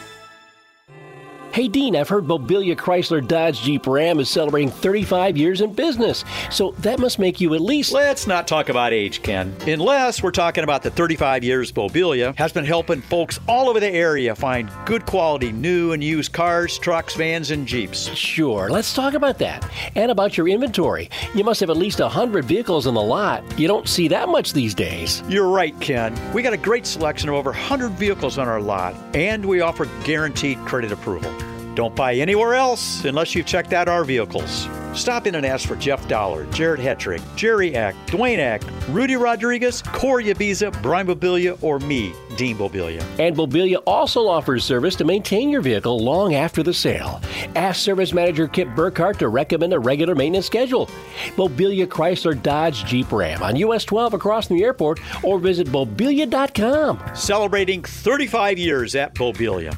[1.51, 6.23] Hey Dean, I've heard Mobilia Chrysler Dodge Jeep Ram is celebrating 35 years in business,
[6.51, 7.91] so that must make you at least.
[7.91, 9.55] Let's not talk about age, Ken.
[9.65, 13.89] Unless we're talking about the 35 years Mobilia has been helping folks all over the
[13.89, 18.09] area find good quality new and used cars, trucks, vans, and Jeeps.
[18.09, 19.67] Sure, let's talk about that.
[19.95, 21.09] And about your inventory.
[21.33, 23.43] You must have at least 100 vehicles in the lot.
[23.59, 25.23] You don't see that much these days.
[25.27, 26.15] You're right, Ken.
[26.31, 29.87] We got a great selection of over 100 vehicles on our lot, and we offer
[30.03, 31.33] guaranteed credit approval.
[31.75, 34.67] Don't buy anywhere else unless you've checked out our vehicles.
[34.93, 39.83] Stop in and ask for Jeff Dollar, Jared Hetrick, Jerry Eck, Dwayne Eck, Rudy Rodriguez,
[39.83, 43.01] Corey Abiza, Brian Mobilia, or me, Dean Mobilia.
[43.19, 47.21] And Mobilia also offers service to maintain your vehicle long after the sale.
[47.55, 50.87] Ask Service Manager Kip Burkhart to recommend a regular maintenance schedule.
[51.35, 56.99] Mobilia Chrysler Dodge Jeep Ram on US 12 across from the airport or visit mobilia.com.
[57.13, 59.77] Celebrating 35 years at Mobilia.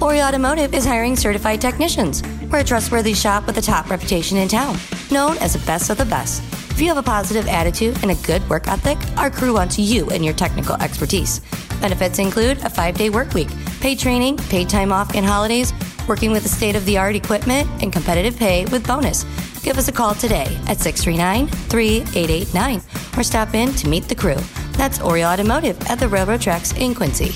[0.00, 2.22] Ori Automotive is hiring certified technicians.
[2.52, 4.76] We're a trustworthy shop with a top reputation in town,
[5.10, 6.40] known as the best of the best.
[6.70, 10.08] If you have a positive attitude and a good work ethic, our crew wants you
[10.10, 11.40] and your technical expertise.
[11.80, 13.48] Benefits include a five day work week,
[13.80, 15.72] paid training, paid time off, and holidays,
[16.06, 19.24] working with the state of the art equipment, and competitive pay with bonus.
[19.64, 22.80] Give us a call today at 639 3889
[23.18, 24.38] or stop in to meet the crew.
[24.74, 27.34] That's Ori Automotive at the Railroad Tracks in Quincy.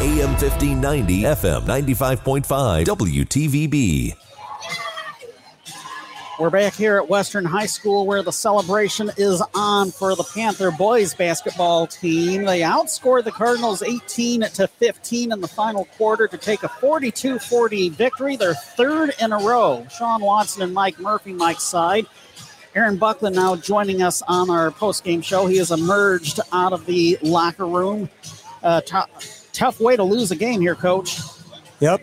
[0.00, 4.16] AM 1590, FM 95.5, WTVB.
[6.38, 10.70] We're back here at Western High School where the celebration is on for the Panther
[10.70, 12.46] boys basketball team.
[12.46, 17.38] They outscored the Cardinals 18 to 15 in the final quarter to take a 42
[17.38, 19.86] 40 victory, their third in a row.
[19.94, 22.06] Sean Watson and Mike Murphy, Mike's side.
[22.74, 25.46] Aaron Buckland now joining us on our post-game show.
[25.46, 28.08] He has emerged out of the locker room.
[28.62, 28.96] Uh, t-
[29.52, 31.18] tough way to lose a game here, Coach.
[31.80, 32.02] Yep.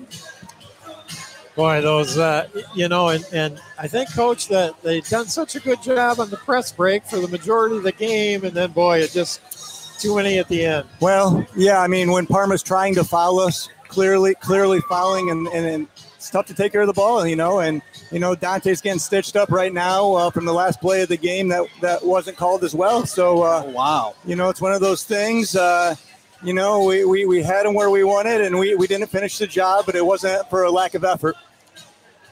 [1.56, 5.60] Boy, those, uh, you know, and, and I think, Coach, that they've done such a
[5.60, 9.00] good job on the press break for the majority of the game, and then, boy,
[9.00, 10.88] it just too many at the end.
[11.02, 15.66] Well, yeah, I mean, when Parma's trying to foul us, clearly, clearly fouling, and, and,
[15.66, 18.82] and it's tough to take care of the ball, you know, and you know Dante's
[18.82, 22.06] getting stitched up right now uh, from the last play of the game that that
[22.06, 23.06] wasn't called as well.
[23.06, 25.56] So, uh, oh, wow, you know, it's one of those things.
[25.56, 25.96] Uh,
[26.44, 29.38] you know, we, we, we had him where we wanted, and we, we didn't finish
[29.38, 31.36] the job, but it wasn't for a lack of effort.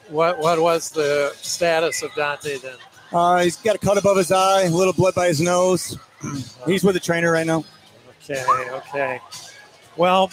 [0.08, 2.76] What what was the status of Dante then?
[3.12, 5.98] Uh, he's got a cut above his eye, a little blood by his nose.
[6.66, 7.64] he's with the trainer right now.
[8.22, 9.20] Okay, okay.
[9.96, 10.30] Well,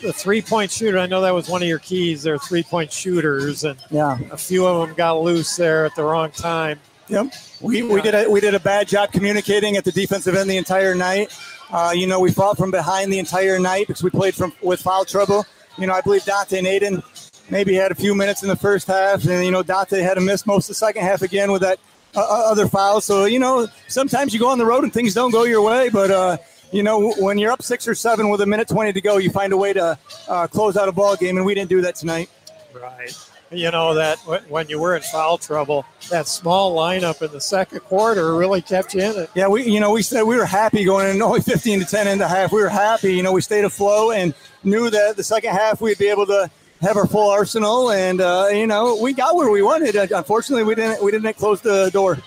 [0.00, 2.24] the three point shooter, I know that was one of your keys.
[2.24, 6.02] They're three point shooters, and yeah, a few of them got loose there at the
[6.02, 6.80] wrong time.
[7.08, 7.32] Yep.
[7.60, 10.56] We, we did a we did a bad job communicating at the defensive end the
[10.56, 11.36] entire night.
[11.72, 14.80] Uh, you know, we fought from behind the entire night because we played from with
[14.80, 15.46] foul trouble.
[15.78, 17.02] You know, I believe Dante and Aiden
[17.50, 20.20] maybe had a few minutes in the first half, and you know Dante had to
[20.20, 21.78] miss most of the second half again with that
[22.14, 23.00] uh, other foul.
[23.00, 25.88] So you know, sometimes you go on the road and things don't go your way,
[25.88, 26.10] but.
[26.10, 26.36] Uh,
[26.72, 29.28] you know, when you're up six or seven with a minute 20 to go, you
[29.28, 31.96] find a way to uh, close out a ball game, and we didn't do that
[31.96, 32.30] tonight.
[32.72, 33.14] Right.
[33.52, 34.16] You know, that
[34.48, 38.94] when you were in foul trouble, that small lineup in the second quarter really kept
[38.94, 39.30] you in it.
[39.34, 42.08] Yeah, we, you know, we said we were happy going in only 15 to 10
[42.08, 42.52] in the half.
[42.52, 43.14] We were happy.
[43.14, 44.34] You know, we stayed afloat and
[44.64, 46.50] knew that the second half we'd be able to
[46.80, 49.94] have our full arsenal, and uh, you know, we got where we wanted.
[50.12, 52.18] Unfortunately, we didn't we didn't close the door.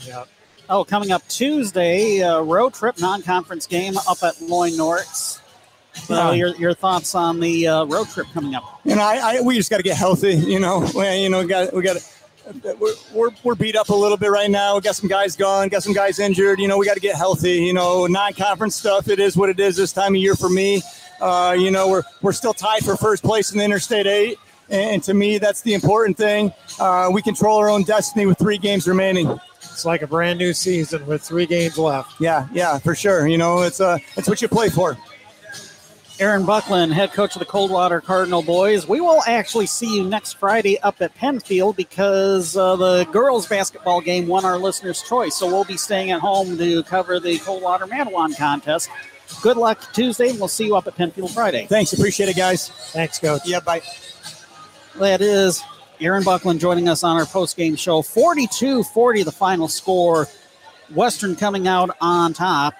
[0.00, 0.24] Yeah.
[0.68, 5.31] Oh, coming up Tuesday, uh, road trip non-conference game up at Loy Norrix.
[5.94, 6.32] So Yeah.
[6.32, 8.80] your, your thoughts on the uh, road trip coming up?
[8.84, 10.34] You know, I, I we just got to get healthy.
[10.34, 11.96] You know, we, you know, got we got
[12.80, 14.74] we're, we're we're beat up a little bit right now.
[14.74, 16.58] We got some guys gone, got some guys injured.
[16.58, 17.62] You know, we got to get healthy.
[17.64, 19.08] You know, non-conference stuff.
[19.08, 20.82] It is what it is this time of year for me.
[21.20, 24.38] Uh, you know, we're we're still tied for first place in the Interstate Eight,
[24.70, 26.52] and to me, that's the important thing.
[26.80, 29.38] Uh, we control our own destiny with three games remaining.
[29.62, 32.20] It's like a brand new season with three games left.
[32.20, 33.28] Yeah, yeah, for sure.
[33.28, 34.98] You know, it's uh, it's what you play for.
[36.20, 38.86] Aaron Buckland, head coach of the Coldwater Cardinal boys.
[38.86, 44.00] We will actually see you next Friday up at Pennfield because uh, the girls' basketball
[44.00, 45.36] game won our listeners' choice.
[45.36, 48.90] So we'll be staying at home to cover the Coldwater Mattawan contest.
[49.40, 51.66] Good luck Tuesday, and we'll see you up at Pennfield Friday.
[51.66, 52.68] Thanks, appreciate it, guys.
[52.92, 53.42] Thanks, coach.
[53.46, 53.80] Yeah, bye.
[54.98, 55.62] That is
[56.00, 58.02] Aaron Buckland joining us on our post-game show.
[58.02, 60.28] 42-40 the final score.
[60.94, 62.74] Western coming out on top.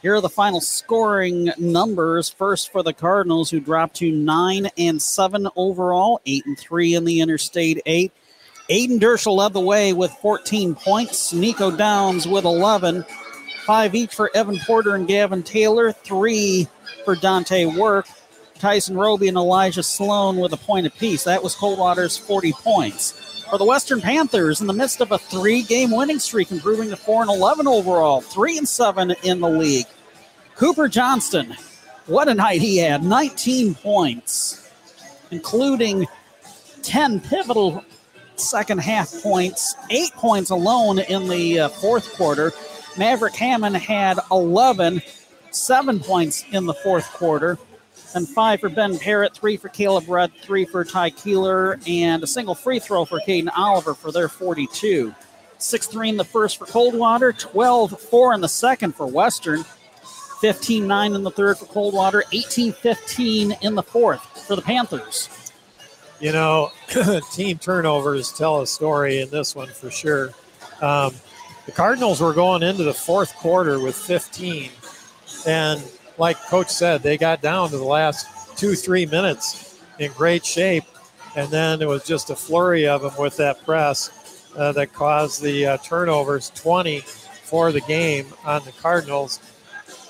[0.00, 2.28] Here are the final scoring numbers.
[2.28, 7.04] First for the Cardinals, who dropped to nine and seven overall, eight and three in
[7.04, 8.12] the Interstate Eight.
[8.70, 11.32] Aiden Derschel led the way with 14 points.
[11.32, 13.04] Nico Downs with 11.
[13.64, 15.90] Five each for Evan Porter and Gavin Taylor.
[15.90, 16.68] Three
[17.04, 18.06] for Dante Work.
[18.58, 21.24] Tyson Roby and Elijah Sloan with a point apiece.
[21.24, 23.27] That was Coldwater's 40 points.
[23.50, 27.22] For the Western Panthers, in the midst of a three-game winning streak, improving to four
[27.22, 29.86] and 11 overall, three and seven in the league.
[30.54, 31.56] Cooper Johnston,
[32.06, 33.02] what a night he had!
[33.02, 34.70] 19 points,
[35.30, 36.06] including
[36.82, 37.82] 10 pivotal
[38.36, 42.52] second half points, eight points alone in the uh, fourth quarter.
[42.98, 45.00] Maverick Hammond had 11,
[45.52, 47.58] seven points in the fourth quarter,
[48.14, 52.26] and five for Ben Parrott, three for Caleb Rudd, three for Ty Keeler, and a
[52.26, 55.14] single free throw for Caden Oliver for their 42.
[55.58, 59.64] 6 3 in the first for Coldwater, 12 4 in the second for Western,
[60.40, 65.28] 15 9 in the third for Coldwater, 18 15 in the fourth for the Panthers.
[66.20, 66.70] You know,
[67.32, 70.30] team turnovers tell a story in this one for sure.
[70.80, 71.14] Um,
[71.66, 74.70] the Cardinals were going into the fourth quarter with 15,
[75.46, 75.82] and
[76.18, 78.26] like Coach said, they got down to the last
[78.58, 80.84] two, three minutes in great shape.
[81.36, 85.42] And then it was just a flurry of them with that press uh, that caused
[85.42, 89.40] the uh, turnovers 20 for the game on the Cardinals.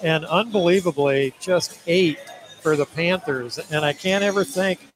[0.03, 2.19] And unbelievably, just eight
[2.63, 3.59] for the Panthers.
[3.71, 4.89] And I can't ever think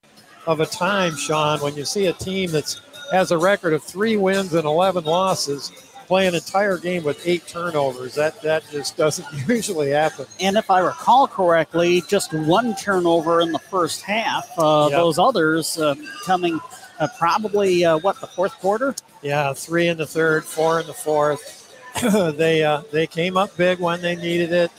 [0.46, 2.74] of a time, Sean, when you see a team that
[3.12, 7.46] has a record of three wins and 11 losses play an entire game with eight
[7.48, 8.14] turnovers.
[8.16, 10.26] That that just doesn't usually happen.
[10.40, 14.46] And if I recall correctly, just one turnover in the first half.
[14.58, 14.98] Uh, Yep.
[14.98, 15.94] Those others uh,
[16.26, 16.60] coming
[16.98, 18.94] uh, probably uh, what the fourth quarter.
[19.22, 21.72] Yeah, three in the third, four in the fourth.
[22.36, 24.70] they uh, they came up big when they needed it.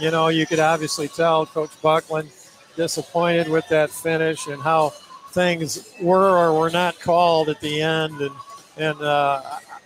[0.00, 2.30] You know, you could obviously tell Coach Buckland
[2.74, 4.90] disappointed with that finish and how
[5.32, 8.20] things were or were not called at the end.
[8.20, 8.34] And
[8.78, 9.42] and uh,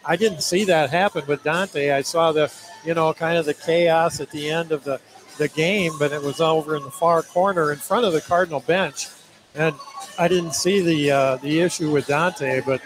[0.06, 1.90] I didn't see that happen with Dante.
[1.90, 2.52] I saw the
[2.84, 5.00] you know kind of the chaos at the end of the
[5.38, 8.60] the game, but it was over in the far corner in front of the Cardinal
[8.60, 9.08] bench,
[9.54, 9.74] and
[10.18, 12.80] I didn't see the uh, the issue with Dante, but.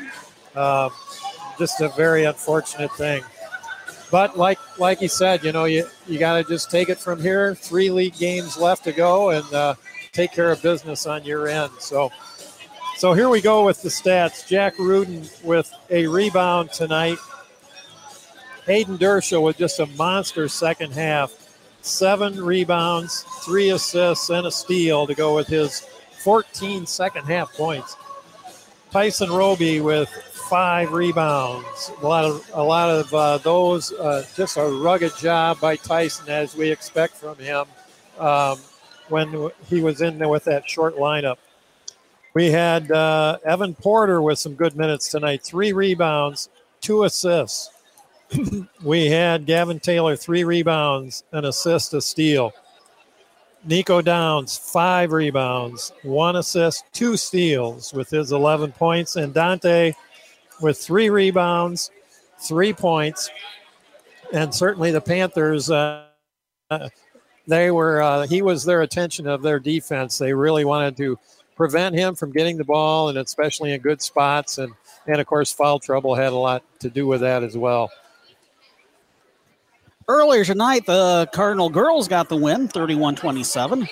[0.55, 0.89] Uh,
[1.59, 3.23] just a very unfortunate thing.
[4.11, 7.21] But like like he said, you know, you you got to just take it from
[7.21, 7.55] here.
[7.55, 9.75] Three league games left to go, and uh,
[10.13, 11.73] take care of business on your end.
[11.79, 12.11] So,
[12.99, 14.45] so here we go with the stats.
[14.45, 17.17] Jack Rudin with a rebound tonight.
[18.67, 21.33] Hayden Derschel with just a monster second half.
[21.81, 25.87] Seven rebounds, three assists, and a steal to go with his
[26.25, 27.97] 14 second half points.
[28.91, 31.93] Tyson Roby with five rebounds.
[32.03, 33.93] A lot of a lot of uh, those.
[33.93, 37.65] Uh, just a rugged job by Tyson, as we expect from him
[38.19, 38.59] um,
[39.09, 41.37] when he was in there with that short lineup.
[42.35, 45.43] We had uh, Evan Porter with some good minutes tonight.
[45.43, 46.51] Three rebounds,
[46.81, 47.71] two assists.
[48.83, 52.53] we had Gavin Taylor three rebounds, an assist, a steal.
[53.65, 59.17] Nico Downs, five rebounds, one assist, two steals with his 11 points.
[59.17, 59.93] And Dante
[60.61, 61.91] with three rebounds,
[62.41, 63.31] three points.
[64.33, 66.05] And certainly the Panthers, uh,
[67.47, 70.19] they were, uh, he was their attention of their defense.
[70.19, 71.19] They really wanted to
[71.59, 74.59] prevent him from getting the ball, and especially in good spots.
[74.59, 74.73] And,
[75.07, 77.91] and of course, foul trouble had a lot to do with that as well.
[80.07, 83.89] Earlier tonight, the Cardinal girls got the win, 31 27.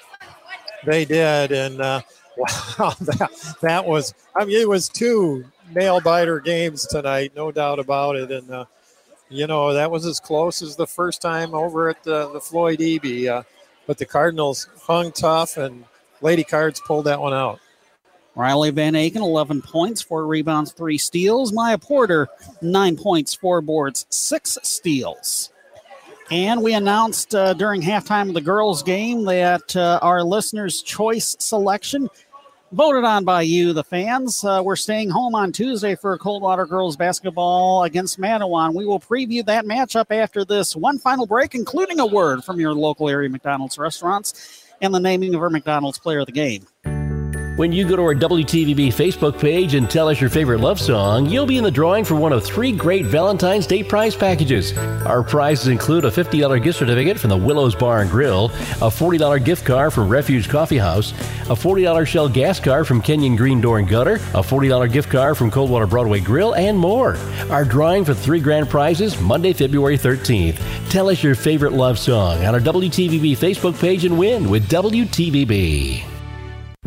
[0.86, 2.00] They did, and uh,
[2.38, 4.14] wow, that that was.
[4.34, 5.44] I mean, it was two
[5.74, 8.30] nail biter games tonight, no doubt about it.
[8.30, 8.64] And uh,
[9.28, 12.78] you know that was as close as the first time over at the, the Floyd
[12.78, 13.26] Eby.
[13.26, 13.42] Uh,
[13.86, 15.84] but the Cardinals hung tough, and
[16.22, 17.60] Lady Cards pulled that one out.
[18.36, 21.52] Riley Van Aken, 11 points, four rebounds, three steals.
[21.52, 22.28] Maya Porter,
[22.60, 25.50] nine points, four boards, six steals.
[26.30, 31.36] And we announced uh, during halftime of the girls' game that uh, our listeners' choice
[31.38, 32.10] selection,
[32.72, 36.96] voted on by you, the fans, uh, we're staying home on Tuesday for Coldwater girls
[36.96, 38.74] basketball against Mattawan.
[38.74, 42.74] We will preview that matchup after this one final break, including a word from your
[42.74, 46.66] local area McDonald's restaurants and the naming of our McDonald's player of the game.
[47.56, 51.24] When you go to our WTVB Facebook page and tell us your favorite love song,
[51.24, 54.76] you'll be in the drawing for one of three great Valentine's Day prize packages.
[54.76, 59.42] Our prizes include a $50 gift certificate from the Willows Bar and Grill, a $40
[59.42, 61.12] gift card from Refuge Coffee House,
[61.48, 65.38] a $40 Shell gas card from Kenyon Green Door and Gutter, a $40 gift card
[65.38, 67.16] from Coldwater Broadway Grill, and more.
[67.48, 70.60] Our drawing for three grand prizes Monday, February 13th.
[70.90, 76.15] Tell us your favorite love song on our WTVB Facebook page and win with WTVB.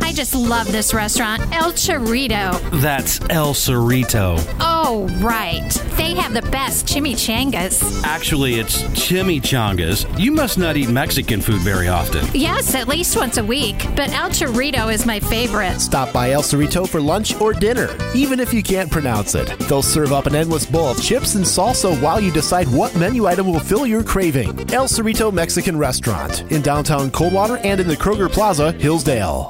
[0.01, 2.59] I just love this restaurant, El Chorito.
[2.81, 4.39] That's El Cerrito.
[4.59, 5.69] Oh, right.
[5.97, 8.03] They have the best chimichangas.
[8.03, 10.19] Actually, it's chimichangas.
[10.19, 12.26] You must not eat Mexican food very often.
[12.34, 15.80] Yes, at least once a week, but El Chorito is my favorite.
[15.80, 19.47] Stop by El Cerrito for lunch or dinner, even if you can't pronounce it.
[19.67, 23.26] They'll serve up an endless bowl of chips and salsa while you decide what menu
[23.26, 24.49] item will fill your craving.
[24.71, 29.49] El Cerrito Mexican Restaurant in downtown Coldwater and in the Kroger Plaza, Hillsdale.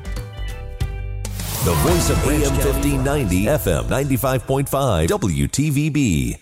[1.63, 6.39] The voice of AM 1590, FM 95.5, WTVB.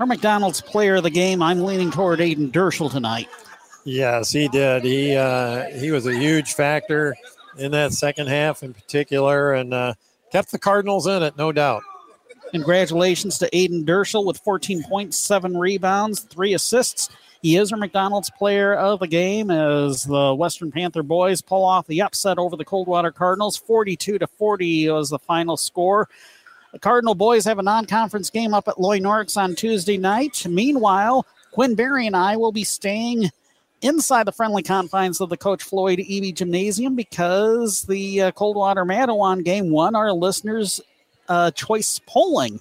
[0.00, 3.28] Our McDonald's player of the game, I'm leaning toward Aiden Derschel tonight.
[3.84, 4.82] Yes, he did.
[4.82, 7.14] He uh, he was a huge factor
[7.58, 9.94] in that second half in particular, and uh,
[10.32, 11.84] kept the Cardinals in it, no doubt.
[12.50, 17.08] Congratulations to Aiden Derschel with 14 points, seven rebounds, three assists.
[17.42, 21.86] He is our McDonald's player of the game as the Western Panther boys pull off
[21.86, 23.56] the upset over the Coldwater Cardinals.
[23.56, 26.08] 42 to 40 was the final score.
[26.72, 30.46] The Cardinal boys have a non conference game up at Loy Norrix on Tuesday night.
[30.46, 33.30] Meanwhile, Quinn Berry and I will be staying
[33.80, 39.42] inside the friendly confines of the Coach Floyd Eby Gymnasium because the uh, Coldwater Mattawan
[39.42, 40.80] game won our listeners'
[41.28, 42.60] uh, choice polling.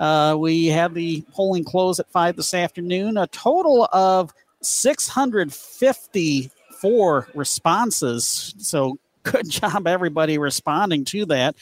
[0.00, 3.16] Uh, we have the polling close at 5 this afternoon.
[3.18, 8.54] A total of 654 responses.
[8.58, 11.54] So good job, everybody responding to that.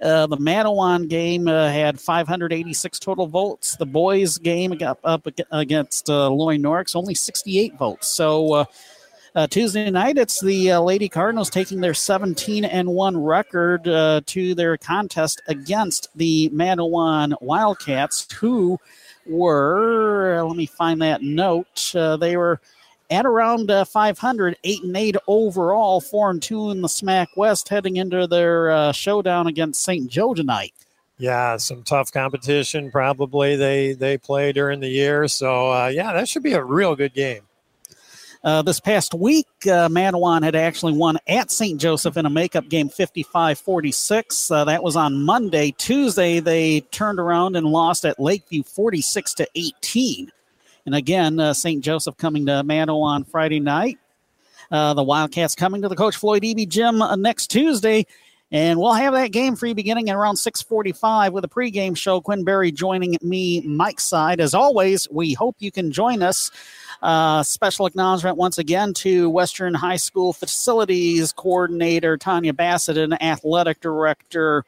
[0.00, 3.74] Uh, the Mattawan game uh, had 586 total votes.
[3.76, 8.08] The boys game got up against uh, Loy Norrix, only 68 votes.
[8.08, 8.66] So
[9.34, 13.86] uh, uh, Tuesday night, it's the uh, Lady Cardinals taking their 17 and 1 record
[13.86, 18.78] uh, to their contest against the Mattawan Wildcats, who
[19.26, 22.60] were, let me find that note, uh, they were
[23.10, 27.68] at around uh, 500, 8 and 8 overall, 4 and 2 in the SMAC West,
[27.68, 30.10] heading into their uh, showdown against St.
[30.10, 30.74] Joe tonight.
[31.16, 35.26] Yeah, some tough competition probably they they play during the year.
[35.26, 37.47] So yeah, that should be a real good game.
[38.44, 41.80] Uh, this past week, uh, Mattawan had actually won at St.
[41.80, 44.50] Joseph in a makeup game 55 46.
[44.50, 45.74] Uh, that was on Monday.
[45.76, 50.30] Tuesday, they turned around and lost at Lakeview 46 to 18.
[50.86, 51.82] And again, uh, St.
[51.82, 53.98] Joseph coming to Mattawan Friday night.
[54.70, 58.06] Uh, the Wildcats coming to the Coach Floyd Eby gym uh, next Tuesday.
[58.50, 62.20] And we'll have that game you beginning at around 645 with a pregame show.
[62.20, 64.40] Quinn Berry joining me, Mike's side.
[64.40, 66.50] As always, we hope you can join us.
[67.00, 73.80] Uh, special acknowledgement once again to Western High School Facilities Coordinator Tanya Bassett and Athletic
[73.80, 74.64] Director,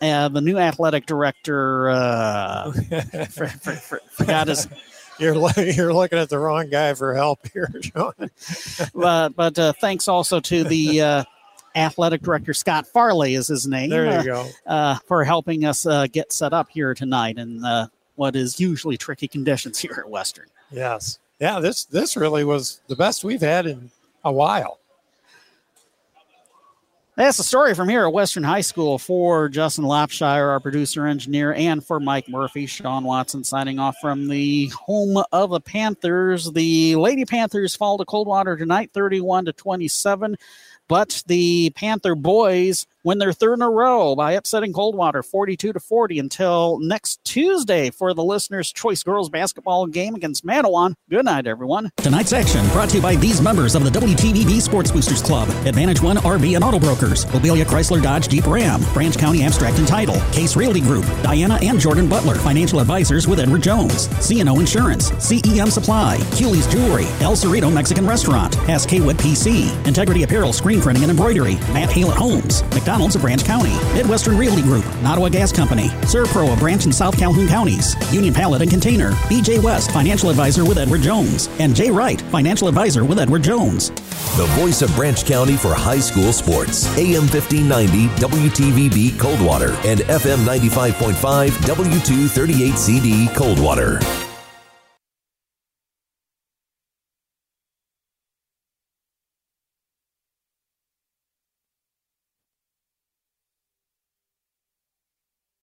[0.00, 2.72] uh, the new Athletic Director, uh,
[3.30, 4.68] for, for, for, forgot his.
[5.20, 8.14] You're you're looking at the wrong guy for help here, Sean.
[8.96, 11.24] but but uh, thanks also to the uh,
[11.76, 13.90] athletic director Scott Farley is his name.
[13.90, 14.48] There you uh, go.
[14.66, 18.96] Uh, for helping us uh, get set up here tonight in uh, what is usually
[18.96, 20.48] tricky conditions here at Western.
[20.72, 23.90] Yes yeah, this this really was the best we've had in
[24.24, 24.78] a while.
[27.16, 31.52] That's the story from here at Western High School for Justin Lopshire, our producer engineer,
[31.52, 32.64] and for Mike Murphy.
[32.64, 36.50] Sean Watson signing off from the home of the Panthers.
[36.50, 40.36] The Lady Panthers fall to Coldwater tonight, 31 to 27.
[40.88, 45.78] But the Panther boys win their third in a row by upsetting Coldwater 42 to
[45.78, 50.94] 40 until next Tuesday for the listeners' choice girls basketball game against Mattawan.
[51.10, 51.90] Good night, everyone.
[51.98, 56.00] Tonight's action brought to you by these members of the WTVB Sports Boosters Club Advantage
[56.00, 60.18] One RV and Auto Brokers, Mobilia Chrysler Dodge Jeep Ram, Branch County Abstract and Title,
[60.32, 65.70] Case Realty Group, Diana and Jordan Butler, Financial Advisors with Edward Jones, CNO Insurance, CEM
[65.70, 71.56] Supply, Hewley's Jewelry, El Cerrito Mexican Restaurant, SK PC, Integrity Apparel Screen Printing and Embroidery,
[71.74, 76.52] Matt Halett Homes, McDonald's McDonald's of Branch County, Midwestern Realty Group, Nottawa Gas Company, ServPro
[76.52, 80.78] of Branch and South Calhoun Counties, Union Pallet and Container, BJ West, Financial Advisor with
[80.78, 83.90] Edward Jones, and Jay Wright, Financial Advisor with Edward Jones.
[84.36, 86.86] The voice of Branch County for high school sports.
[86.96, 93.98] AM 1590 WTVB Coldwater and FM 95.5 W238CD Coldwater.